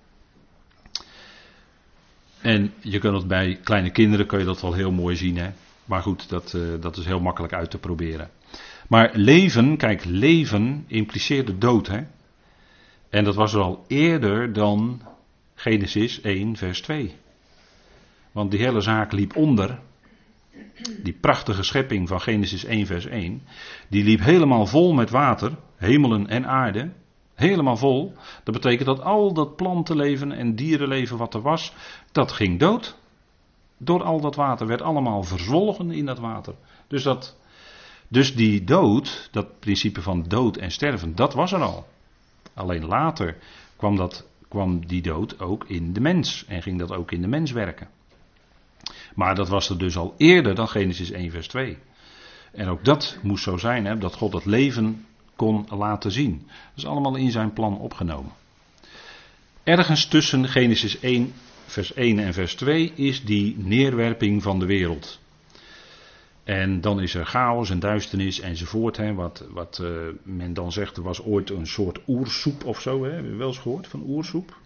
En 2.41 2.73
je 2.81 2.99
kunt 2.99 3.17
het 3.17 3.27
bij 3.27 3.59
kleine 3.63 3.91
kinderen 3.91 4.27
kun 4.27 4.39
je 4.39 4.45
dat 4.45 4.61
wel 4.61 4.73
heel 4.73 4.93
mooi 4.93 5.17
zien. 5.17 5.37
Hè? 5.37 5.51
Maar 5.85 6.03
goed, 6.03 6.29
dat, 6.29 6.53
uh, 6.57 6.81
dat 6.81 6.97
is 6.97 7.05
heel 7.05 7.21
makkelijk 7.21 7.53
uit 7.53 7.71
te 7.71 7.79
proberen. 7.79 8.31
Maar 8.89 9.11
leven, 9.13 9.77
kijk, 9.77 10.05
leven 10.05 10.85
impliceert 10.87 11.47
de 11.47 11.59
dood. 11.59 11.87
Hè? 11.87 12.01
En 13.09 13.25
dat 13.25 13.35
was 13.35 13.55
er 13.55 13.61
al 13.61 13.85
eerder 13.89 14.53
dan 14.53 15.03
Genesis 15.55 16.21
1, 16.21 16.57
vers 16.57 16.81
2. 16.81 17.15
Want 18.33 18.51
die 18.51 18.61
hele 18.61 18.81
zaak 18.81 19.13
liep 19.13 19.37
onder. 19.37 19.79
Die 21.03 21.13
prachtige 21.21 21.63
schepping 21.63 22.09
van 22.09 22.21
Genesis 22.21 22.65
1, 22.65 22.87
vers 22.87 23.07
1. 23.07 23.43
Die 23.89 24.05
liep 24.05 24.21
helemaal 24.21 24.67
vol 24.67 24.93
met 24.93 25.11
water, 25.11 25.57
hemelen 25.77 26.27
en 26.27 26.47
aarde. 26.47 26.93
Helemaal 27.35 27.77
vol. 27.77 28.15
Dat 28.45 28.55
betekent 28.55 28.87
dat 28.87 29.03
al 29.03 29.33
dat 29.33 29.57
plantenleven 29.57 30.33
en 30.33 30.55
dierenleven 30.55 31.17
wat 31.17 31.35
er 31.35 31.41
was, 31.41 31.73
dat 32.13 32.33
ging 32.33 32.59
dood. 32.59 32.97
Door 33.79 34.03
al 34.03 34.21
dat 34.21 34.35
water 34.35 34.67
werd 34.67 34.83
allemaal 34.83 35.23
verzwolgen 35.23 35.91
in 35.91 36.07
dat 36.07 36.19
water. 36.19 36.55
Dus, 36.89 37.03
dat, 37.03 37.37
dus 38.09 38.35
die 38.35 38.65
dood, 38.65 39.29
dat 39.33 39.59
principe 39.61 40.03
van 40.03 40.25
dood 40.29 40.57
en 40.57 40.71
sterven, 40.71 41.15
dat 41.15 41.35
was 41.35 41.53
er 41.53 41.63
al. 41.63 41.87
Alleen 42.55 42.87
later 42.87 43.37
kwam, 43.77 43.97
dat, 43.97 44.27
kwam 44.49 44.87
die 44.87 45.03
dood 45.03 45.41
ook 45.41 45.65
in 45.69 45.93
de 45.93 46.01
mens 46.01 46.45
en 46.49 46.63
ging 46.63 46.79
dat 46.79 46.93
ook 46.93 47.13
in 47.13 47.21
de 47.21 47.29
mens 47.29 47.53
werken. 47.53 47.89
Maar 49.15 49.35
dat 49.35 49.49
was 49.49 49.69
er 49.69 49.79
dus 49.79 49.97
al 49.97 50.15
eerder 50.17 50.55
dan 50.55 50.69
Genesis 50.69 51.11
1, 51.11 51.31
vers 51.31 51.49
2. 51.49 51.79
En 52.53 52.69
ook 52.69 52.85
dat 52.85 53.19
moest 53.23 53.45
zo 53.45 53.57
zijn, 53.57 53.85
hè, 53.85 53.99
dat 53.99 54.15
God 54.15 54.33
het 54.33 54.45
leven 54.45 55.07
kon 55.37 55.67
laten 55.71 56.13
zien. 56.13 56.43
Dat 56.47 56.77
is 56.77 56.87
allemaal 56.87 57.17
in 57.17 57.31
zijn 57.31 57.53
plan 57.53 57.79
opgenomen. 57.79 58.33
Ergens 59.63 60.07
tussen 60.07 60.49
Genesis 60.49 61.01
1, 61.01 61.33
vers 61.67 61.95
1 61.95 62.19
en 62.19 62.33
vers 62.33 62.55
2 62.55 62.93
is 62.95 63.25
die 63.25 63.57
neerwerping 63.59 64.43
van 64.43 64.59
de 64.59 64.67
wereld. 64.67 65.21
En 66.45 66.81
dan 66.81 67.01
is 67.01 67.15
er 67.15 67.27
chaos 67.27 67.71
en 67.71 67.79
duisternis 67.79 68.41
enzovoort. 68.41 68.97
Hè, 68.97 69.15
wat 69.15 69.45
wat 69.51 69.79
uh, 69.83 69.91
men 70.23 70.55
dan 70.55 70.73
zegt, 70.73 70.97
er 70.97 71.03
was 71.03 71.23
ooit 71.23 71.51
een 71.51 71.67
soort 71.67 71.99
oersoep 72.07 72.65
of 72.65 72.81
zo. 72.81 73.05
Hè. 73.05 73.11
Hebben 73.11 73.33
we 73.33 73.39
wel 73.39 73.49
eens 73.49 73.59
gehoord 73.59 73.87
van 73.87 74.03
oersoep? 74.07 74.57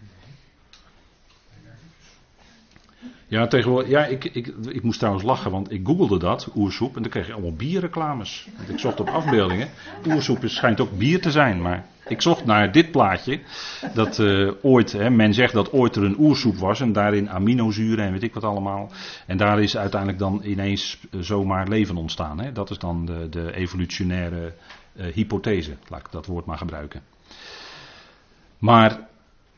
Ja, 3.27 3.47
tegenwoordig, 3.47 3.89
ja 3.89 4.05
ik, 4.05 4.23
ik, 4.23 4.47
ik 4.47 4.83
moest 4.83 4.99
trouwens 4.99 5.25
lachen, 5.25 5.51
want 5.51 5.71
ik 5.71 5.85
googelde 5.85 6.19
dat, 6.19 6.49
oersoep, 6.55 6.95
en 6.95 7.01
dan 7.01 7.11
kreeg 7.11 7.27
je 7.27 7.33
allemaal 7.33 7.53
bierreclames. 7.53 8.47
Want 8.57 8.69
ik 8.69 8.79
zocht 8.79 8.99
op 8.99 9.09
afbeeldingen. 9.09 9.69
Oersoep 10.07 10.39
schijnt 10.45 10.81
ook 10.81 10.97
bier 10.97 11.21
te 11.21 11.31
zijn, 11.31 11.61
maar 11.61 11.85
ik 12.07 12.21
zocht 12.21 12.45
naar 12.45 12.71
dit 12.71 12.91
plaatje. 12.91 13.39
Dat 13.93 14.17
uh, 14.17 14.51
ooit, 14.61 14.91
hè, 14.91 15.09
men 15.09 15.33
zegt 15.33 15.53
dat 15.53 15.71
ooit 15.71 15.95
er 15.95 16.03
een 16.03 16.19
oersoep 16.19 16.57
was 16.57 16.81
en 16.81 16.93
daarin 16.93 17.29
aminozuren 17.29 18.05
en 18.05 18.11
weet 18.11 18.23
ik 18.23 18.33
wat 18.33 18.43
allemaal. 18.43 18.91
En 19.25 19.37
daar 19.37 19.61
is 19.61 19.77
uiteindelijk 19.77 20.19
dan 20.19 20.41
ineens 20.43 20.99
eh, 21.11 21.19
zomaar 21.19 21.67
leven 21.67 21.97
ontstaan. 21.97 22.39
Hè. 22.39 22.51
Dat 22.51 22.69
is 22.69 22.77
dan 22.77 23.05
de, 23.05 23.27
de 23.29 23.55
evolutionaire 23.55 24.53
uh, 24.93 25.05
hypothese, 25.13 25.77
laat 25.87 25.99
ik 25.99 26.11
dat 26.11 26.25
woord 26.25 26.45
maar 26.45 26.57
gebruiken. 26.57 27.01
Maar 28.57 29.07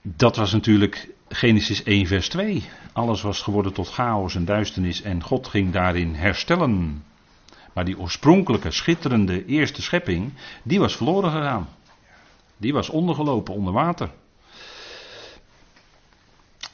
dat 0.01 0.35
was 0.35 0.51
natuurlijk 0.51 1.09
Genesis 1.33 1.83
1 1.83 2.07
vers 2.07 2.29
2. 2.29 2.63
Alles 2.93 3.21
was 3.21 3.41
geworden 3.41 3.73
tot 3.73 3.89
chaos 3.89 4.35
en 4.35 4.45
duisternis 4.45 5.01
en 5.01 5.23
God 5.23 5.47
ging 5.47 5.71
daarin 5.71 6.13
herstellen. 6.13 7.03
Maar 7.73 7.85
die 7.85 7.99
oorspronkelijke, 7.99 8.71
schitterende 8.71 9.45
eerste 9.45 9.81
schepping, 9.81 10.33
die 10.63 10.79
was 10.79 10.95
verloren 10.95 11.31
gegaan. 11.31 11.67
Die 12.57 12.73
was 12.73 12.89
ondergelopen 12.89 13.53
onder 13.53 13.73
water. 13.73 14.11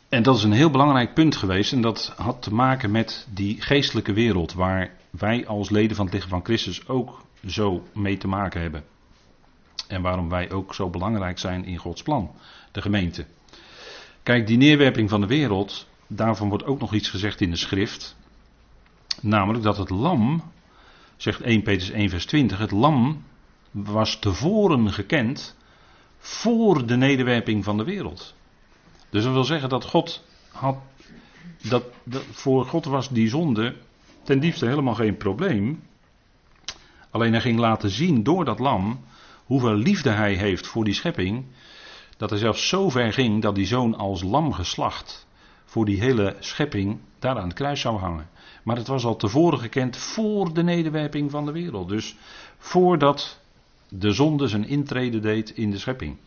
En 0.09 0.23
dat 0.23 0.37
is 0.37 0.43
een 0.43 0.51
heel 0.51 0.71
belangrijk 0.71 1.13
punt 1.13 1.35
geweest. 1.35 1.71
En 1.71 1.81
dat 1.81 2.13
had 2.15 2.41
te 2.41 2.53
maken 2.53 2.91
met 2.91 3.27
die 3.33 3.61
geestelijke 3.61 4.13
wereld. 4.13 4.53
Waar 4.53 4.91
wij 5.09 5.47
als 5.47 5.69
leden 5.69 5.95
van 5.95 6.05
het 6.05 6.13
lichaam 6.13 6.29
van 6.29 6.43
Christus 6.43 6.87
ook 6.87 7.21
zo 7.45 7.83
mee 7.93 8.17
te 8.17 8.27
maken 8.27 8.61
hebben. 8.61 8.83
En 9.87 10.01
waarom 10.01 10.29
wij 10.29 10.51
ook 10.51 10.73
zo 10.73 10.89
belangrijk 10.89 11.39
zijn 11.39 11.65
in 11.65 11.77
Gods 11.77 12.03
plan. 12.03 12.31
De 12.71 12.81
gemeente. 12.81 13.25
Kijk, 14.27 14.47
die 14.47 14.57
neerwerping 14.57 15.09
van 15.09 15.21
de 15.21 15.27
wereld. 15.27 15.87
Daarvan 16.07 16.49
wordt 16.49 16.65
ook 16.65 16.79
nog 16.79 16.93
iets 16.93 17.09
gezegd 17.09 17.41
in 17.41 17.49
de 17.49 17.57
schrift. 17.57 18.17
Namelijk 19.21 19.63
dat 19.63 19.77
het 19.77 19.89
lam. 19.89 20.43
Zegt 21.15 21.41
1 21.41 21.61
Petrus 21.61 21.89
1 21.89 22.09
vers 22.09 22.25
20. 22.25 22.57
Het 22.57 22.71
lam 22.71 23.23
was 23.71 24.19
tevoren 24.19 24.93
gekend 24.93 25.57
voor 26.17 26.85
de 26.85 26.95
nederwerping 26.95 27.63
van 27.63 27.77
de 27.77 27.83
wereld. 27.83 28.35
Dus 29.09 29.23
dat 29.23 29.33
wil 29.33 29.43
zeggen 29.43 29.69
dat 29.69 29.85
God 29.85 30.23
had. 30.51 30.77
Dat, 31.69 31.83
dat, 32.03 32.23
voor 32.31 32.65
God 32.65 32.85
was 32.85 33.09
die 33.09 33.29
zonde 33.29 33.75
ten 34.23 34.39
diepste 34.39 34.65
helemaal 34.65 34.95
geen 34.95 35.17
probleem. 35.17 35.83
Alleen 37.09 37.31
hij 37.31 37.41
ging 37.41 37.59
laten 37.59 37.89
zien 37.89 38.23
door 38.23 38.45
dat 38.45 38.59
lam 38.59 38.99
hoeveel 39.45 39.75
liefde 39.75 40.09
hij 40.09 40.33
heeft 40.33 40.67
voor 40.67 40.83
die 40.83 40.93
schepping. 40.93 41.45
Dat 42.17 42.29
hij 42.29 42.39
zelfs 42.39 42.67
zo 42.67 42.89
ver 42.89 43.13
ging 43.13 43.41
dat 43.41 43.55
die 43.55 43.65
zoon 43.65 43.95
als 43.95 44.23
lam 44.23 44.53
geslacht 44.53 45.27
voor 45.65 45.85
die 45.85 45.99
hele 45.99 46.35
schepping 46.39 46.99
daar 47.19 47.37
aan 47.37 47.47
het 47.47 47.53
kruis 47.53 47.81
zou 47.81 47.97
hangen. 47.97 48.29
Maar 48.63 48.75
het 48.75 48.87
was 48.87 49.05
al 49.05 49.15
tevoren 49.15 49.59
gekend 49.59 49.97
voor 49.97 50.53
de 50.53 50.63
nederwerping 50.63 51.31
van 51.31 51.45
de 51.45 51.51
wereld. 51.51 51.89
Dus 51.89 52.15
voordat 52.57 53.39
de 53.89 54.11
zonde 54.11 54.47
zijn 54.47 54.67
intrede 54.67 55.19
deed 55.19 55.49
in 55.49 55.71
de 55.71 55.77
schepping. 55.77 56.17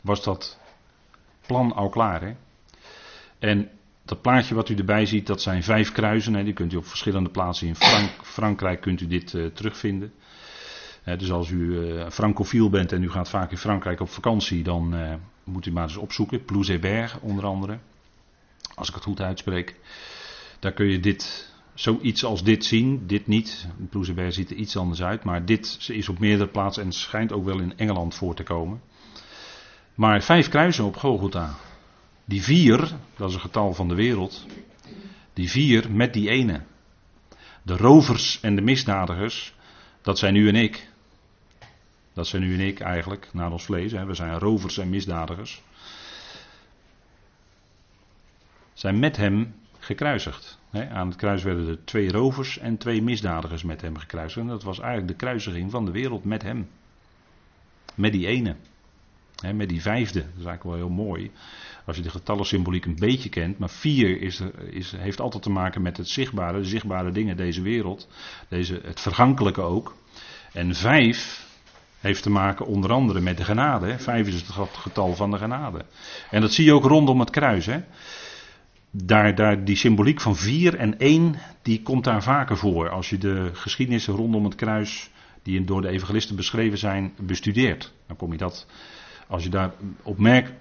Was 0.00 0.22
dat 0.22 0.58
plan 1.46 1.72
al 1.72 1.88
klaar. 1.88 2.22
Hè? 2.22 2.34
En 3.38 3.70
dat 4.04 4.20
plaatje 4.20 4.54
wat 4.54 4.68
u 4.68 4.74
erbij 4.74 5.06
ziet, 5.06 5.26
dat 5.26 5.42
zijn 5.42 5.62
vijf 5.62 5.92
kruisen. 5.92 6.34
Hè? 6.34 6.44
Die 6.44 6.52
kunt 6.52 6.72
u 6.72 6.76
op 6.76 6.86
verschillende 6.86 7.30
plaatsen 7.30 7.66
in 7.66 7.76
Frank 7.76 8.10
Frankrijk 8.22 8.80
kunt 8.80 9.00
u 9.00 9.06
dit 9.06 9.32
uh, 9.32 9.46
terugvinden. 9.46 10.12
Dus 11.16 11.30
als 11.30 11.50
u 11.50 11.56
uh, 11.56 12.10
francofiel 12.10 12.70
bent 12.70 12.92
en 12.92 13.02
u 13.02 13.10
gaat 13.10 13.28
vaak 13.28 13.50
in 13.50 13.56
Frankrijk 13.56 14.00
op 14.00 14.08
vakantie, 14.08 14.62
dan 14.62 14.94
uh, 14.94 15.14
moet 15.44 15.66
u 15.66 15.72
maar 15.72 15.82
eens 15.82 15.96
opzoeken. 15.96 16.44
Plouzéberg 16.44 17.20
onder 17.20 17.44
andere. 17.44 17.78
Als 18.74 18.88
ik 18.88 18.94
het 18.94 19.04
goed 19.04 19.20
uitspreek. 19.20 19.76
Daar 20.58 20.72
kun 20.72 20.86
je 20.86 21.00
dit 21.00 21.52
zoiets 21.74 22.24
als 22.24 22.42
dit 22.42 22.64
zien. 22.64 23.06
Dit 23.06 23.26
niet. 23.26 23.68
Ploezeberg 23.90 24.32
ziet 24.32 24.50
er 24.50 24.56
iets 24.56 24.76
anders 24.76 25.02
uit. 25.02 25.24
Maar 25.24 25.44
dit 25.44 25.88
is 25.88 26.08
op 26.08 26.18
meerdere 26.18 26.50
plaatsen 26.50 26.84
en 26.84 26.92
schijnt 26.92 27.32
ook 27.32 27.44
wel 27.44 27.60
in 27.60 27.76
Engeland 27.76 28.14
voor 28.14 28.34
te 28.34 28.42
komen. 28.42 28.80
Maar 29.94 30.22
vijf 30.22 30.48
kruisen 30.48 30.84
op 30.84 30.96
Golgotha. 30.96 31.54
Die 32.24 32.42
vier, 32.42 32.78
dat 33.16 33.28
is 33.28 33.34
een 33.34 33.40
getal 33.40 33.74
van 33.74 33.88
de 33.88 33.94
wereld. 33.94 34.46
Die 35.32 35.50
vier 35.50 35.92
met 35.92 36.12
die 36.12 36.30
ene. 36.30 36.60
De 37.62 37.76
rovers 37.76 38.40
en 38.40 38.56
de 38.56 38.62
misdadigers, 38.62 39.54
dat 40.02 40.18
zijn 40.18 40.34
u 40.34 40.48
en 40.48 40.54
ik. 40.54 40.88
Dat 42.18 42.26
zijn 42.26 42.42
u 42.42 42.54
en 42.54 42.60
ik 42.60 42.80
eigenlijk, 42.80 43.28
naar 43.32 43.52
ons 43.52 43.64
vlees. 43.64 43.92
Hè. 43.92 44.04
We 44.04 44.14
zijn 44.14 44.38
rovers 44.38 44.78
en 44.78 44.88
misdadigers. 44.88 45.62
Zijn 48.72 48.98
met 48.98 49.16
hem 49.16 49.54
gekruisigd. 49.78 50.58
aan 50.72 51.08
het 51.08 51.16
kruis 51.16 51.42
werden 51.42 51.68
er 51.68 51.84
twee 51.84 52.10
rovers 52.10 52.58
en 52.58 52.76
twee 52.76 53.02
misdadigers 53.02 53.62
met 53.62 53.80
hem 53.80 53.96
gekruisigd. 53.96 54.40
En 54.40 54.46
dat 54.46 54.62
was 54.62 54.78
eigenlijk 54.78 55.08
de 55.08 55.16
kruisiging 55.16 55.70
van 55.70 55.84
de 55.84 55.90
wereld 55.90 56.24
met 56.24 56.42
hem. 56.42 56.68
Met 57.94 58.12
die 58.12 58.26
ene. 58.26 58.56
met 59.54 59.68
die 59.68 59.82
vijfde. 59.82 60.20
Dat 60.20 60.38
is 60.38 60.44
eigenlijk 60.44 60.64
wel 60.64 60.74
heel 60.74 61.04
mooi. 61.04 61.30
Als 61.84 61.96
je 61.96 62.02
de 62.02 62.10
getallensymboliek 62.10 62.84
een 62.84 62.98
beetje 62.98 63.28
kent. 63.28 63.58
Maar 63.58 63.70
vier 63.70 64.20
is, 64.20 64.40
is, 64.70 64.92
heeft 64.92 65.20
altijd 65.20 65.42
te 65.42 65.50
maken 65.50 65.82
met 65.82 65.96
het 65.96 66.08
zichtbare. 66.08 66.58
De 66.58 66.68
zichtbare 66.68 67.10
dingen, 67.10 67.36
deze 67.36 67.62
wereld. 67.62 68.08
Deze, 68.48 68.80
het 68.84 69.00
vergankelijke 69.00 69.60
ook. 69.60 69.96
En 70.52 70.74
vijf 70.74 71.46
heeft 72.00 72.22
te 72.22 72.30
maken 72.30 72.66
onder 72.66 72.92
andere 72.92 73.20
met 73.20 73.36
de 73.36 73.44
genade. 73.44 73.98
Vijf 73.98 74.26
is 74.26 74.34
het 74.34 74.68
getal 74.72 75.14
van 75.14 75.30
de 75.30 75.38
genade. 75.38 75.84
En 76.30 76.40
dat 76.40 76.52
zie 76.52 76.64
je 76.64 76.72
ook 76.72 76.84
rondom 76.84 77.20
het 77.20 77.30
kruis. 77.30 77.66
Hè 77.66 77.80
daar, 78.90 79.34
daar, 79.34 79.64
die 79.64 79.76
symboliek 79.76 80.20
van 80.20 80.36
vier 80.36 80.74
en 80.74 80.98
één, 80.98 81.34
die 81.62 81.82
komt 81.82 82.04
daar 82.04 82.22
vaker 82.22 82.56
voor. 82.56 82.90
Als 82.90 83.10
je 83.10 83.18
de 83.18 83.50
geschiedenissen 83.52 84.14
rondom 84.14 84.44
het 84.44 84.54
kruis, 84.54 85.10
die 85.42 85.64
door 85.64 85.82
de 85.82 85.88
evangelisten 85.88 86.36
beschreven 86.36 86.78
zijn, 86.78 87.12
bestudeert. 87.20 87.92
Dan 88.06 88.16
kom 88.16 88.32
je 88.32 88.38
dat, 88.38 88.66
als 89.26 89.42
je, 89.42 89.48
daar 89.48 89.72
opmerkt, 90.02 90.52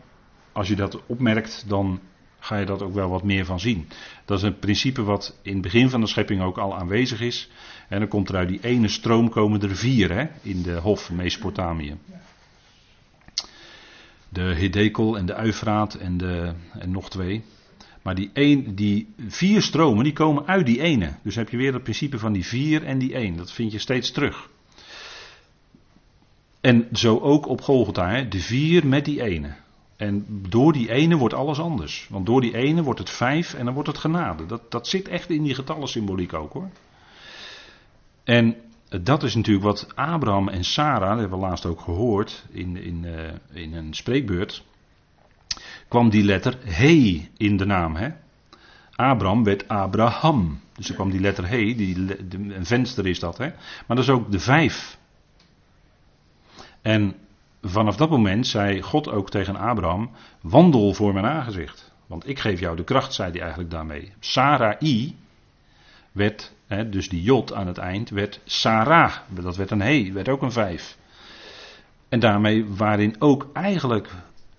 als 0.51 0.67
je 0.67 0.75
dat 0.75 1.05
opmerkt, 1.05 1.65
dan 1.67 1.99
ga 2.39 2.57
je 2.57 2.65
dat 2.65 2.81
ook 2.81 2.93
wel 2.93 3.09
wat 3.09 3.23
meer 3.23 3.45
van 3.45 3.59
zien. 3.59 3.87
Dat 4.25 4.37
is 4.37 4.43
een 4.43 4.59
principe 4.59 5.03
wat 5.03 5.39
in 5.41 5.53
het 5.53 5.61
begin 5.61 5.89
van 5.89 6.01
de 6.01 6.07
schepping 6.07 6.41
ook 6.41 6.57
al 6.57 6.77
aanwezig 6.77 7.21
is. 7.21 7.49
En 7.87 7.99
dan 7.99 8.07
komt 8.07 8.29
er 8.29 8.35
uit 8.35 8.47
die 8.47 8.63
ene 8.63 8.87
stroom 8.87 9.29
komen 9.29 9.61
er 9.61 9.75
vier 9.75 10.11
hè, 10.11 10.25
in 10.41 10.61
de 10.61 10.75
hof 10.75 11.11
Mesopotamië. 11.11 11.97
De 14.29 14.55
Hidekel 14.55 15.17
en 15.17 15.25
de 15.25 15.33
Uifraat 15.33 15.93
en, 15.93 16.17
de, 16.17 16.53
en 16.79 16.91
nog 16.91 17.09
twee. 17.09 17.43
Maar 18.01 18.15
die, 18.15 18.29
een, 18.33 18.75
die 18.75 19.13
vier 19.27 19.61
stromen 19.61 20.03
die 20.03 20.13
komen 20.13 20.45
uit 20.47 20.65
die 20.65 20.81
ene. 20.81 21.13
Dus 21.21 21.35
heb 21.35 21.49
je 21.49 21.57
weer 21.57 21.73
het 21.73 21.83
principe 21.83 22.19
van 22.19 22.33
die 22.33 22.45
vier 22.45 22.83
en 22.83 22.97
die 22.97 23.13
één. 23.13 23.37
Dat 23.37 23.51
vind 23.51 23.71
je 23.71 23.79
steeds 23.79 24.11
terug. 24.11 24.49
En 26.61 26.87
zo 26.93 27.19
ook 27.19 27.47
op 27.47 27.61
Golgotha, 27.61 28.09
hè? 28.09 28.27
de 28.27 28.39
vier 28.39 28.87
met 28.87 29.05
die 29.05 29.21
ene. 29.21 29.55
En 29.95 30.25
door 30.49 30.73
die 30.73 30.91
ene 30.91 31.15
wordt 31.15 31.33
alles 31.33 31.59
anders. 31.59 32.07
Want 32.09 32.25
door 32.25 32.41
die 32.41 32.55
ene 32.55 32.83
wordt 32.83 32.99
het 32.99 33.09
vijf 33.09 33.53
en 33.53 33.65
dan 33.65 33.73
wordt 33.73 33.89
het 33.89 33.97
genade. 33.97 34.45
Dat, 34.45 34.71
dat 34.71 34.87
zit 34.87 35.07
echt 35.07 35.29
in 35.29 35.43
die 35.43 35.55
getallensymboliek 35.55 36.33
ook 36.33 36.53
hoor. 36.53 36.69
En 38.27 38.55
dat 38.89 39.23
is 39.23 39.35
natuurlijk 39.35 39.65
wat 39.65 39.95
Abraham 39.95 40.49
en 40.49 40.63
Sarah, 40.63 41.09
dat 41.09 41.19
hebben 41.19 41.39
we 41.39 41.45
laatst 41.45 41.65
ook 41.65 41.81
gehoord 41.81 42.45
in, 42.49 42.77
in, 42.77 43.03
uh, 43.03 43.63
in 43.63 43.73
een 43.73 43.93
spreekbeurt 43.93 44.63
kwam 45.87 46.09
die 46.09 46.23
letter 46.23 46.57
He 46.63 47.29
in 47.37 47.57
de 47.57 47.65
naam. 47.65 47.95
Hè? 47.95 48.09
Abraham 48.95 49.43
werd 49.43 49.67
Abraham. 49.67 50.59
Dus 50.73 50.89
er 50.89 50.95
kwam 50.95 51.11
die 51.11 51.19
letter 51.19 51.47
He, 51.47 51.75
die, 51.75 51.95
een 52.55 52.65
venster 52.65 53.07
is 53.07 53.19
dat. 53.19 53.37
Hè? 53.37 53.47
Maar 53.87 53.97
dat 53.97 54.05
is 54.05 54.09
ook 54.09 54.31
de 54.31 54.39
vijf. 54.39 54.97
En 56.81 57.15
vanaf 57.61 57.95
dat 57.95 58.09
moment 58.09 58.47
zei 58.47 58.81
God 58.81 59.09
ook 59.09 59.29
tegen 59.29 59.55
Abraham: 59.55 60.11
Wandel 60.41 60.93
voor 60.93 61.13
mijn 61.13 61.25
aangezicht. 61.25 61.91
Want 62.07 62.27
ik 62.27 62.39
geef 62.39 62.59
jou 62.59 62.75
de 62.75 62.83
kracht, 62.83 63.13
zei 63.13 63.31
hij 63.31 63.39
eigenlijk 63.39 63.71
daarmee. 63.71 64.13
Sarai 64.19 65.15
werd, 66.11 66.53
dus 66.67 67.09
die 67.09 67.21
jot 67.21 67.53
aan 67.53 67.67
het 67.67 67.77
eind, 67.77 68.09
werd 68.09 68.39
Sarah. 68.45 69.13
Dat 69.29 69.55
werd 69.55 69.71
een 69.71 69.81
he, 69.81 70.11
werd 70.11 70.29
ook 70.29 70.41
een 70.41 70.51
vijf. 70.51 70.97
En 72.09 72.19
daarmee 72.19 72.65
waarin 72.65 73.15
ook 73.19 73.49
eigenlijk 73.53 74.09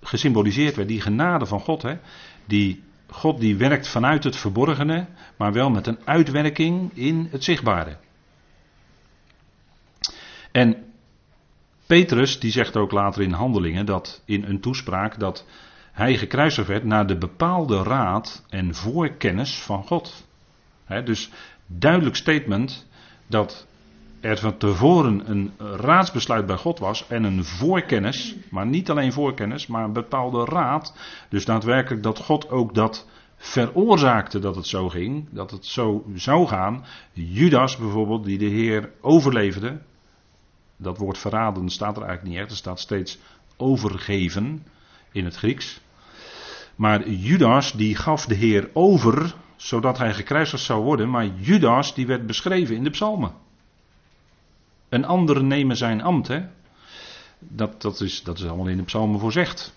gesymboliseerd 0.02 0.76
werd, 0.76 0.88
die 0.88 1.00
genade 1.00 1.46
van 1.46 1.60
God. 1.60 1.82
Hè? 1.82 1.98
Die 2.44 2.82
God 3.06 3.40
die 3.40 3.56
werkt 3.56 3.88
vanuit 3.88 4.24
het 4.24 4.36
verborgene, 4.36 5.06
maar 5.36 5.52
wel 5.52 5.70
met 5.70 5.86
een 5.86 5.98
uitwerking 6.04 6.90
in 6.94 7.28
het 7.30 7.44
zichtbare. 7.44 7.96
En 10.52 10.76
Petrus 11.86 12.40
die 12.40 12.50
zegt 12.50 12.76
ook 12.76 12.92
later 12.92 13.22
in 13.22 13.32
Handelingen 13.32 13.86
dat 13.86 14.22
in 14.24 14.44
een 14.44 14.60
toespraak 14.60 15.18
dat 15.18 15.46
hij 15.92 16.16
gekruisigd 16.16 16.68
werd 16.68 16.84
naar 16.84 17.06
de 17.06 17.18
bepaalde 17.18 17.82
raad 17.82 18.44
en 18.48 18.74
voorkennis 18.74 19.58
van 19.58 19.84
God. 19.84 20.26
dus 21.04 21.30
duidelijk 21.68 22.16
statement 22.16 22.86
dat 23.26 23.66
er 24.20 24.38
van 24.38 24.56
tevoren 24.56 25.30
een 25.30 25.52
raadsbesluit 25.58 26.46
bij 26.46 26.56
God 26.56 26.78
was 26.78 27.06
en 27.08 27.24
een 27.24 27.44
voorkennis, 27.44 28.36
maar 28.50 28.66
niet 28.66 28.90
alleen 28.90 29.12
voorkennis, 29.12 29.66
maar 29.66 29.84
een 29.84 29.92
bepaalde 29.92 30.44
raad. 30.44 30.94
Dus 31.28 31.44
daadwerkelijk 31.44 32.02
dat 32.02 32.18
God 32.18 32.50
ook 32.50 32.74
dat 32.74 33.06
veroorzaakte 33.36 34.38
dat 34.38 34.56
het 34.56 34.66
zo 34.66 34.88
ging, 34.88 35.28
dat 35.30 35.50
het 35.50 35.66
zo 35.66 36.04
zou 36.14 36.46
gaan. 36.46 36.84
Judas 37.12 37.76
bijvoorbeeld, 37.76 38.24
die 38.24 38.38
de 38.38 38.44
Heer 38.44 38.90
overleefde, 39.00 39.78
dat 40.76 40.98
woord 40.98 41.18
verraden 41.18 41.68
staat 41.68 41.96
er 41.96 42.02
eigenlijk 42.02 42.32
niet 42.32 42.42
echt, 42.42 42.50
er 42.50 42.56
staat 42.56 42.80
steeds 42.80 43.18
overgeven 43.56 44.66
in 45.12 45.24
het 45.24 45.36
Grieks. 45.36 45.80
Maar 46.76 47.08
Judas 47.08 47.72
die 47.72 47.96
gaf 47.96 48.26
de 48.26 48.34
Heer 48.34 48.70
over, 48.72 49.34
zodat 49.58 49.98
hij 49.98 50.14
gekruisigd 50.14 50.62
zou 50.62 50.82
worden, 50.82 51.10
maar 51.10 51.26
Judas 51.26 51.94
die 51.94 52.06
werd 52.06 52.26
beschreven 52.26 52.74
in 52.74 52.84
de 52.84 52.90
psalmen. 52.90 53.32
Een 54.88 55.04
ander 55.04 55.44
nemen 55.44 55.76
zijn 55.76 56.02
ambt, 56.02 56.28
hè. 56.28 56.46
Dat, 57.38 57.82
dat, 57.82 58.00
is, 58.00 58.22
dat 58.22 58.38
is 58.38 58.44
allemaal 58.44 58.68
in 58.68 58.76
de 58.76 58.82
psalmen 58.82 59.20
voorzegd. 59.20 59.74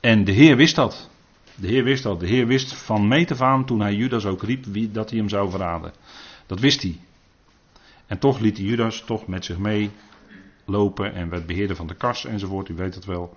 En 0.00 0.24
de 0.24 0.32
Heer 0.32 0.56
wist 0.56 0.74
dat. 0.74 1.10
De 1.54 1.66
Heer 1.66 1.84
wist 1.84 2.02
dat. 2.02 2.20
De 2.20 2.26
Heer 2.26 2.46
wist 2.46 2.74
van 2.74 3.08
meet 3.08 3.30
af 3.30 3.40
aan 3.40 3.64
toen 3.64 3.80
hij 3.80 3.94
Judas 3.94 4.24
ook 4.24 4.42
riep 4.42 4.64
wie, 4.64 4.90
dat 4.90 5.10
hij 5.10 5.18
hem 5.18 5.28
zou 5.28 5.50
verraden. 5.50 5.92
Dat 6.46 6.60
wist 6.60 6.82
hij. 6.82 7.00
En 8.06 8.18
toch 8.18 8.38
liet 8.38 8.56
hij 8.56 8.66
Judas 8.66 9.00
toch 9.00 9.26
met 9.26 9.44
zich 9.44 9.58
mee 9.58 9.90
lopen 10.64 11.14
en 11.14 11.28
werd 11.28 11.46
beheerder 11.46 11.76
van 11.76 11.86
de 11.86 11.94
kas 11.94 12.24
enzovoort, 12.24 12.68
u 12.68 12.74
weet 12.74 12.94
het 12.94 13.04
wel. 13.04 13.36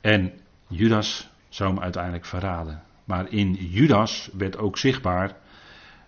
En 0.00 0.32
Judas 0.66 1.28
zou 1.48 1.74
hem 1.74 1.82
uiteindelijk 1.82 2.24
verraden. 2.24 2.82
Maar 3.12 3.32
in 3.32 3.52
Judas 3.52 4.30
werd 4.32 4.58
ook 4.58 4.78
zichtbaar 4.78 5.36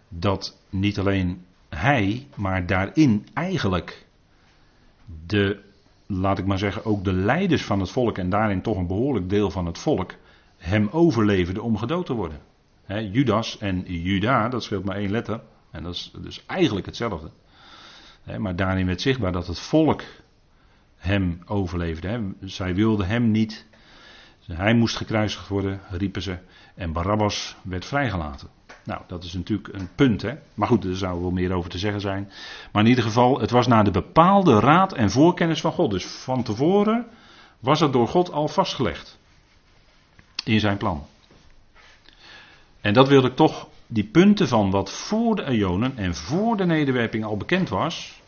dat 0.09 0.59
niet 0.71 0.99
alleen 0.99 1.45
hij, 1.69 2.27
maar 2.35 2.67
daarin 2.67 3.27
eigenlijk 3.35 4.07
de, 5.27 5.61
laat 6.07 6.39
ik 6.39 6.47
maar 6.47 6.59
zeggen, 6.59 6.85
ook 6.85 7.05
de 7.05 7.13
leiders 7.13 7.65
van 7.65 7.81
het 7.81 7.91
volk 7.91 8.19
en 8.19 8.29
daarin 8.29 8.63
toch 8.63 8.77
een 8.77 8.87
behoorlijk 8.87 9.29
deel 9.29 9.51
van 9.51 9.67
het 9.67 9.79
volk 9.79 10.15
hem 10.57 10.89
overleefden 10.89 11.63
om 11.63 11.77
gedood 11.77 12.07
te 12.07 12.13
worden. 12.13 12.41
Judas 13.13 13.59
en 13.59 13.81
Juda, 13.87 14.49
dat 14.49 14.63
scheelt 14.63 14.85
maar 14.85 14.97
één 14.97 15.11
letter. 15.11 15.41
En 15.71 15.83
dat 15.83 15.95
is 15.95 16.13
dus 16.23 16.47
eigenlijk 16.47 16.87
hetzelfde. 16.87 17.31
maar 18.39 18.57
daarin 18.57 18.87
werd 18.87 19.01
zichtbaar 19.01 19.33
dat 19.33 19.47
het 19.47 19.59
volk 19.59 20.03
hem 20.97 21.41
overleefde. 21.47 22.35
Zij 22.41 22.75
wilden 22.75 23.07
hem 23.07 23.31
niet. 23.31 23.67
Hij 24.47 24.75
moest 24.75 24.97
gekruisigd 24.97 25.49
worden, 25.49 25.81
riepen 25.91 26.23
ze. 26.23 26.39
En 26.75 26.93
Barabbas 26.93 27.57
werd 27.63 27.85
vrijgelaten. 27.85 28.49
Nou, 28.85 29.03
dat 29.07 29.25
is 29.25 29.33
natuurlijk 29.33 29.69
een 29.73 29.89
punt, 29.95 30.23
hè. 30.23 30.35
Maar 30.55 30.69
goed, 30.69 30.85
er 30.85 30.97
zou 30.97 31.21
wel 31.21 31.31
meer 31.31 31.53
over 31.53 31.71
te 31.71 31.79
zeggen 31.79 32.01
zijn. 32.01 32.31
Maar 32.73 32.83
in 32.83 32.89
ieder 32.89 33.05
geval, 33.05 33.41
het 33.41 33.51
was 33.51 33.67
naar 33.67 33.85
de 33.85 33.91
bepaalde 33.91 34.61
raad 34.61 34.93
en 34.93 35.11
voorkennis 35.11 35.61
van 35.61 35.73
God. 35.73 35.91
Dus 35.91 36.05
van 36.05 36.43
tevoren 36.43 37.07
was 37.59 37.81
het 37.81 37.93
door 37.93 38.09
God 38.09 38.33
al 38.33 38.49
vastgelegd. 38.49 39.19
In 40.45 40.61
zijn 40.61 40.77
plan. 40.77 41.07
En 42.81 42.93
dat 42.93 43.09
wilde 43.09 43.29
ik 43.29 43.37
toch, 43.37 43.69
die 43.87 44.05
punten 44.05 44.49
van 44.49 44.71
wat 44.71 44.91
voor 44.91 45.37
de 45.37 45.57
Ionen 45.57 45.97
en 45.97 46.15
voor 46.15 46.57
de 46.57 46.67
nederwerping 46.67 47.25
al 47.25 47.37
bekend 47.37 47.69
was. 47.69 48.21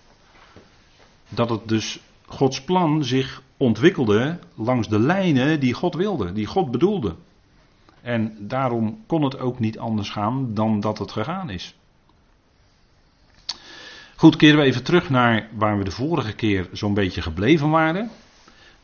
Dat 1.28 1.50
het 1.50 1.68
dus 1.68 2.00
Gods 2.26 2.62
plan 2.62 3.04
zich 3.04 3.42
ontwikkelde 3.56 4.38
langs 4.54 4.88
de 4.88 4.98
lijnen 4.98 5.60
die 5.60 5.74
God 5.74 5.94
wilde, 5.94 6.32
die 6.32 6.46
God 6.46 6.70
bedoelde. 6.70 7.14
En 8.02 8.36
daarom 8.38 9.04
kon 9.06 9.22
het 9.22 9.38
ook 9.38 9.58
niet 9.58 9.78
anders 9.78 10.10
gaan 10.10 10.54
dan 10.54 10.80
dat 10.80 10.98
het 10.98 11.12
gegaan 11.12 11.50
is. 11.50 11.74
Goed, 14.16 14.36
keren 14.36 14.58
we 14.58 14.64
even 14.64 14.82
terug 14.82 15.10
naar 15.10 15.48
waar 15.54 15.78
we 15.78 15.84
de 15.84 15.90
vorige 15.90 16.34
keer 16.34 16.68
zo'n 16.72 16.94
beetje 16.94 17.22
gebleven 17.22 17.70
waren. 17.70 18.10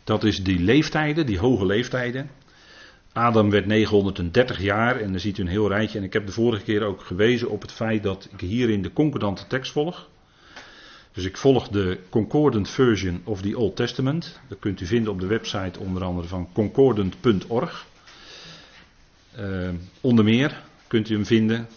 Dat 0.05 0.25
is 0.25 0.45
die 0.45 0.59
leeftijden, 0.59 1.27
die 1.27 1.39
hoge 1.39 1.67
leeftijden. 1.67 2.31
Adam 3.13 3.51
werd 3.51 3.67
930 3.67 4.61
jaar 4.61 4.97
en 4.97 5.11
dan 5.11 5.21
ziet 5.21 5.39
u 5.39 5.43
een 5.43 5.49
heel 5.49 5.69
rijtje. 5.69 5.99
En 5.99 6.05
ik 6.05 6.13
heb 6.13 6.27
de 6.27 6.33
vorige 6.33 6.63
keer 6.63 6.83
ook 6.83 7.03
gewezen 7.03 7.51
op 7.51 7.63
het 7.63 7.73
feit 7.73 8.03
dat 8.03 8.29
ik 8.33 8.41
hierin 8.41 8.83
de 8.83 8.93
concordante 8.93 9.47
tekst 9.47 9.73
volg. 9.73 10.09
Dus 11.13 11.25
ik 11.25 11.37
volg 11.37 11.69
de 11.69 11.99
Concordant 12.09 12.71
Version 12.71 13.21
of 13.25 13.43
the 13.43 13.59
Old 13.59 13.77
Testament. 13.77 14.41
Dat 14.49 14.59
kunt 14.59 14.81
u 14.81 14.87
vinden 14.87 15.13
op 15.13 15.21
de 15.21 15.27
website 15.27 15.81
onder 15.81 16.05
andere 16.05 16.29
van 16.29 16.49
concordant.org. 16.53 17.87
Uh, 19.39 19.69
onder 20.01 20.25
meer 20.25 20.63
kunt 20.87 21.09
u 21.09 21.15
hem 21.15 21.27
vinden. 21.27 21.69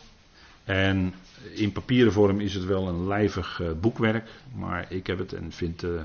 En 0.64 1.14
in 1.54 1.72
papieren 1.72 2.12
vorm 2.12 2.40
is 2.40 2.54
het 2.54 2.66
wel 2.66 2.88
een 2.88 3.08
lijvig 3.08 3.60
uh, 3.60 3.72
boekwerk. 3.82 4.30
Maar 4.56 4.86
ik 4.90 5.08
heb 5.08 5.18
het 5.18 5.34
en 5.34 5.52
vind 5.52 5.82
het 5.82 5.92
uh, 5.92 6.02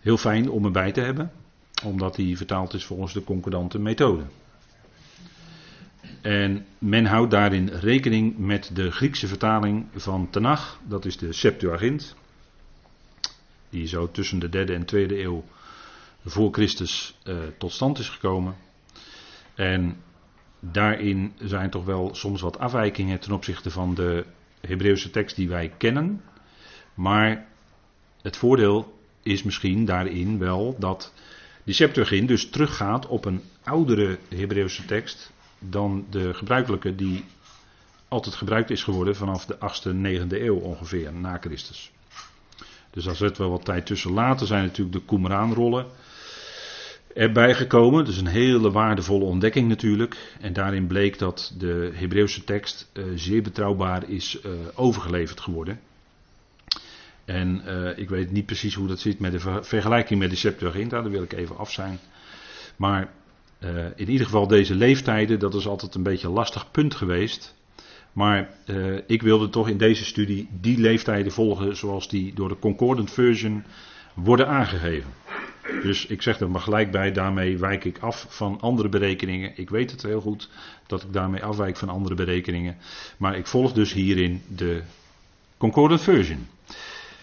heel 0.00 0.16
fijn 0.16 0.50
om 0.50 0.64
erbij 0.64 0.92
te 0.92 1.00
hebben. 1.00 1.30
Omdat 1.84 2.16
hij 2.16 2.36
vertaald 2.36 2.74
is 2.74 2.84
volgens 2.84 3.12
de 3.12 3.24
concordante 3.24 3.78
methode. 3.78 4.22
En 6.20 6.66
men 6.78 7.04
houdt 7.04 7.30
daarin 7.30 7.68
rekening 7.68 8.38
met 8.38 8.70
de 8.72 8.90
Griekse 8.90 9.26
vertaling 9.26 9.86
van 9.94 10.30
Tanach. 10.30 10.80
Dat 10.88 11.04
is 11.04 11.16
de 11.16 11.32
Septuagint. 11.32 12.14
Die 13.74 13.86
zo 13.86 14.10
tussen 14.10 14.38
de 14.38 14.48
derde 14.48 14.74
en 14.74 14.84
tweede 14.84 15.22
eeuw 15.22 15.44
voor 16.24 16.52
Christus 16.52 17.18
uh, 17.24 17.36
tot 17.58 17.72
stand 17.72 17.98
is 17.98 18.08
gekomen. 18.08 18.56
En 19.54 19.96
daarin 20.60 21.32
zijn 21.38 21.70
toch 21.70 21.84
wel 21.84 22.14
soms 22.14 22.40
wat 22.40 22.58
afwijkingen 22.58 23.20
ten 23.20 23.32
opzichte 23.32 23.70
van 23.70 23.94
de 23.94 24.24
Hebreeuwse 24.60 25.10
tekst 25.10 25.36
die 25.36 25.48
wij 25.48 25.72
kennen. 25.78 26.22
Maar 26.94 27.46
het 28.22 28.36
voordeel 28.36 28.98
is 29.22 29.42
misschien 29.42 29.84
daarin 29.84 30.38
wel 30.38 30.76
dat 30.78 31.12
die 31.64 31.74
Septuagint 31.74 32.28
dus 32.28 32.50
teruggaat 32.50 33.06
op 33.06 33.24
een 33.24 33.42
oudere 33.62 34.18
Hebreeuwse 34.28 34.84
tekst 34.84 35.32
dan 35.58 36.06
de 36.10 36.34
gebruikelijke 36.34 36.94
die 36.94 37.24
altijd 38.08 38.34
gebruikt 38.34 38.70
is 38.70 38.82
geworden 38.82 39.16
vanaf 39.16 39.46
de 39.46 39.56
8e, 39.56 39.94
9e 40.28 40.42
eeuw 40.42 40.58
ongeveer 40.58 41.12
na 41.12 41.38
Christus. 41.40 41.92
Dus 42.94 43.04
daar 43.04 43.16
zit 43.16 43.38
wel 43.38 43.50
wat 43.50 43.64
tijd 43.64 43.86
tussen. 43.86 44.12
Later 44.12 44.46
zijn 44.46 44.64
natuurlijk 44.64 44.96
de 44.96 45.04
Qumran-rollen 45.04 45.86
erbij 47.14 47.54
gekomen. 47.54 48.04
Dus 48.04 48.16
een 48.16 48.26
hele 48.26 48.70
waardevolle 48.70 49.24
ontdekking 49.24 49.68
natuurlijk. 49.68 50.16
En 50.40 50.52
daarin 50.52 50.86
bleek 50.86 51.18
dat 51.18 51.54
de 51.58 51.90
Hebreeuwse 51.94 52.44
tekst 52.44 52.90
uh, 52.92 53.04
zeer 53.14 53.42
betrouwbaar 53.42 54.10
is 54.10 54.40
uh, 54.46 54.52
overgeleverd 54.74 55.40
geworden. 55.40 55.80
En 57.24 57.62
uh, 57.66 57.98
ik 57.98 58.08
weet 58.08 58.30
niet 58.30 58.46
precies 58.46 58.74
hoe 58.74 58.88
dat 58.88 59.00
zit 59.00 59.18
met 59.18 59.32
de 59.32 59.40
ver 59.40 59.64
vergelijking 59.64 60.20
met 60.20 60.30
de 60.30 60.36
Septuaginta, 60.36 61.02
daar 61.02 61.10
wil 61.10 61.22
ik 61.22 61.32
even 61.32 61.56
af 61.56 61.72
zijn. 61.72 61.98
Maar 62.76 63.12
in 63.96 64.10
ieder 64.10 64.26
geval 64.26 64.46
deze 64.46 64.74
leeftijden, 64.74 65.38
dat 65.38 65.54
is 65.54 65.66
altijd 65.66 65.94
een 65.94 66.02
beetje 66.02 66.26
een 66.26 66.32
lastig 66.32 66.70
punt 66.70 66.94
geweest. 66.94 67.53
Maar 68.14 68.50
uh, 68.66 68.98
ik 69.06 69.22
wilde 69.22 69.48
toch 69.48 69.68
in 69.68 69.78
deze 69.78 70.04
studie 70.04 70.48
die 70.60 70.78
leeftijden 70.78 71.32
volgen 71.32 71.76
zoals 71.76 72.08
die 72.08 72.34
door 72.34 72.48
de 72.48 72.58
Concordant 72.58 73.12
Version 73.12 73.64
worden 74.14 74.48
aangegeven. 74.48 75.10
Dus 75.82 76.06
ik 76.06 76.22
zeg 76.22 76.40
er 76.40 76.50
maar 76.50 76.60
gelijk 76.60 76.90
bij, 76.90 77.12
daarmee 77.12 77.58
wijk 77.58 77.84
ik 77.84 77.98
af 77.98 78.26
van 78.28 78.60
andere 78.60 78.88
berekeningen. 78.88 79.52
Ik 79.54 79.70
weet 79.70 79.90
het 79.90 80.02
heel 80.02 80.20
goed 80.20 80.50
dat 80.86 81.02
ik 81.02 81.12
daarmee 81.12 81.44
afwijk 81.44 81.76
van 81.76 81.88
andere 81.88 82.14
berekeningen. 82.14 82.76
Maar 83.16 83.36
ik 83.36 83.46
volg 83.46 83.72
dus 83.72 83.92
hierin 83.92 84.42
de 84.48 84.82
Concordant 85.56 86.02
Version. 86.02 86.46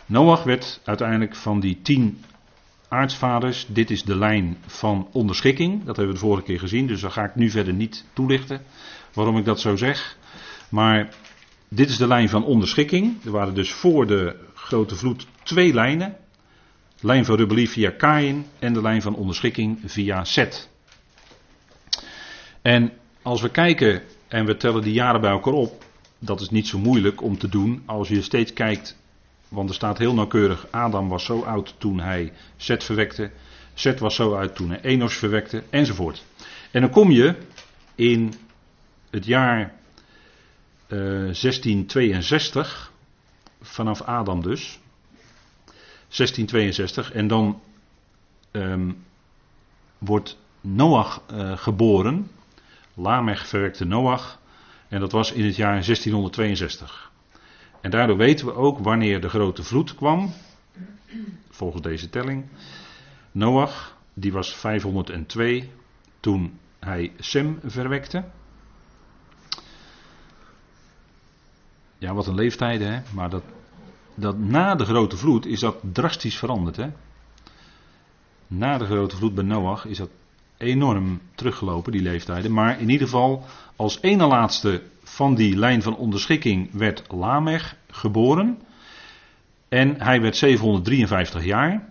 Noach 0.06 0.44
werd 0.44 0.82
uiteindelijk 0.84 1.36
van 1.36 1.60
die 1.60 1.80
tien 1.82 2.24
aartsvaders. 2.88 3.66
Dit 3.70 3.90
is 3.90 4.04
de 4.04 4.16
lijn 4.16 4.58
van 4.66 5.08
onderschikking. 5.12 5.84
Dat 5.84 5.96
hebben 5.96 6.14
we 6.14 6.20
de 6.20 6.26
vorige 6.26 6.44
keer 6.44 6.60
gezien, 6.60 6.88
dus 6.88 7.02
daar 7.02 7.12
ga 7.12 7.24
ik 7.24 7.36
nu 7.36 7.50
verder 7.50 7.74
niet 7.74 8.06
toelichten 8.14 8.62
waarom 9.14 9.38
ik 9.38 9.46
dat 9.46 9.60
zo 9.60 9.76
zeg. 9.76 10.18
Maar 10.72 11.10
dit 11.70 11.90
is 11.90 11.98
de 11.98 12.08
lijn 12.08 12.30
van 12.30 12.46
onderschikking. 12.46 13.26
Er 13.26 13.32
waren 13.32 13.54
dus 13.54 13.72
voor 13.72 14.08
de 14.08 14.36
grote 14.54 14.96
vloed 14.96 15.28
twee 15.44 15.74
lijnen. 15.74 16.18
De 17.00 17.08
lijn 17.08 17.26
van 17.26 17.36
rebellie 17.36 17.70
via 17.70 17.92
Kain 17.92 18.46
en 18.60 18.74
de 18.74 18.82
lijn 18.82 19.02
van 19.02 19.16
onderschikking 19.16 19.80
via 19.86 20.24
Set. 20.24 20.70
En 22.62 22.92
als 23.22 23.42
we 23.42 23.50
kijken 23.50 24.02
en 24.28 24.46
we 24.46 24.58
tellen 24.58 24.82
die 24.82 24.94
jaren 24.94 25.22
bij 25.22 25.32
elkaar 25.32 25.54
op, 25.54 25.84
dat 26.20 26.42
is 26.42 26.50
niet 26.50 26.68
zo 26.68 26.80
moeilijk 26.80 27.22
om 27.22 27.38
te 27.38 27.50
doen 27.50 27.84
als 27.86 28.08
je 28.08 28.22
steeds 28.22 28.54
kijkt, 28.54 28.98
want 29.48 29.70
er 29.70 29.76
staat 29.76 29.98
heel 29.98 30.14
nauwkeurig, 30.14 30.68
Adam 30.70 31.10
was 31.10 31.26
zo 31.26 31.42
oud 31.42 31.76
toen 31.78 32.00
hij 32.00 32.34
Set 32.58 32.84
verwekte, 32.84 33.32
Set 33.74 34.00
was 34.00 34.16
zo 34.16 34.36
oud 34.36 34.56
toen 34.56 34.70
hij 34.70 34.82
Enos 34.82 35.16
verwekte, 35.16 35.64
enzovoort. 35.70 36.24
En 36.72 36.82
dan 36.82 36.90
kom 36.90 37.12
je 37.12 37.36
in 37.96 38.34
het 39.10 39.26
jaar 39.26 39.80
1662, 40.92 42.92
eh, 42.92 43.68
vanaf 43.68 44.02
Adam 44.02 44.42
dus. 44.42 44.80
1662, 46.08 47.12
en 47.12 47.28
dan 47.28 47.62
um, 48.52 49.04
wordt 49.98 50.38
Noach 50.62 51.22
uh, 51.34 51.58
geboren. 51.58 52.32
Lamech 52.94 53.48
verwekte 53.48 53.86
Noach. 53.86 54.40
En 54.88 55.00
dat 55.00 55.12
was 55.12 55.32
in 55.32 55.46
het 55.46 55.56
jaar 55.56 55.72
1662. 55.72 57.12
En 57.82 57.92
daardoor 57.92 58.18
weten 58.18 58.46
we 58.46 58.54
ook 58.54 58.80
wanneer 58.80 59.22
de 59.22 59.30
grote 59.30 59.64
vloed 59.64 59.96
kwam, 59.96 60.34
volgens 61.50 61.82
deze 61.82 62.10
telling. 62.10 62.46
Noach, 63.32 63.98
die 64.14 64.32
was 64.32 64.54
502 64.54 65.72
toen 66.20 66.60
hij 66.80 67.12
Sem 67.20 67.60
verwekte. 67.64 68.24
Ja, 72.02 72.14
wat 72.14 72.28
een 72.28 72.36
leeftijden, 72.36 72.94
hè? 72.94 73.02
Maar 73.14 73.30
dat, 73.30 73.44
dat 74.16 74.40
na 74.40 74.76
de 74.76 74.86
grote 74.86 75.18
vloed 75.18 75.46
is 75.46 75.60
dat 75.60 75.78
drastisch 75.94 76.38
veranderd, 76.38 76.76
hè? 76.76 76.90
Na 78.48 78.78
de 78.78 78.86
grote 78.86 79.16
vloed 79.16 79.36
bij 79.36 79.44
Noach 79.44 79.86
is 79.86 79.98
dat 79.98 80.10
enorm 80.58 81.22
teruggelopen, 81.36 81.92
die 81.92 82.02
leeftijden. 82.02 82.54
Maar 82.54 82.80
in 82.80 82.90
ieder 82.90 83.08
geval, 83.08 83.46
als 83.76 84.02
ene 84.02 84.26
laatste 84.28 84.82
van 85.04 85.36
die 85.36 85.56
lijn 85.56 85.82
van 85.82 85.96
onderschikking 85.96 86.72
werd 86.72 87.04
Lamech 87.08 87.76
geboren. 87.90 88.62
En 89.70 90.02
hij 90.02 90.22
werd 90.22 90.36
753 90.36 91.44
jaar. 91.44 91.90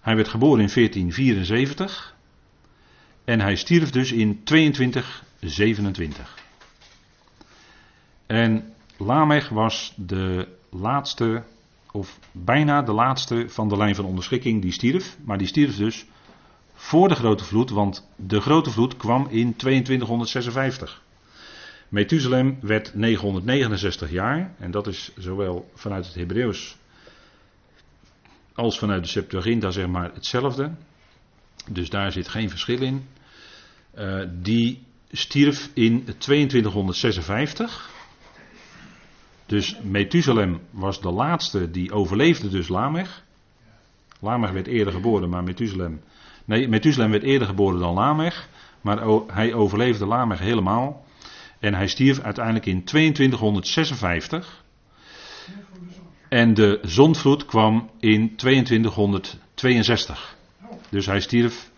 Hij 0.00 0.16
werd 0.16 0.28
geboren 0.28 0.60
in 0.60 0.70
1474. 0.74 2.16
En 3.24 3.40
hij 3.40 3.56
stierf 3.56 3.90
dus 3.90 4.12
in 4.12 4.44
2227. 4.44 6.38
En 8.26 8.72
Lamech 8.98 9.48
was 9.48 9.92
de 9.96 10.48
laatste, 10.70 11.42
of 11.92 12.18
bijna 12.32 12.82
de 12.82 12.92
laatste 12.92 13.44
van 13.48 13.68
de 13.68 13.76
lijn 13.76 13.94
van 13.94 14.04
onderschikking 14.04 14.62
die 14.62 14.72
stierf. 14.72 15.16
Maar 15.24 15.38
die 15.38 15.46
stierf 15.46 15.76
dus 15.76 16.06
voor 16.74 17.08
de 17.08 17.14
grote 17.14 17.44
vloed, 17.44 17.70
want 17.70 18.08
de 18.16 18.40
grote 18.40 18.70
vloed 18.70 18.96
kwam 18.96 19.26
in 19.30 19.56
2256. 19.56 21.02
Methuselem 21.88 22.58
werd 22.60 22.94
969 22.94 24.10
jaar, 24.10 24.54
en 24.58 24.70
dat 24.70 24.86
is 24.86 25.12
zowel 25.16 25.70
vanuit 25.74 26.06
het 26.06 26.14
Hebreeuws 26.14 26.76
als 28.54 28.78
vanuit 28.78 29.02
de 29.02 29.08
Septuaginta 29.08 29.70
zeg 29.70 29.86
maar 29.86 30.10
hetzelfde. 30.14 30.70
Dus 31.70 31.90
daar 31.90 32.12
zit 32.12 32.28
geen 32.28 32.50
verschil 32.50 32.82
in. 32.82 33.06
Uh, 33.98 34.24
die 34.32 34.82
stierf 35.10 35.70
in 35.74 36.08
2256. 36.18 37.90
Dus 39.48 39.76
Methuselem 39.82 40.60
was 40.70 41.00
de 41.00 41.10
laatste 41.10 41.70
die 41.70 41.92
overleefde 41.92 42.48
dus 42.48 42.68
Lamech. 42.68 43.24
Lamech 44.20 44.50
werd 44.50 44.66
eerder 44.66 44.92
geboren, 44.92 45.28
maar 45.28 45.42
Methuselem... 45.42 46.00
Nee, 46.44 46.68
Methuselem 46.68 47.10
werd 47.10 47.22
eerder 47.22 47.48
geboren 47.48 47.78
dan 47.78 47.94
Lamech. 47.94 48.48
Maar 48.80 48.98
hij 49.26 49.54
overleefde 49.54 50.06
Lamech 50.06 50.38
helemaal. 50.38 51.04
En 51.58 51.74
hij 51.74 51.86
stierf 51.86 52.20
uiteindelijk 52.20 52.66
in 52.66 52.84
2256. 52.84 54.64
En 56.28 56.54
de 56.54 56.78
zondvloed 56.82 57.44
kwam 57.44 57.90
in 58.00 58.36
2262. 58.36 60.36
Dus 60.88 61.06
hij 61.06 61.20
stierf 61.20 61.70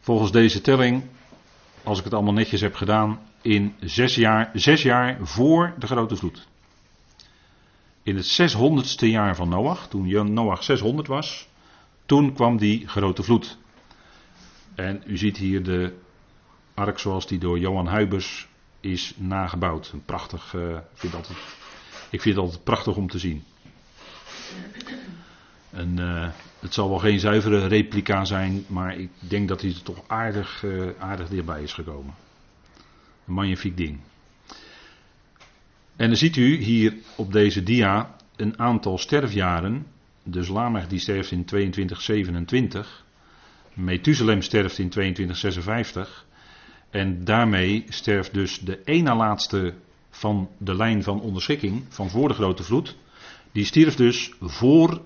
volgens 0.00 0.32
deze 0.32 0.60
telling, 0.60 1.02
als 1.84 1.98
ik 1.98 2.04
het 2.04 2.14
allemaal 2.14 2.32
netjes 2.32 2.60
heb 2.60 2.74
gedaan, 2.74 3.20
in 3.42 3.74
zes 3.80 4.14
jaar, 4.14 4.50
zes 4.54 4.82
jaar 4.82 5.18
voor 5.20 5.74
de 5.78 5.86
grote 5.86 6.16
vloed. 6.16 6.48
In 8.02 8.16
het 8.16 8.40
600ste 8.40 9.06
jaar 9.06 9.36
van 9.36 9.48
Noach, 9.48 9.88
toen 9.88 10.32
Noach 10.32 10.62
600 10.62 11.08
was, 11.08 11.48
toen 12.06 12.32
kwam 12.32 12.56
die 12.56 12.88
grote 12.88 13.22
vloed. 13.22 13.58
En 14.74 15.02
u 15.06 15.16
ziet 15.16 15.36
hier 15.36 15.62
de 15.62 15.98
ark 16.74 16.98
zoals 16.98 17.26
die 17.26 17.38
door 17.38 17.58
Johan 17.58 17.86
Huibers 17.86 18.48
is 18.80 19.14
nagebouwd. 19.16 19.90
Een 19.92 20.04
prachtig, 20.04 20.52
uh, 20.54 20.78
vind 20.94 21.14
ik 22.10 22.20
vind 22.20 22.34
het 22.34 22.44
altijd 22.44 22.64
prachtig 22.64 22.96
om 22.96 23.08
te 23.08 23.18
zien. 23.18 23.44
En, 25.70 25.96
uh, 26.00 26.28
het 26.58 26.74
zal 26.74 26.88
wel 26.88 26.98
geen 26.98 27.20
zuivere 27.20 27.66
replica 27.66 28.24
zijn, 28.24 28.64
maar 28.68 28.96
ik 28.96 29.10
denk 29.18 29.48
dat 29.48 29.60
hij 29.60 29.70
er 29.70 29.82
toch 29.82 30.02
aardig, 30.06 30.62
uh, 30.62 30.90
aardig 30.98 31.28
dichtbij 31.28 31.62
is 31.62 31.72
gekomen. 31.72 32.14
Een 33.26 33.34
magnifiek 33.34 33.76
ding. 33.76 34.00
En 36.00 36.06
dan 36.06 36.16
ziet 36.16 36.36
u 36.36 36.56
hier 36.56 36.94
op 37.16 37.32
deze 37.32 37.62
dia 37.62 38.16
een 38.36 38.58
aantal 38.58 38.98
sterfjaren. 38.98 39.86
Dus 40.24 40.48
Lamech 40.48 40.88
die 40.88 40.98
sterft 40.98 41.30
in 41.30 41.44
2227. 41.44 43.04
Methuselem 43.74 44.42
sterft 44.42 44.78
in 44.78 44.88
2256. 44.88 46.26
En 46.90 47.24
daarmee 47.24 47.84
sterft 47.88 48.34
dus 48.34 48.58
de 48.58 48.80
ene 48.84 49.14
laatste 49.14 49.74
van 50.10 50.48
de 50.58 50.76
lijn 50.76 51.02
van 51.02 51.20
onderschikking 51.20 51.84
van 51.88 52.10
voor 52.10 52.28
de 52.28 52.34
grote 52.34 52.62
vloed. 52.62 52.96
Die 53.52 53.64
stierf 53.64 53.94
dus 53.94 54.32
voor 54.40 55.00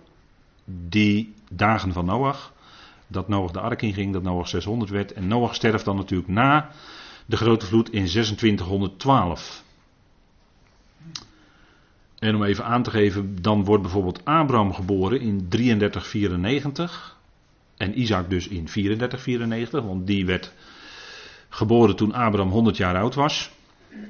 die 0.64 1.34
dagen 1.50 1.92
van 1.92 2.04
Noach. 2.04 2.52
Dat 3.06 3.28
Noach 3.28 3.50
de 3.50 3.60
ark 3.60 3.82
inging, 3.82 4.12
dat 4.12 4.22
Noach 4.22 4.48
600 4.48 4.90
werd. 4.90 5.12
En 5.12 5.26
Noach 5.26 5.54
sterft 5.54 5.84
dan 5.84 5.96
natuurlijk 5.96 6.28
na 6.28 6.70
de 7.26 7.36
grote 7.36 7.66
vloed 7.66 7.90
in 7.90 8.06
2612. 8.06 9.63
En 12.24 12.34
om 12.34 12.44
even 12.44 12.64
aan 12.64 12.82
te 12.82 12.90
geven, 12.90 13.42
dan 13.42 13.64
wordt 13.64 13.82
bijvoorbeeld 13.82 14.24
Abraham 14.24 14.72
geboren 14.72 15.20
in 15.20 15.48
3394. 15.48 17.16
En 17.76 18.00
Isaac 18.00 18.30
dus 18.30 18.48
in 18.48 18.64
3494, 18.64 19.82
want 19.82 20.06
die 20.06 20.26
werd 20.26 20.52
Geboren 21.54 21.96
toen 21.96 22.12
Abraham 22.12 22.50
100 22.50 22.76
jaar 22.76 22.96
oud 22.96 23.14
was. 23.14 23.50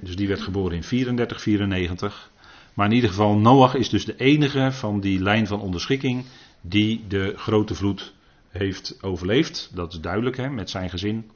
Dus 0.01 0.17
die 0.17 0.29
werd 0.29 0.41
geboren 0.41 0.77
in 0.77 0.83
34, 0.83 1.41
94. 1.41 2.31
Maar 2.75 2.87
in 2.87 2.93
ieder 2.93 3.11
geval, 3.11 3.37
Noach 3.37 3.75
is 3.75 3.89
dus 3.89 4.05
de 4.05 4.17
enige 4.17 4.73
van 4.73 5.01
die 5.01 5.23
lijn 5.23 5.47
van 5.47 5.61
onderschikking 5.61 6.25
die 6.61 7.05
de 7.09 7.33
grote 7.37 7.75
vloed 7.75 8.15
heeft 8.49 8.99
overleefd. 9.03 9.71
Dat 9.75 9.93
is 9.93 10.01
duidelijk 10.01 10.37
hè, 10.37 10.49
met 10.49 10.71
zijn 10.71 10.91
gezin. 10.91 11.31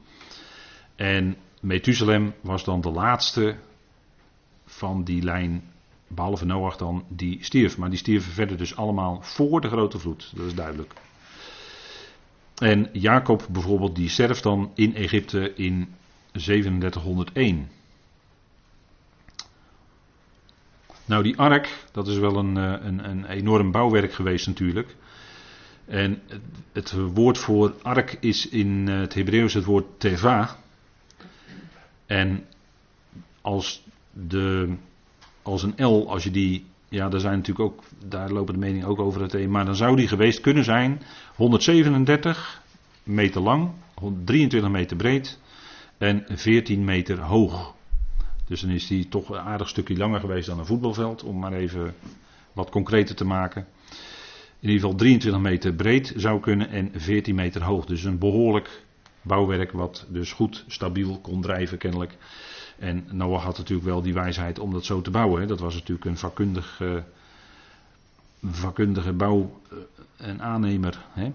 En 0.96 1.36
Methuselem 1.60 2.34
was 2.40 2.64
dan 2.64 2.80
de 2.80 2.90
laatste 2.90 3.56
van 4.66 5.04
die 5.04 5.22
lijn, 5.22 5.62
behalve 6.08 6.44
Noach 6.44 6.76
dan, 6.76 7.04
die 7.08 7.38
stierf. 7.40 7.78
Maar 7.78 7.90
die 7.90 7.98
stierven 7.98 8.32
verder 8.32 8.56
dus 8.56 8.76
allemaal 8.76 9.18
voor 9.22 9.60
de 9.60 9.68
grote 9.68 9.98
vloed. 9.98 10.32
Dat 10.34 10.46
is 10.46 10.54
duidelijk. 10.54 10.92
En 12.58 12.88
Jacob 12.92 13.46
bijvoorbeeld, 13.50 13.96
die 13.96 14.08
sterft 14.08 14.42
dan 14.42 14.70
in 14.74 14.94
Egypte 14.94 15.54
in 15.54 15.94
3701. 16.32 17.68
Nou, 21.04 21.22
die 21.22 21.36
ark, 21.36 21.84
dat 21.92 22.08
is 22.08 22.18
wel 22.18 22.36
een, 22.36 22.56
eh, 22.56 22.86
een, 22.86 23.08
een 23.10 23.24
enorm 23.24 23.70
bouwwerk 23.70 24.12
geweest 24.12 24.46
natuurlijk. 24.46 24.96
En 25.84 26.22
het 26.72 26.92
woord 26.92 27.38
voor 27.38 27.74
ark 27.82 28.16
is 28.20 28.48
in 28.48 28.86
het 28.86 29.14
Hebreeuws 29.14 29.54
het 29.54 29.64
woord 29.64 30.00
teva. 30.00 30.56
En 32.06 32.46
als, 33.40 33.84
de, 34.12 34.76
als 35.48 35.62
een 35.62 35.84
L, 35.86 36.06
als 36.08 36.24
je 36.24 36.30
die, 36.30 36.66
ja, 36.88 37.08
daar 37.08 37.20
zijn 37.20 37.36
natuurlijk 37.36 37.70
ook, 37.70 37.82
daar 38.06 38.30
lopen 38.30 38.54
de 38.54 38.60
meningen 38.60 38.88
ook 38.88 38.98
over 38.98 39.20
het 39.20 39.34
een, 39.34 39.50
maar 39.50 39.64
dan 39.64 39.76
zou 39.76 39.96
die 39.96 40.08
geweest 40.08 40.40
kunnen 40.40 40.64
zijn 40.64 41.02
137 41.34 42.62
meter 43.02 43.40
lang, 43.40 43.70
23 44.24 44.70
meter 44.70 44.96
breed 44.96 45.38
en 45.98 46.24
14 46.28 46.84
meter 46.84 47.20
hoog. 47.20 47.74
Dus 48.46 48.60
dan 48.60 48.70
is 48.70 48.86
die 48.86 49.08
toch 49.08 49.28
een 49.28 49.38
aardig 49.38 49.68
stukje 49.68 49.96
langer 49.96 50.20
geweest 50.20 50.46
dan 50.46 50.58
een 50.58 50.66
voetbalveld, 50.66 51.22
om 51.22 51.38
maar 51.38 51.52
even 51.52 51.94
wat 52.52 52.70
concreter 52.70 53.14
te 53.14 53.24
maken. 53.24 53.66
In 54.60 54.68
ieder 54.68 54.80
geval 54.80 54.96
23 54.96 55.42
meter 55.42 55.72
breed 55.74 56.12
zou 56.16 56.40
kunnen 56.40 56.70
en 56.70 56.90
14 56.94 57.34
meter 57.34 57.62
hoog. 57.62 57.84
Dus 57.84 58.04
een 58.04 58.18
behoorlijk 58.18 58.82
bouwwerk 59.22 59.72
wat 59.72 60.06
dus 60.08 60.32
goed 60.32 60.64
stabiel 60.66 61.18
kon 61.22 61.40
drijven 61.40 61.78
kennelijk. 61.78 62.16
En 62.78 63.06
Noah 63.10 63.42
had 63.42 63.58
natuurlijk 63.58 63.88
wel 63.88 64.02
die 64.02 64.14
wijsheid 64.14 64.58
om 64.58 64.72
dat 64.72 64.84
zo 64.84 65.00
te 65.00 65.10
bouwen. 65.10 65.48
Dat 65.48 65.60
was 65.60 65.74
natuurlijk 65.74 66.04
een 66.04 66.18
vakkundig, 66.18 66.80
uh, 66.82 66.94
vakkundige 68.44 69.12
bouw- 69.12 69.60
eh, 69.70 70.28
en 70.28 70.42
aannemer. 70.42 70.98
Hè. 71.12 71.32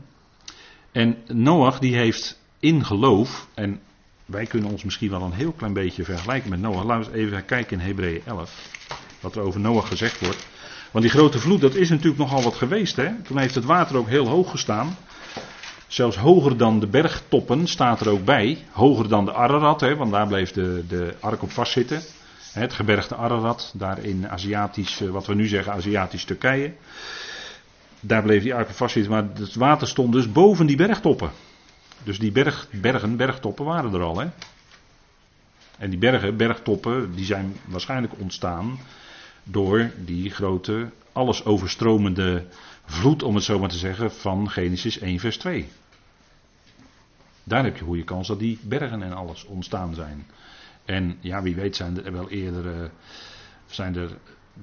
En 0.91 1.17
Noach 1.27 1.79
die 1.79 1.95
heeft 1.95 2.39
in 2.59 2.85
geloof, 2.85 3.47
en 3.53 3.81
wij 4.25 4.45
kunnen 4.45 4.71
ons 4.71 4.83
misschien 4.83 5.09
wel 5.09 5.21
een 5.21 5.33
heel 5.33 5.51
klein 5.51 5.73
beetje 5.73 6.03
vergelijken 6.03 6.49
met 6.49 6.59
Noach. 6.59 6.83
Laten 6.83 7.11
we 7.11 7.17
even 7.17 7.45
kijken 7.45 7.79
in 7.79 7.85
Hebreeën 7.85 8.21
11. 8.25 8.69
Wat 9.19 9.35
er 9.35 9.41
over 9.41 9.59
Noach 9.59 9.87
gezegd 9.87 10.19
wordt. 10.19 10.47
Want 10.91 11.05
die 11.05 11.13
grote 11.13 11.39
vloed, 11.39 11.61
dat 11.61 11.75
is 11.75 11.89
natuurlijk 11.89 12.17
nogal 12.17 12.41
wat 12.41 12.55
geweest. 12.55 12.95
Hè? 12.95 13.21
Toen 13.21 13.37
heeft 13.37 13.55
het 13.55 13.65
water 13.65 13.97
ook 13.97 14.07
heel 14.07 14.27
hoog 14.27 14.51
gestaan. 14.51 14.95
Zelfs 15.93 16.17
hoger 16.17 16.57
dan 16.57 16.79
de 16.79 16.87
bergtoppen 16.87 17.67
staat 17.67 17.99
er 17.99 18.09
ook 18.09 18.25
bij. 18.25 18.57
Hoger 18.71 19.09
dan 19.09 19.25
de 19.25 19.33
Ararat, 19.33 19.81
hè, 19.81 19.95
want 19.95 20.11
daar 20.11 20.27
bleef 20.27 20.51
de, 20.51 20.83
de 20.87 21.15
ark 21.19 21.41
op 21.41 21.51
vastzitten. 21.51 22.01
Het 22.51 22.73
gebergte 22.73 23.15
Ararat, 23.15 23.73
daar 23.75 24.03
in 24.03 24.29
Aziatisch, 24.29 25.01
eh, 25.01 25.09
wat 25.09 25.25
we 25.25 25.35
nu 25.35 25.47
zeggen 25.47 25.73
Aziatisch 25.73 26.23
Turkije. 26.23 26.73
Daar 27.99 28.23
bleef 28.23 28.43
die 28.43 28.53
ark 28.53 28.69
op 28.69 28.75
vastzitten, 28.75 29.11
maar 29.11 29.23
het 29.33 29.55
water 29.55 29.87
stond 29.87 30.13
dus 30.13 30.31
boven 30.31 30.65
die 30.65 30.75
bergtoppen. 30.75 31.31
Dus 32.03 32.19
die 32.19 32.31
berg, 32.31 32.67
bergen, 32.71 33.17
bergtoppen 33.17 33.65
waren 33.65 33.93
er 33.93 34.01
al. 34.01 34.19
Hè? 34.19 34.27
En 35.77 35.89
die 35.89 35.99
bergen, 35.99 36.37
bergtoppen, 36.37 37.15
die 37.15 37.25
zijn 37.25 37.55
waarschijnlijk 37.65 38.13
ontstaan 38.19 38.79
door 39.43 39.91
die 40.05 40.29
grote, 40.29 40.89
alles 41.11 41.45
overstromende 41.45 42.45
vloed, 42.85 43.23
om 43.23 43.35
het 43.35 43.43
zo 43.43 43.59
maar 43.59 43.69
te 43.69 43.77
zeggen, 43.77 44.11
van 44.11 44.49
Genesis 44.49 44.99
1, 44.99 45.19
vers 45.19 45.37
2. 45.37 45.67
Daar 47.43 47.63
heb 47.63 47.77
je 47.77 47.83
goede 47.83 48.03
kans 48.03 48.27
dat 48.27 48.39
die 48.39 48.59
bergen 48.61 49.03
en 49.03 49.13
alles 49.13 49.45
ontstaan 49.45 49.95
zijn. 49.95 50.25
En 50.85 51.17
ja, 51.19 51.41
wie 51.41 51.55
weet 51.55 51.75
zijn 51.75 52.05
er 52.05 52.11
wel 52.11 52.29
eerder. 52.29 52.65
Uh, 52.65 52.85
zijn 53.65 53.95
er, 53.95 54.09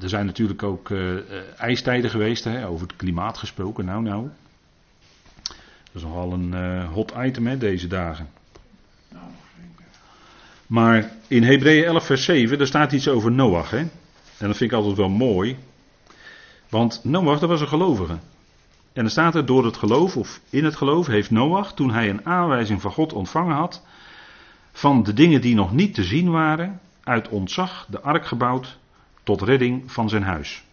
er 0.01 0.09
zijn 0.09 0.27
natuurlijk 0.27 0.63
ook 0.63 0.89
uh, 0.89 1.19
ijstijden 1.57 2.11
geweest, 2.11 2.45
hè, 2.45 2.67
over 2.67 2.87
het 2.87 2.97
klimaat 2.97 3.39
gesproken. 3.39 3.85
Nou, 3.85 4.03
nou. 4.03 4.29
Dat 5.93 6.03
is 6.03 6.03
nogal 6.03 6.33
een 6.33 6.83
hot 6.85 7.13
item 7.17 7.47
hè, 7.47 7.59
deze 7.59 7.87
dagen. 7.87 8.29
Maar 10.71 11.11
in 11.27 11.43
Hebreeën 11.43 11.85
11, 11.85 12.07
vers 12.07 12.25
7, 12.25 12.59
daar 12.59 12.67
staat 12.67 12.93
iets 12.93 13.09
over 13.09 13.33
Noach. 13.33 13.71
Hè? 13.71 13.79
En 13.79 14.47
dat 14.47 14.57
vind 14.57 14.71
ik 14.71 14.77
altijd 14.77 14.97
wel 14.97 15.09
mooi. 15.09 15.57
Want 16.69 17.01
Noach, 17.05 17.39
dat 17.39 17.49
was 17.49 17.61
een 17.61 17.69
gelovige. 17.69 18.19
En 18.93 19.03
dan 19.03 19.11
staat 19.11 19.35
er 19.35 19.47
door 19.47 19.65
het 19.65 19.77
geloof, 19.77 20.17
of 20.17 20.41
in 20.51 20.65
het 20.65 20.77
geloof, 20.77 21.07
heeft 21.07 21.31
Noach, 21.31 21.75
toen 21.75 21.91
hij 21.91 22.11
een 22.11 22.27
aanwijzing 22.27 22.81
van 22.81 22.93
God 22.93 23.13
ontvangen 23.13 23.57
had, 23.57 23.87
van 24.73 25.03
de 25.03 25.13
dingen 25.13 25.41
die 25.41 25.55
nog 25.55 25.73
niet 25.73 25.95
te 25.95 26.05
zien 26.05 26.31
waren, 26.31 26.81
uit 27.05 27.29
ontzag 27.29 27.87
de 27.91 28.01
ark 28.01 28.27
gebouwd 28.27 28.79
tot 29.23 29.43
redding 29.43 29.93
van 29.93 30.09
zijn 30.09 30.23
huis. 30.23 30.65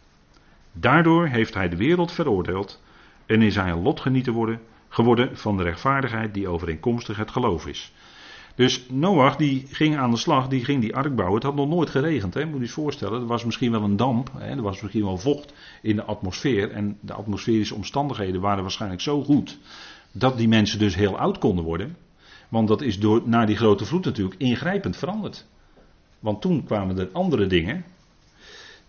Daardoor 0.71 1.27
heeft 1.27 1.53
hij 1.53 1.69
de 1.69 1.75
wereld 1.75 2.11
veroordeeld 2.11 2.81
en 3.25 3.41
is 3.41 3.55
hij 3.55 3.69
een 3.69 3.81
lotgenieter 3.81 4.33
worden, 4.33 4.61
geworden 4.89 5.37
van 5.37 5.57
de 5.57 5.63
rechtvaardigheid 5.63 6.33
die 6.33 6.47
overeenkomstig 6.47 7.17
het 7.17 7.31
geloof 7.31 7.67
is. 7.67 7.93
Dus 8.57 8.85
Noach 8.89 9.35
die 9.35 9.67
ging 9.69 9.97
aan 9.97 10.11
de 10.11 10.17
slag, 10.17 10.47
die 10.47 10.65
ging 10.65 10.81
die 10.81 10.95
ark 10.95 11.15
bouwen. 11.15 11.35
Het 11.35 11.43
had 11.43 11.55
nog 11.55 11.67
nooit 11.67 11.89
geregend, 11.89 12.33
hè? 12.33 12.45
moet 12.45 12.59
je 12.59 12.65
je 12.65 12.71
voorstellen. 12.71 13.21
Er 13.21 13.27
was 13.27 13.45
misschien 13.45 13.71
wel 13.71 13.83
een 13.83 13.95
damp, 13.95 14.31
hè? 14.37 14.49
er 14.49 14.61
was 14.61 14.81
misschien 14.81 15.03
wel 15.03 15.17
vocht 15.17 15.53
in 15.81 15.95
de 15.95 16.03
atmosfeer. 16.03 16.71
En 16.71 16.97
de 17.01 17.13
atmosferische 17.13 17.75
omstandigheden 17.75 18.41
waren 18.41 18.61
waarschijnlijk 18.61 19.01
zo 19.01 19.23
goed 19.23 19.57
dat 20.11 20.37
die 20.37 20.47
mensen 20.47 20.79
dus 20.79 20.95
heel 20.95 21.17
oud 21.17 21.37
konden 21.37 21.63
worden. 21.63 21.97
Want 22.49 22.67
dat 22.67 22.81
is 22.81 22.99
door, 22.99 23.21
na 23.25 23.45
die 23.45 23.55
grote 23.55 23.85
vloed 23.85 24.05
natuurlijk 24.05 24.39
ingrijpend 24.39 24.97
veranderd. 24.97 25.45
Want 26.19 26.41
toen 26.41 26.63
kwamen 26.63 26.99
er 26.99 27.09
andere 27.11 27.47
dingen. 27.47 27.85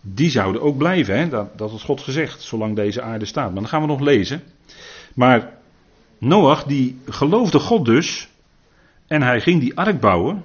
Die 0.01 0.29
zouden 0.29 0.61
ook 0.61 0.77
blijven, 0.77 1.17
hè? 1.17 1.29
Dat, 1.29 1.57
dat 1.57 1.71
had 1.71 1.81
God 1.81 2.01
gezegd, 2.01 2.41
zolang 2.41 2.75
deze 2.75 3.01
aarde 3.01 3.25
staat. 3.25 3.45
Maar 3.45 3.61
dan 3.61 3.69
gaan 3.69 3.81
we 3.81 3.87
nog 3.87 3.99
lezen. 3.99 4.43
Maar 5.15 5.57
Noach 6.17 6.63
die 6.63 6.97
geloofde 7.05 7.59
God 7.59 7.85
dus 7.85 8.29
en 9.09 9.21
hij 9.21 9.41
ging 9.41 9.59
die 9.59 9.77
ark 9.77 9.99
bouwen 9.99 10.43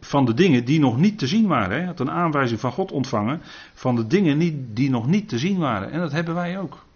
van 0.00 0.24
de 0.24 0.34
dingen 0.34 0.64
die 0.64 0.80
nog 0.80 0.98
niet 0.98 1.18
te 1.18 1.26
zien 1.26 1.46
waren. 1.46 1.76
Hij 1.76 1.86
had 1.86 2.00
een 2.00 2.10
aanwijzing 2.10 2.60
van 2.60 2.72
God 2.72 2.92
ontvangen 2.92 3.40
van 3.74 3.96
de 3.96 4.06
dingen 4.06 4.38
die 4.74 4.90
nog 4.90 5.06
niet 5.06 5.28
te 5.28 5.38
zien 5.38 5.58
waren. 5.58 5.90
En 5.90 6.00
dat 6.00 6.12
hebben 6.12 6.34
wij 6.34 6.58
ook. 6.58 6.86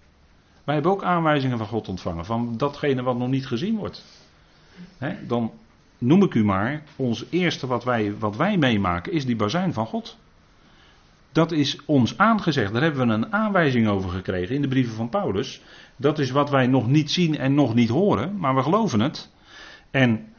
Wij 0.64 0.74
hebben 0.74 0.92
ook 0.92 1.02
aanwijzingen 1.02 1.58
van 1.58 1.66
God 1.66 1.88
ontvangen 1.88 2.24
van 2.24 2.54
datgene 2.56 3.02
wat 3.02 3.18
nog 3.18 3.28
niet 3.28 3.46
gezien 3.46 3.76
wordt. 3.76 4.04
dan 5.26 5.50
noem 5.98 6.22
ik 6.22 6.34
u 6.34 6.44
maar, 6.44 6.82
ons 6.96 7.24
eerste 7.30 7.66
wat 7.66 7.84
wij, 7.84 8.18
wat 8.18 8.36
wij 8.36 8.56
meemaken 8.56 9.12
is 9.12 9.26
die 9.26 9.36
bazuin 9.36 9.72
van 9.72 9.86
God. 9.86 10.16
Dat 11.32 11.52
is 11.52 11.78
ons 11.84 12.18
aangezegd. 12.18 12.72
Daar 12.72 12.82
hebben 12.82 13.06
we 13.06 13.12
een 13.12 13.32
aanwijzing 13.32 13.88
over 13.88 14.10
gekregen 14.10 14.54
in 14.54 14.62
de 14.62 14.68
brieven 14.68 14.94
van 14.94 15.08
Paulus. 15.08 15.60
Dat 15.96 16.18
is 16.18 16.30
wat 16.30 16.50
wij 16.50 16.66
nog 16.66 16.88
niet 16.88 17.10
zien 17.10 17.38
en 17.38 17.54
nog 17.54 17.74
niet 17.74 17.88
horen, 17.88 18.38
maar 18.38 18.54
we 18.54 18.62
geloven 18.62 19.00
het. 19.00 19.30
En 19.90 20.31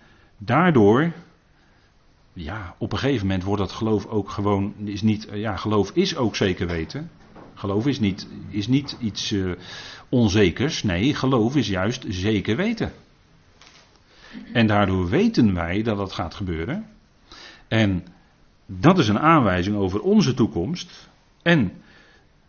daardoor, 0.45 1.11
ja, 2.33 2.75
op 2.77 2.91
een 2.91 2.97
gegeven 2.97 3.27
moment 3.27 3.43
wordt 3.43 3.61
dat 3.61 3.71
geloof 3.71 4.05
ook 4.05 4.29
gewoon, 4.29 4.73
is 4.83 5.01
niet, 5.01 5.27
ja, 5.31 5.55
geloof 5.55 5.91
is 5.91 6.15
ook 6.15 6.35
zeker 6.35 6.67
weten. 6.67 7.09
Geloof 7.53 7.87
is 7.87 7.99
niet, 7.99 8.27
is 8.49 8.67
niet 8.67 8.97
iets 8.99 9.31
uh, 9.31 9.51
onzekers, 10.09 10.83
nee, 10.83 11.15
geloof 11.15 11.55
is 11.55 11.67
juist 11.67 12.05
zeker 12.07 12.55
weten. 12.55 12.91
En 14.53 14.67
daardoor 14.67 15.09
weten 15.09 15.53
wij 15.53 15.83
dat 15.83 15.97
dat 15.97 16.11
gaat 16.11 16.33
gebeuren. 16.35 16.85
En 17.67 18.03
dat 18.65 18.99
is 18.99 19.07
een 19.07 19.19
aanwijzing 19.19 19.75
over 19.75 20.01
onze 20.01 20.33
toekomst. 20.33 21.09
En 21.41 21.71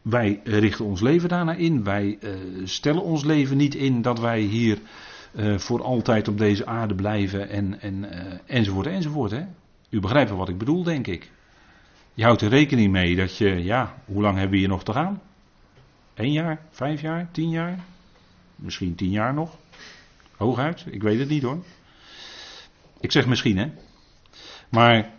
wij 0.02 0.40
richten 0.44 0.84
ons 0.84 1.00
leven 1.00 1.28
daarna 1.28 1.54
in. 1.54 1.84
Wij 1.84 2.18
uh, 2.20 2.30
stellen 2.64 3.02
ons 3.02 3.24
leven 3.24 3.56
niet 3.56 3.74
in 3.74 4.02
dat 4.02 4.18
wij 4.18 4.40
hier 4.40 4.78
uh, 5.36 5.58
voor 5.58 5.82
altijd 5.82 6.28
op 6.28 6.38
deze 6.38 6.66
aarde 6.66 6.94
blijven 6.94 7.48
en, 7.48 7.80
en, 7.80 7.94
uh, 7.94 8.32
enzovoort 8.46 8.86
enzovoort. 8.86 9.30
Hè? 9.30 9.44
U 9.90 10.00
begrijpt 10.00 10.28
wel 10.28 10.38
wat 10.38 10.48
ik 10.48 10.58
bedoel, 10.58 10.82
denk 10.82 11.06
ik. 11.06 11.30
Je 12.14 12.24
houdt 12.24 12.40
er 12.40 12.48
rekening 12.48 12.92
mee 12.92 13.16
dat 13.16 13.36
je, 13.36 13.64
ja, 13.64 13.94
hoe 14.04 14.22
lang 14.22 14.34
hebben 14.34 14.52
we 14.52 14.58
hier 14.58 14.68
nog 14.68 14.84
te 14.84 14.92
gaan? 14.92 15.20
Eén 16.14 16.32
jaar, 16.32 16.60
vijf 16.70 17.00
jaar, 17.00 17.28
tien 17.30 17.50
jaar? 17.50 17.78
Misschien 18.56 18.94
tien 18.94 19.10
jaar 19.10 19.34
nog? 19.34 19.56
Hooguit, 20.36 20.84
ik 20.90 21.02
weet 21.02 21.18
het 21.18 21.28
niet 21.28 21.42
hoor. 21.42 21.64
Ik 23.00 23.12
zeg 23.12 23.26
misschien 23.26 23.58
hè. 23.58 23.70
Maar 24.68 25.10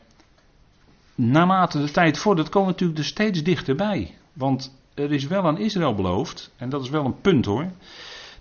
naarmate 1.16 1.82
de 1.82 1.92
tijd 1.92 2.18
vordert, 2.18 2.50
komen 2.50 2.68
we 2.68 2.74
natuurlijk 2.74 3.00
er 3.00 3.06
steeds 3.06 3.44
dichterbij. 3.44 4.18
Want 4.34 4.76
er 4.94 5.12
is 5.12 5.28
wel 5.28 5.44
aan 5.48 5.58
Israël 5.58 5.96
beloofd, 5.96 6.52
en 6.58 6.70
dat 6.70 6.84
is 6.84 6.90
wel 6.90 7.06
een 7.06 7.22
punt 7.22 7.46
hoor, 7.46 7.72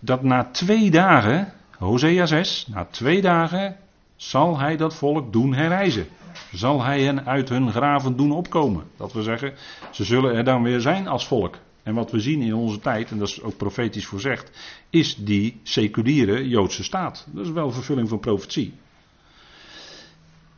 dat 0.00 0.22
na 0.22 0.44
twee 0.44 0.90
dagen 0.90 1.52
Hosea 1.78 2.26
6, 2.26 2.66
na 2.66 2.84
twee 2.84 3.20
dagen 3.20 3.76
zal 4.16 4.58
hij 4.58 4.76
dat 4.76 4.94
volk 4.94 5.32
doen 5.32 5.54
herreizen. 5.54 6.06
Zal 6.52 6.82
hij 6.82 7.02
hen 7.02 7.26
uit 7.26 7.48
hun 7.48 7.70
graven 7.70 8.16
doen 8.16 8.32
opkomen. 8.32 8.84
Dat 8.96 9.12
we 9.12 9.22
zeggen, 9.22 9.52
ze 9.90 10.04
zullen 10.04 10.34
er 10.34 10.44
dan 10.44 10.62
weer 10.62 10.80
zijn 10.80 11.08
als 11.08 11.26
volk. 11.26 11.58
En 11.82 11.94
wat 11.94 12.10
we 12.10 12.20
zien 12.20 12.42
in 12.42 12.54
onze 12.54 12.78
tijd, 12.78 13.10
en 13.10 13.18
dat 13.18 13.28
is 13.28 13.42
ook 13.42 13.56
profetisch 13.56 14.06
voorzegd, 14.06 14.50
is 14.90 15.16
die 15.16 15.60
seculiere 15.62 16.48
Joodse 16.48 16.84
staat. 16.84 17.26
Dat 17.32 17.44
is 17.44 17.50
wel 17.50 17.70
vervulling 17.70 18.08
van 18.08 18.20
profetie. 18.20 18.74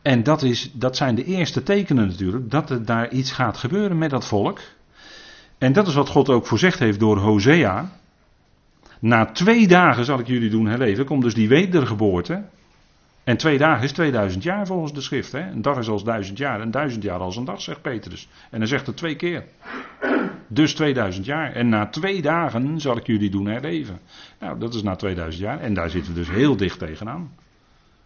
En 0.02 0.22
dat, 0.22 0.42
is, 0.42 0.70
dat 0.72 0.96
zijn 0.96 1.14
de 1.14 1.24
eerste 1.24 1.62
tekenen 1.62 2.06
natuurlijk, 2.06 2.50
dat 2.50 2.70
er 2.70 2.84
daar 2.84 3.10
iets 3.10 3.32
gaat 3.32 3.56
gebeuren 3.56 3.98
met 3.98 4.10
dat 4.10 4.26
volk. 4.26 4.60
En 5.58 5.72
dat 5.72 5.86
is 5.86 5.94
wat 5.94 6.08
God 6.08 6.28
ook 6.28 6.46
voorzegd 6.46 6.78
heeft 6.78 7.00
door 7.00 7.18
Hosea. 7.18 7.90
Na 9.06 9.24
twee 9.24 9.68
dagen 9.68 10.04
zal 10.04 10.18
ik 10.18 10.26
jullie 10.26 10.50
doen 10.50 10.66
herleven. 10.66 11.04
Komt 11.04 11.22
dus 11.22 11.34
die 11.34 11.48
wedergeboorte. 11.48 12.44
En 13.24 13.36
twee 13.36 13.58
dagen 13.58 13.84
is 13.84 13.92
2000 13.92 14.42
jaar 14.42 14.66
volgens 14.66 14.92
de 14.92 15.00
schrift. 15.00 15.32
Hè? 15.32 15.50
Een 15.50 15.62
dag 15.62 15.78
is 15.78 15.88
als 15.88 16.04
duizend 16.04 16.38
jaar. 16.38 16.60
En 16.60 16.70
duizend 16.70 17.02
jaar 17.02 17.18
als 17.18 17.36
een 17.36 17.44
dag, 17.44 17.60
zegt 17.60 17.82
Petrus. 17.82 18.28
En 18.50 18.58
hij 18.58 18.68
zegt 18.68 18.86
het 18.86 18.96
twee 18.96 19.16
keer. 19.16 19.44
Dus 20.48 20.74
2000 20.74 21.26
jaar. 21.26 21.52
En 21.52 21.68
na 21.68 21.86
twee 21.86 22.22
dagen 22.22 22.80
zal 22.80 22.96
ik 22.96 23.06
jullie 23.06 23.30
doen 23.30 23.46
herleven. 23.46 23.98
Nou, 24.40 24.58
dat 24.58 24.74
is 24.74 24.82
na 24.82 24.96
2000 24.96 25.44
jaar. 25.44 25.60
En 25.60 25.74
daar 25.74 25.90
zitten 25.90 26.12
we 26.12 26.18
dus 26.18 26.30
heel 26.30 26.56
dicht 26.56 26.78
tegenaan. 26.78 27.30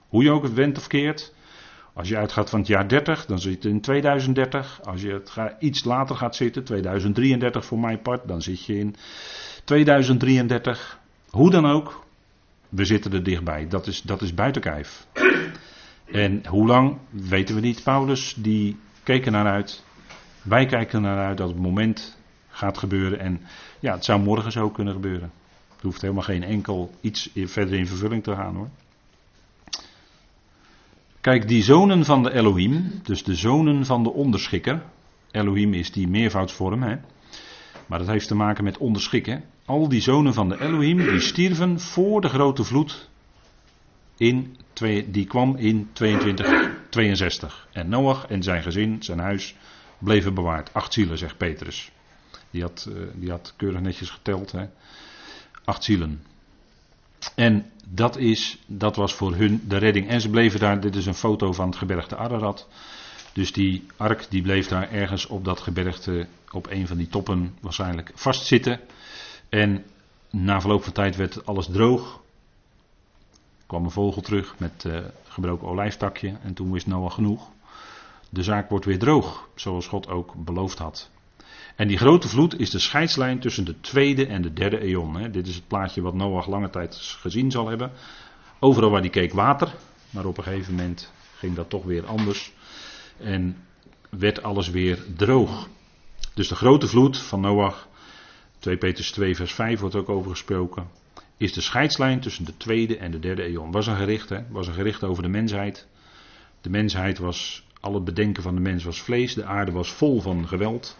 Hoe 0.08 0.22
je 0.22 0.30
ook 0.30 0.42
het 0.42 0.54
wendt 0.54 0.78
of 0.78 0.86
keert. 0.86 1.34
Als 1.92 2.08
je 2.08 2.16
uitgaat 2.16 2.50
van 2.50 2.58
het 2.58 2.68
jaar 2.68 2.88
30, 2.88 3.26
dan 3.26 3.38
zit 3.38 3.62
je 3.62 3.68
in 3.68 3.80
2030. 3.80 4.80
Als 4.84 5.02
je 5.02 5.12
het 5.12 5.54
iets 5.58 5.84
later 5.84 6.16
gaat 6.16 6.36
zitten, 6.36 6.64
2033 6.64 7.64
voor 7.64 7.78
mijn 7.78 8.02
part, 8.02 8.28
dan 8.28 8.42
zit 8.42 8.64
je 8.64 8.78
in 8.78 8.96
2033. 9.70 10.98
Hoe 11.30 11.50
dan 11.50 11.66
ook, 11.66 12.06
we 12.68 12.84
zitten 12.84 13.12
er 13.12 13.22
dichtbij. 13.22 13.68
Dat 13.68 13.86
is, 13.86 14.02
dat 14.02 14.22
is 14.22 14.34
buiten 14.34 14.62
kijf. 14.62 15.06
En 16.04 16.46
hoe 16.46 16.66
lang, 16.66 16.98
weten 17.10 17.54
we 17.54 17.60
niet. 17.60 17.82
Paulus, 17.82 18.34
die 18.38 18.76
keek 19.02 19.30
naar 19.30 19.46
uit. 19.46 19.84
Wij 20.42 20.66
kijken 20.66 21.02
naar 21.02 21.18
uit 21.18 21.36
dat 21.36 21.48
het 21.48 21.58
moment 21.58 22.18
gaat 22.48 22.78
gebeuren. 22.78 23.18
En 23.18 23.40
ja, 23.80 23.94
het 23.94 24.04
zou 24.04 24.20
morgen 24.20 24.52
zo 24.52 24.70
kunnen 24.70 24.94
gebeuren. 24.94 25.32
Er 25.76 25.86
hoeft 25.86 26.00
helemaal 26.00 26.22
geen 26.22 26.42
enkel 26.42 26.94
iets 27.00 27.30
verder 27.34 27.78
in 27.78 27.86
vervulling 27.86 28.22
te 28.22 28.34
gaan 28.34 28.54
hoor. 28.54 28.68
Kijk, 31.20 31.48
die 31.48 31.62
zonen 31.62 32.04
van 32.04 32.22
de 32.22 32.32
Elohim, 32.32 33.00
dus 33.02 33.24
de 33.24 33.34
zonen 33.34 33.86
van 33.86 34.02
de 34.02 34.12
onderschikker. 34.12 34.82
Elohim 35.30 35.74
is 35.74 35.92
die 35.92 36.08
meervoudsvorm, 36.08 36.82
hè. 36.82 36.96
Maar 37.86 37.98
dat 37.98 38.08
heeft 38.08 38.28
te 38.28 38.34
maken 38.34 38.64
met 38.64 38.78
onderschikken. 38.78 39.44
Al 39.70 39.88
die 39.88 40.00
zonen 40.00 40.34
van 40.34 40.48
de 40.48 40.60
Elohim, 40.60 40.96
die 40.96 41.20
stierven 41.20 41.80
voor 41.80 42.20
de 42.20 42.28
grote 42.28 42.64
vloed. 42.64 43.08
In 44.16 44.56
die 45.06 45.26
kwam 45.26 45.56
in 45.56 45.88
2262. 45.92 47.68
En 47.72 47.88
Noach 47.88 48.26
en 48.26 48.42
zijn 48.42 48.62
gezin, 48.62 49.02
zijn 49.02 49.18
huis, 49.18 49.54
bleven 49.98 50.34
bewaard. 50.34 50.74
Acht 50.74 50.92
zielen, 50.92 51.18
zegt 51.18 51.36
Petrus. 51.36 51.90
Die 52.50 52.62
had, 52.62 52.88
eh, 52.88 53.02
die 53.14 53.30
had 53.30 53.54
keurig 53.56 53.80
netjes 53.80 54.10
geteld. 54.10 54.52
Hè. 54.52 54.66
Acht 55.64 55.84
zielen. 55.84 56.22
En 57.34 57.70
dat, 57.88 58.16
is, 58.16 58.58
dat 58.66 58.96
was 58.96 59.14
voor 59.14 59.34
hun 59.34 59.62
de 59.68 59.76
redding. 59.76 60.08
En 60.08 60.20
ze 60.20 60.28
bleven 60.28 60.60
daar, 60.60 60.80
dit 60.80 60.96
is 60.96 61.06
een 61.06 61.14
foto 61.14 61.52
van 61.52 61.66
het 61.66 61.76
gebergte 61.76 62.16
Ararat. 62.16 62.68
Dus 63.32 63.52
die 63.52 63.86
ark 63.96 64.26
die 64.30 64.42
bleef 64.42 64.68
daar 64.68 64.90
ergens 64.90 65.26
op 65.26 65.44
dat 65.44 65.60
gebergte, 65.60 66.26
op 66.50 66.70
een 66.70 66.86
van 66.86 66.96
die 66.96 67.08
toppen 67.08 67.54
waarschijnlijk 67.60 68.10
vastzitten. 68.14 68.80
En 69.50 69.84
na 70.30 70.60
verloop 70.60 70.82
van 70.82 70.92
tijd 70.92 71.16
werd 71.16 71.46
alles 71.46 71.66
droog. 71.66 72.20
Kwam 73.66 73.84
een 73.84 73.90
vogel 73.90 74.22
terug 74.22 74.54
met 74.58 74.84
uh, 74.86 74.98
gebroken 75.24 75.68
olijftakje. 75.68 76.36
En 76.42 76.54
toen 76.54 76.72
wist 76.72 76.86
Noah 76.86 77.12
genoeg. 77.12 77.48
De 78.28 78.42
zaak 78.42 78.68
wordt 78.68 78.84
weer 78.84 78.98
droog, 78.98 79.48
zoals 79.54 79.86
God 79.86 80.08
ook 80.08 80.34
beloofd 80.44 80.78
had. 80.78 81.10
En 81.76 81.88
die 81.88 81.98
grote 81.98 82.28
vloed 82.28 82.58
is 82.58 82.70
de 82.70 82.78
scheidslijn 82.78 83.38
tussen 83.38 83.64
de 83.64 83.80
tweede 83.80 84.26
en 84.26 84.42
de 84.42 84.52
derde 84.52 84.78
eon. 84.78 85.16
Hè. 85.16 85.30
Dit 85.30 85.46
is 85.46 85.54
het 85.54 85.66
plaatje 85.66 86.00
wat 86.00 86.14
Noach 86.14 86.46
lange 86.46 86.70
tijd 86.70 86.96
gezien 86.96 87.50
zal 87.50 87.68
hebben. 87.68 87.92
Overal 88.58 88.90
waar 88.90 89.00
hij 89.00 89.10
keek 89.10 89.32
water, 89.32 89.74
maar 90.10 90.24
op 90.24 90.38
een 90.38 90.44
gegeven 90.44 90.74
moment 90.74 91.12
ging 91.36 91.54
dat 91.54 91.70
toch 91.70 91.84
weer 91.84 92.06
anders. 92.06 92.52
En 93.16 93.56
werd 94.10 94.42
alles 94.42 94.70
weer 94.70 95.04
droog. 95.16 95.68
Dus 96.34 96.48
de 96.48 96.54
grote 96.54 96.86
vloed 96.86 97.18
van 97.18 97.40
Noach, 97.40 97.88
2 98.60 98.76
Petrus 98.76 99.10
2 99.10 99.36
vers 99.36 99.52
5 99.52 99.80
wordt 99.80 99.94
ook 99.94 100.08
over 100.08 100.30
gesproken, 100.30 100.88
is 101.36 101.52
de 101.52 101.60
scheidslijn 101.60 102.20
tussen 102.20 102.44
de 102.44 102.56
tweede 102.56 102.96
en 102.96 103.10
de 103.10 103.18
derde 103.18 103.42
eon. 103.42 103.70
Was 103.70 103.86
een 103.86 103.96
gericht, 103.96 104.28
hè? 104.28 104.40
was 104.48 104.66
een 104.66 104.74
gericht 104.74 105.04
over 105.04 105.22
de 105.22 105.28
mensheid. 105.28 105.86
De 106.60 106.70
mensheid 106.70 107.18
was, 107.18 107.66
al 107.80 107.94
het 107.94 108.04
bedenken 108.04 108.42
van 108.42 108.54
de 108.54 108.60
mens 108.60 108.84
was 108.84 109.02
vlees, 109.02 109.34
de 109.34 109.44
aarde 109.44 109.72
was 109.72 109.92
vol 109.92 110.20
van 110.20 110.48
geweld. 110.48 110.98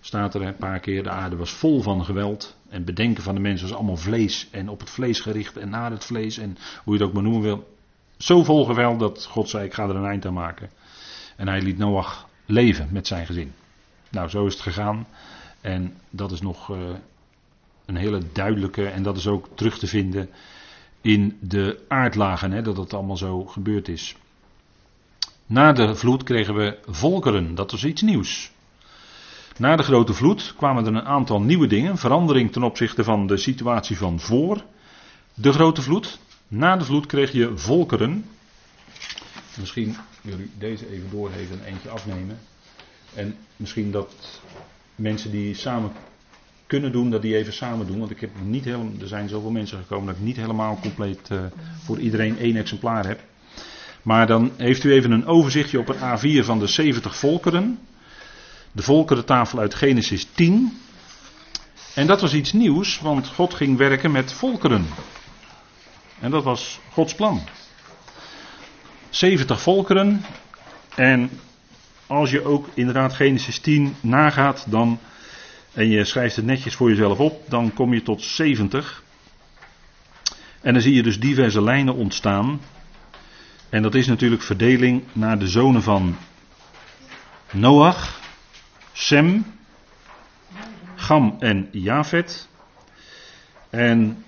Staat 0.00 0.34
er 0.34 0.42
een 0.42 0.56
paar 0.56 0.80
keer, 0.80 1.02
de 1.02 1.10
aarde 1.10 1.36
was 1.36 1.52
vol 1.52 1.82
van 1.82 2.04
geweld. 2.04 2.56
En 2.68 2.84
bedenken 2.84 3.22
van 3.22 3.34
de 3.34 3.40
mens 3.40 3.62
was 3.62 3.74
allemaal 3.74 3.96
vlees 3.96 4.48
en 4.50 4.68
op 4.68 4.80
het 4.80 4.90
vlees 4.90 5.20
gericht 5.20 5.56
en 5.56 5.70
naar 5.70 5.90
het 5.90 6.04
vlees 6.04 6.38
en 6.38 6.56
hoe 6.84 6.94
je 6.94 7.00
het 7.00 7.08
ook 7.08 7.14
maar 7.14 7.22
noemen 7.22 7.42
wil. 7.42 7.76
Zo 8.16 8.44
vol 8.44 8.64
geweld 8.64 8.98
dat 8.98 9.24
God 9.24 9.48
zei: 9.48 9.64
Ik 9.64 9.74
ga 9.74 9.88
er 9.88 9.96
een 9.96 10.04
eind 10.04 10.26
aan 10.26 10.32
maken. 10.32 10.70
En 11.36 11.48
hij 11.48 11.62
liet 11.62 11.78
Noach 11.78 12.28
leven 12.46 12.88
met 12.90 13.06
zijn 13.06 13.26
gezin. 13.26 13.52
Nou, 14.10 14.28
zo 14.28 14.46
is 14.46 14.52
het 14.52 14.62
gegaan. 14.62 15.06
En 15.64 15.96
dat 16.10 16.32
is 16.32 16.40
nog 16.40 16.70
uh, 16.70 16.78
een 17.86 17.96
hele 17.96 18.22
duidelijke, 18.32 18.86
en 18.86 19.02
dat 19.02 19.16
is 19.16 19.26
ook 19.26 19.48
terug 19.54 19.78
te 19.78 19.86
vinden 19.86 20.30
in 21.00 21.38
de 21.40 21.84
aardlagen, 21.88 22.52
hè, 22.52 22.62
dat 22.62 22.76
het 22.76 22.94
allemaal 22.94 23.16
zo 23.16 23.44
gebeurd 23.44 23.88
is. 23.88 24.16
Na 25.46 25.72
de 25.72 25.94
vloed 25.94 26.22
kregen 26.22 26.54
we 26.54 26.78
volkeren, 26.86 27.54
dat 27.54 27.70
was 27.70 27.84
iets 27.84 28.02
nieuws. 28.02 28.52
Na 29.56 29.76
de 29.76 29.82
grote 29.82 30.14
vloed 30.14 30.54
kwamen 30.56 30.86
er 30.86 30.94
een 30.94 31.04
aantal 31.04 31.40
nieuwe 31.40 31.66
dingen, 31.66 31.98
verandering 31.98 32.52
ten 32.52 32.62
opzichte 32.62 33.04
van 33.04 33.26
de 33.26 33.36
situatie 33.36 33.96
van 33.96 34.20
voor 34.20 34.64
de 35.34 35.52
grote 35.52 35.82
vloed. 35.82 36.18
Na 36.48 36.76
de 36.76 36.84
vloed 36.84 37.06
kreeg 37.06 37.32
je 37.32 37.56
volkeren. 37.56 38.24
Misschien 39.58 39.96
jullie 40.20 40.50
deze 40.58 40.90
even 40.90 41.10
doorgeven 41.10 41.58
en 41.60 41.72
eentje 41.72 41.88
afnemen. 41.88 42.38
En 43.14 43.36
misschien 43.56 43.90
dat 43.90 44.40
mensen 44.94 45.30
die 45.30 45.54
samen 45.54 45.92
kunnen 46.66 46.92
doen, 46.92 47.10
dat 47.10 47.22
die 47.22 47.36
even 47.36 47.52
samen 47.52 47.86
doen. 47.86 47.98
Want 47.98 48.10
ik 48.10 48.20
heb 48.20 48.30
niet 48.42 48.64
helemaal, 48.64 48.92
er 49.00 49.08
zijn 49.08 49.28
zoveel 49.28 49.50
mensen 49.50 49.78
gekomen 49.78 50.06
dat 50.06 50.16
ik 50.16 50.22
niet 50.22 50.36
helemaal 50.36 50.78
compleet 50.80 51.28
uh, 51.32 51.38
voor 51.84 51.98
iedereen 51.98 52.38
één 52.38 52.56
exemplaar 52.56 53.06
heb. 53.06 53.20
Maar 54.02 54.26
dan 54.26 54.52
heeft 54.56 54.84
u 54.84 54.92
even 54.92 55.10
een 55.10 55.26
overzichtje 55.26 55.78
op 55.78 55.88
een 55.88 56.42
A4 56.42 56.44
van 56.44 56.58
de 56.58 56.66
70 56.66 57.16
volkeren. 57.16 57.78
De 58.72 58.82
volkerentafel 58.82 59.58
uit 59.58 59.74
Genesis 59.74 60.26
10. 60.34 60.78
En 61.94 62.06
dat 62.06 62.20
was 62.20 62.34
iets 62.34 62.52
nieuws, 62.52 63.00
want 63.00 63.28
God 63.28 63.54
ging 63.54 63.76
werken 63.76 64.10
met 64.10 64.32
volkeren. 64.32 64.86
En 66.20 66.30
dat 66.30 66.44
was 66.44 66.80
Gods 66.92 67.14
plan. 67.14 67.42
70 69.08 69.60
volkeren. 69.60 70.24
En 70.94 71.30
als 72.06 72.30
je 72.30 72.44
ook 72.44 72.68
inderdaad 72.74 73.12
Genesis 73.12 73.58
10 73.58 73.94
nagaat, 74.00 74.66
dan, 74.68 74.98
en 75.72 75.88
je 75.88 76.04
schrijft 76.04 76.36
het 76.36 76.44
netjes 76.44 76.74
voor 76.74 76.88
jezelf 76.88 77.18
op, 77.18 77.42
dan 77.48 77.72
kom 77.74 77.94
je 77.94 78.02
tot 78.02 78.22
70. 78.22 79.02
En 80.60 80.72
dan 80.72 80.82
zie 80.82 80.94
je 80.94 81.02
dus 81.02 81.20
diverse 81.20 81.62
lijnen 81.62 81.94
ontstaan. 81.94 82.60
En 83.68 83.82
dat 83.82 83.94
is 83.94 84.06
natuurlijk 84.06 84.42
verdeling 84.42 85.02
naar 85.12 85.38
de 85.38 85.48
zonen 85.48 85.82
van 85.82 86.16
Noach, 87.52 88.20
Sem, 88.92 89.44
Gam 90.94 91.36
en 91.38 91.68
Jafet. 91.72 92.48
En 93.70 94.24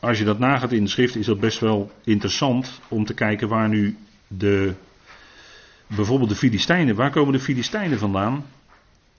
als 0.00 0.18
je 0.18 0.24
dat 0.24 0.38
nagaat 0.38 0.72
in 0.72 0.84
de 0.84 0.90
schrift 0.90 1.16
is 1.16 1.26
dat 1.26 1.40
best 1.40 1.58
wel 1.58 1.90
interessant 2.04 2.80
om 2.88 3.04
te 3.04 3.14
kijken 3.14 3.48
waar 3.48 3.68
nu 3.68 3.96
de, 4.26 4.74
bijvoorbeeld 5.96 6.30
de 6.30 6.36
Filistijnen, 6.36 6.94
waar 6.94 7.10
komen 7.10 7.32
de 7.32 7.40
Filistijnen 7.40 7.98
vandaan? 7.98 8.44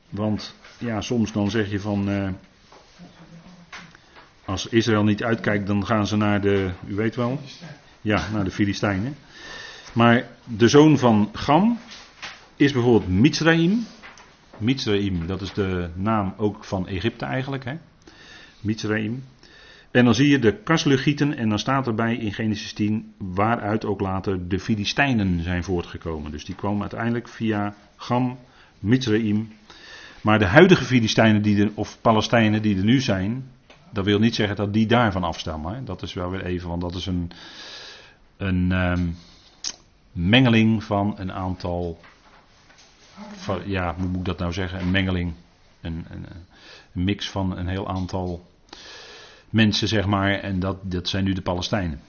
Want 0.10 0.56
ja, 0.78 1.02
soms 1.02 1.32
dan 1.32 1.50
zeg 1.50 1.72
je 1.72 1.80
van, 1.80 2.10
uh, 2.10 2.30
als 4.46 4.68
Israël 4.68 5.04
niet 5.04 5.24
uitkijkt, 5.24 5.68
dan 5.68 5.86
gaan 5.86 6.08
ze 6.08 6.16
naar 6.16 6.42
de, 6.42 6.72
u 6.88 6.96
weet 6.96 7.16
wel, 7.16 7.40
ja, 8.02 8.30
naar 8.32 8.44
de 8.44 8.52
Filistijnen. 8.52 9.16
Maar 9.94 10.28
de 10.44 10.68
zoon 10.68 10.98
van 10.98 11.30
Gam 11.34 11.80
is 12.56 12.72
bijvoorbeeld 12.72 13.08
Mitzraim. 13.08 13.86
Mitzraim, 14.58 15.28
dat 15.28 15.42
is 15.42 15.54
de 15.54 15.90
naam 15.94 16.34
ook 16.38 16.64
van 16.64 16.88
Egypte 16.88 17.26
eigenlijk. 17.26 17.66
Hè? 17.66 17.78
Mitzraim. 18.60 19.24
En 19.94 20.06
dan 20.06 20.16
zie 20.16 20.30
je 20.30 20.40
de 20.40 20.54
Kaslugieten 20.54 21.38
en 21.38 21.50
dan 21.50 21.60
staat 21.60 21.88
erbij 21.88 22.16
in 22.16 22.34
Genesis 22.34 22.74
10 22.74 23.14
waaruit 23.18 23.86
ook 23.86 24.02
later 24.02 24.48
de 24.48 24.60
Filistijnen 24.60 25.44
zijn 25.44 25.64
voortgekomen. 25.64 26.32
Dus 26.32 26.46
die 26.46 26.56
komen 26.56 26.82
uiteindelijk 26.82 27.28
via 27.28 27.76
Gam, 27.96 28.38
Mitzraim. 28.80 29.52
Maar 30.22 30.40
de 30.40 30.46
huidige 30.46 30.84
Filistijnen 30.84 31.42
die 31.42 31.72
of 31.76 31.98
Palestijnen 32.02 32.62
die 32.62 32.78
er 32.78 32.84
nu 32.84 33.02
zijn, 33.02 33.50
dat 33.90 34.06
wil 34.06 34.20
niet 34.20 34.36
zeggen 34.36 34.56
dat 34.56 34.74
die 34.74 34.86
daarvan 34.86 35.24
afstammen. 35.24 35.86
Dat 35.86 36.02
is 36.02 36.14
wel 36.14 36.30
weer 36.30 36.46
even, 36.46 36.70
want 36.70 36.82
dat 36.82 36.96
is 36.96 37.06
een, 37.06 37.32
een 38.38 38.72
um, 38.72 39.16
mengeling 40.12 40.84
van 40.84 41.14
een 41.18 41.32
aantal. 41.32 42.00
Van, 43.36 43.62
ja, 43.66 43.96
hoe 43.96 44.08
moet 44.08 44.20
ik 44.20 44.26
dat 44.26 44.40
nou 44.40 44.54
zeggen? 44.54 44.80
Een 44.80 44.92
mengeling. 44.92 45.34
Een, 45.82 46.06
een 46.10 46.26
mix 46.92 47.30
van 47.30 47.58
een 47.58 47.68
heel 47.68 47.88
aantal 47.88 48.52
mensen, 49.54 49.88
zeg 49.88 50.06
maar. 50.06 50.32
En 50.32 50.60
dat, 50.60 50.78
dat 50.82 51.10
zijn 51.10 51.24
nu 51.24 51.34
de 51.34 51.42
Palestijnen. 51.42 52.00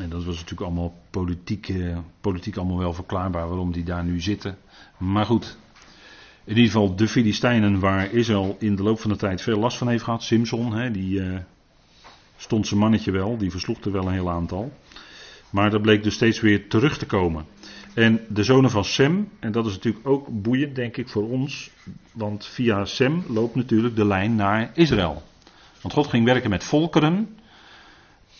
En 0.00 0.08
dat 0.08 0.24
was 0.24 0.34
natuurlijk 0.34 0.60
allemaal 0.60 0.94
politiek, 1.10 1.68
eh, 1.68 1.98
politiek 2.20 2.56
allemaal 2.56 2.78
wel 2.78 2.92
verklaarbaar 2.92 3.48
waarom 3.48 3.72
die 3.72 3.84
daar 3.84 4.04
nu 4.04 4.20
zitten. 4.20 4.56
Maar 4.98 5.26
goed, 5.26 5.58
in 6.44 6.56
ieder 6.56 6.70
geval 6.70 6.96
de 6.96 7.08
Filistijnen 7.08 7.78
waar 7.78 8.12
Israël 8.12 8.56
in 8.58 8.76
de 8.76 8.82
loop 8.82 9.00
van 9.00 9.10
de 9.10 9.16
tijd 9.16 9.42
veel 9.42 9.58
last 9.58 9.78
van 9.78 9.88
heeft 9.88 10.04
gehad. 10.04 10.22
Simson, 10.22 10.72
hè, 10.72 10.90
die 10.90 11.20
uh, 11.20 11.38
stond 12.36 12.66
zijn 12.66 12.80
mannetje 12.80 13.10
wel, 13.10 13.36
die 13.36 13.50
versloeg 13.50 13.80
er 13.80 13.92
wel 13.92 14.06
een 14.06 14.12
heel 14.12 14.30
aantal. 14.30 14.72
Maar 15.50 15.70
dat 15.70 15.82
bleek 15.82 16.02
dus 16.02 16.14
steeds 16.14 16.40
weer 16.40 16.68
terug 16.68 16.98
te 16.98 17.06
komen. 17.06 17.44
En 17.94 18.20
de 18.28 18.42
zonen 18.42 18.70
van 18.70 18.84
Sem, 18.84 19.28
en 19.38 19.52
dat 19.52 19.66
is 19.66 19.72
natuurlijk 19.72 20.08
ook 20.08 20.42
boeiend 20.42 20.74
denk 20.74 20.96
ik 20.96 21.08
voor 21.08 21.28
ons, 21.28 21.70
want 22.12 22.46
via 22.46 22.84
Sem 22.84 23.24
loopt 23.28 23.54
natuurlijk 23.54 23.96
de 23.96 24.04
lijn 24.04 24.34
naar 24.34 24.70
Israël. 24.74 25.22
Want 25.80 25.94
God 25.94 26.06
ging 26.06 26.24
werken 26.24 26.50
met 26.50 26.64
volkeren. 26.64 27.38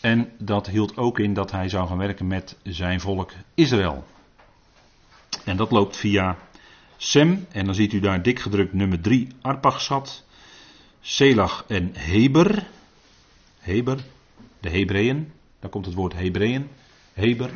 En 0.01 0.31
dat 0.37 0.67
hield 0.67 0.97
ook 0.97 1.19
in 1.19 1.33
dat 1.33 1.51
hij 1.51 1.69
zou 1.69 1.87
gaan 1.87 1.97
werken 1.97 2.27
met 2.27 2.57
zijn 2.63 2.99
volk 2.99 3.31
Israël. 3.53 4.03
En 5.45 5.57
dat 5.57 5.71
loopt 5.71 5.97
via 5.97 6.37
Sem. 6.97 7.45
En 7.51 7.65
dan 7.65 7.75
ziet 7.75 7.93
u 7.93 7.99
daar 7.99 8.21
dik 8.21 8.39
gedrukt 8.39 8.73
nummer 8.73 9.01
3 9.01 9.27
Arpachsat. 9.41 10.25
Selach 11.01 11.65
en 11.67 11.91
Heber. 11.93 12.67
Heber, 13.59 13.97
de 14.59 14.69
Hebreeën. 14.69 15.31
Daar 15.59 15.69
komt 15.69 15.85
het 15.85 15.95
woord 15.95 16.13
Hebreeën. 16.13 16.67
Heber. 17.13 17.49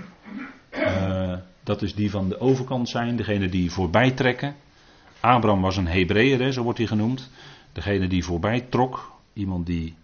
Uh, 0.71 1.33
dat 1.63 1.81
is 1.81 1.95
die 1.95 2.09
van 2.09 2.29
de 2.29 2.39
overkant 2.39 2.89
zijn, 2.89 3.15
degene 3.15 3.49
die 3.49 3.71
voorbij 3.71 4.11
trekken. 4.11 4.55
Abraham 5.19 5.61
was 5.61 5.77
een 5.77 5.87
Hebreeër, 5.87 6.53
zo 6.53 6.63
wordt 6.63 6.77
hij 6.77 6.87
genoemd. 6.87 7.29
Degene 7.71 8.07
die 8.07 8.23
voorbij 8.23 8.61
trok, 8.61 9.14
Iemand 9.35 9.65
die 9.65 9.95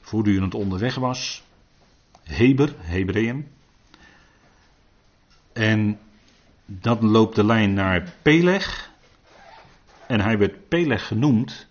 voortdurend 0.00 0.54
onderweg 0.54 0.94
was. 0.94 1.44
Heber, 2.22 2.74
Hebreeën. 2.78 3.48
En 5.52 5.98
dan 6.66 7.04
loopt 7.04 7.34
de 7.34 7.44
lijn 7.44 7.72
naar 7.72 8.12
Peleg. 8.22 8.90
En 10.06 10.20
hij 10.20 10.38
werd 10.38 10.68
Peleg 10.68 11.06
genoemd, 11.06 11.66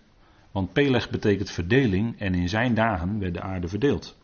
want 0.50 0.72
Peleg 0.72 1.10
betekent 1.10 1.50
verdeling 1.50 2.18
en 2.18 2.34
in 2.34 2.48
zijn 2.48 2.74
dagen 2.74 3.18
werd 3.18 3.34
de 3.34 3.40
aarde 3.40 3.68
verdeeld. 3.68 4.16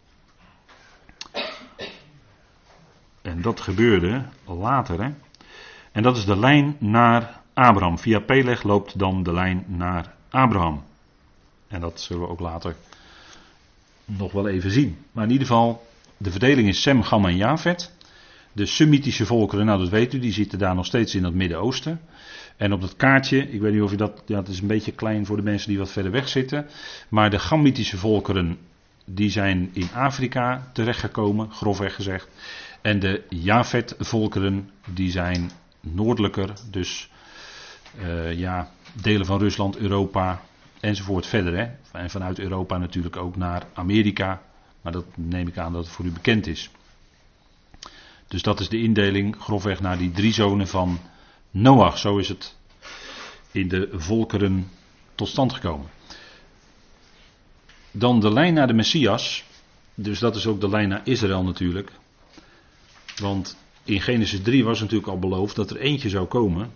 En 3.23 3.43
dat 3.43 3.61
gebeurde 3.61 4.25
later. 4.47 5.03
Hè? 5.03 5.11
En 5.93 6.03
dat 6.03 6.17
is 6.17 6.25
de 6.25 6.37
lijn 6.37 6.77
naar 6.79 7.41
Abraham. 7.53 7.99
Via 7.99 8.21
Peleg 8.21 8.63
loopt 8.63 8.99
dan 8.99 9.23
de 9.23 9.33
lijn 9.33 9.65
naar 9.67 10.15
Abraham. 10.31 10.83
En 11.69 11.81
dat 11.81 12.01
zullen 12.01 12.23
we 12.23 12.29
ook 12.29 12.41
later 12.41 12.77
nog 14.05 14.33
wel 14.33 14.49
even 14.49 14.71
zien. 14.71 14.99
Maar 15.13 15.25
in 15.25 15.31
ieder 15.31 15.47
geval, 15.47 15.87
de 16.17 16.31
verdeling 16.31 16.69
is 16.69 16.83
Sem, 16.83 17.03
Gam 17.03 17.27
en 17.27 17.37
Javet. 17.37 17.93
De 18.53 18.67
Semitische 18.67 19.27
volkeren, 19.27 19.67
nou 19.67 19.79
dat 19.79 19.89
weet 19.89 20.15
u, 20.15 20.19
die 20.19 20.33
zitten 20.33 20.59
daar 20.59 20.75
nog 20.75 20.87
steeds 20.87 21.15
in 21.15 21.25
het 21.25 21.35
Midden-Oosten. 21.35 22.01
En 22.57 22.73
op 22.73 22.81
dat 22.81 22.97
kaartje, 22.97 23.39
ik 23.39 23.61
weet 23.61 23.73
niet 23.73 23.83
of 23.83 23.91
je 23.91 23.97
dat, 23.97 24.23
ja 24.27 24.39
het 24.39 24.49
is 24.49 24.61
een 24.61 24.67
beetje 24.67 24.93
klein 24.93 25.27
voor 25.27 25.37
de 25.37 25.43
mensen 25.43 25.69
die 25.69 25.79
wat 25.79 25.91
verder 25.91 26.13
weg 26.13 26.29
zitten. 26.29 26.67
Maar 27.09 27.31
de 27.31 27.39
Gamitische 27.39 27.97
volkeren, 27.97 28.59
die 29.05 29.31
zijn 29.31 29.71
in 29.73 29.89
Afrika 29.95 30.71
terechtgekomen, 30.73 31.51
grofweg 31.51 31.95
gezegd. 31.95 32.29
En 32.81 32.99
de 32.99 33.23
Javet 33.29 33.95
volkeren, 33.99 34.71
die 34.87 35.11
zijn 35.11 35.51
noordelijker, 35.81 36.53
dus 36.71 37.11
eh, 38.01 38.39
ja, 38.39 38.71
delen 38.93 39.27
van 39.27 39.39
Rusland, 39.39 39.77
Europa 39.77 40.43
enzovoort 40.85 41.27
verder. 41.27 41.57
Hè? 41.57 41.99
En 41.99 42.11
vanuit 42.11 42.39
Europa 42.39 42.79
natuurlijk 42.79 43.17
ook 43.17 43.37
naar 43.37 43.67
Amerika. 43.75 44.43
Maar 44.83 44.93
dat 44.93 45.05
neem 45.15 45.49
ik 45.49 45.59
aan 45.59 45.73
dat 45.73 45.85
het 45.85 45.93
voor 45.93 46.05
u 46.05 46.11
bekend 46.11 46.47
is. 46.47 46.71
Dus 48.29 48.43
dat 48.43 48.61
is 48.61 48.69
de 48.69 48.83
indeling 48.83 49.37
grofweg 49.37 49.81
naar 49.81 49.99
die 49.99 50.11
drie 50.11 50.33
zonen 50.33 50.69
van 50.69 50.99
Noach. 51.51 51.99
Zo 51.99 52.19
is 52.19 52.29
het 52.29 52.57
in 53.51 53.69
de 53.69 53.89
volkeren 53.93 54.71
tot 55.15 55.29
stand 55.29 55.53
gekomen. 55.53 55.91
Dan 57.91 58.21
de 58.21 58.33
lijn 58.33 58.55
naar 58.55 58.67
de 58.67 58.73
Messias. 58.73 59.45
Dus 59.95 60.19
dat 60.19 60.37
is 60.37 60.47
ook 60.47 60.61
de 60.61 60.69
lijn 60.69 60.89
naar 60.89 61.01
Israël 61.05 61.43
natuurlijk. 61.43 61.93
Want 63.17 63.57
in 63.85 64.01
Genesis 64.01 64.43
3 64.43 64.65
was 64.65 64.81
natuurlijk 64.81 65.09
al 65.09 65.19
beloofd 65.19 65.57
dat 65.57 65.71
er 65.71 65.77
eentje 65.77 66.09
zou 66.09 66.27
komen. 66.27 66.71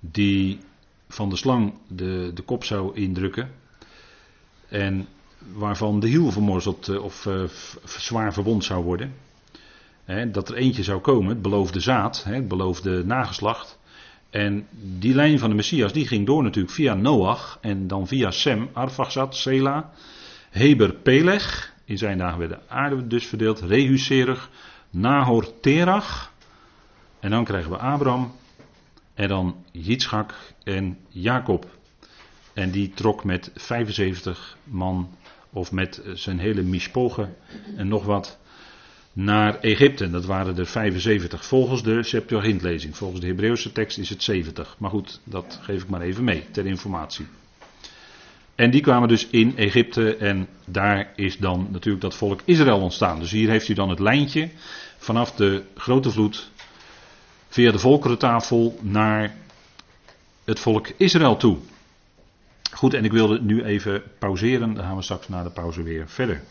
Die 0.00 0.60
van 1.12 1.28
de 1.28 1.36
slang 1.36 1.74
de, 1.88 2.30
de 2.34 2.42
kop 2.42 2.64
zou 2.64 2.94
indrukken. 2.94 3.50
En 4.68 5.06
waarvan 5.52 6.00
de 6.00 6.08
hiel 6.08 6.30
vermorzeld 6.30 6.88
eh, 6.88 7.02
of 7.02 7.26
uh, 7.26 7.42
zwaar 7.84 8.32
verwond 8.32 8.64
zou 8.64 8.84
worden. 8.84 9.14
dat 10.32 10.48
er 10.48 10.54
eentje 10.54 10.82
zou 10.82 11.00
komen, 11.00 11.28
het 11.28 11.42
beloofde 11.42 11.80
zaad, 11.80 12.24
het 12.24 12.48
beloofde 12.48 13.04
nageslacht. 13.04 13.78
En 14.30 14.66
die 14.98 15.14
lijn 15.14 15.38
van 15.38 15.48
de 15.48 15.56
Messias 15.56 15.92
die 15.92 16.06
ging 16.06 16.26
door 16.26 16.42
natuurlijk 16.42 16.74
via 16.74 16.94
Noach 16.94 17.58
en 17.60 17.86
dan 17.86 18.06
via 18.06 18.30
Sem, 18.30 18.68
Arfaxad, 18.72 19.36
Sela, 19.36 19.92
Heber, 20.50 20.92
Peleg. 20.94 21.74
In 21.84 21.98
zijn 21.98 22.18
dagen 22.18 22.38
werd 22.38 22.50
de 22.50 22.58
aarde 22.68 23.06
dus 23.06 23.26
verdeeld. 23.26 23.60
Rehuserig, 23.60 24.50
Nahor, 24.90 25.60
Terach. 25.60 26.32
En 27.20 27.30
dan 27.30 27.44
krijgen 27.44 27.70
we 27.70 27.76
Abraham. 27.76 28.32
En 29.20 29.28
dan 29.28 29.64
Yitzchak 29.72 30.34
en 30.62 30.98
Jacob. 31.08 31.66
En 32.52 32.70
die 32.70 32.90
trok 32.90 33.24
met 33.24 33.50
75 33.54 34.56
man, 34.64 35.08
of 35.50 35.72
met 35.72 36.02
zijn 36.14 36.38
hele 36.38 36.62
mispogen 36.62 37.36
en 37.76 37.88
nog 37.88 38.04
wat, 38.04 38.38
naar 39.12 39.58
Egypte. 39.58 40.10
Dat 40.10 40.24
waren 40.24 40.58
er 40.58 40.66
75 40.66 41.44
volgens 41.44 41.82
de 41.82 42.02
Septuagintlezing. 42.02 42.96
Volgens 42.96 43.20
de 43.20 43.26
Hebreeuwse 43.26 43.72
tekst 43.72 43.98
is 43.98 44.08
het 44.08 44.22
70. 44.22 44.76
Maar 44.78 44.90
goed, 44.90 45.20
dat 45.24 45.58
geef 45.62 45.82
ik 45.82 45.88
maar 45.88 46.00
even 46.00 46.24
mee 46.24 46.44
ter 46.50 46.66
informatie. 46.66 47.26
En 48.54 48.70
die 48.70 48.80
kwamen 48.80 49.08
dus 49.08 49.26
in 49.26 49.56
Egypte 49.56 50.16
en 50.16 50.48
daar 50.66 51.12
is 51.16 51.38
dan 51.38 51.68
natuurlijk 51.70 52.02
dat 52.02 52.14
volk 52.14 52.40
Israël 52.44 52.80
ontstaan. 52.80 53.20
Dus 53.20 53.30
hier 53.30 53.48
heeft 53.48 53.68
u 53.68 53.74
dan 53.74 53.88
het 53.88 54.00
lijntje 54.00 54.50
vanaf 54.98 55.32
de 55.32 55.62
grote 55.74 56.10
vloed 56.10 56.50
via 57.50 57.72
de 57.72 57.78
volkerentafel 57.78 58.78
naar 58.80 59.34
het 60.44 60.60
volk 60.60 60.88
Israël 60.96 61.36
toe. 61.36 61.58
Goed, 62.72 62.94
en 62.94 63.04
ik 63.04 63.12
wilde 63.12 63.40
nu 63.40 63.64
even 63.64 64.02
pauzeren. 64.18 64.74
Dan 64.74 64.84
gaan 64.84 64.96
we 64.96 65.02
straks 65.02 65.28
na 65.28 65.42
de 65.42 65.50
pauze 65.50 65.82
weer 65.82 66.08
verder. 66.08 66.42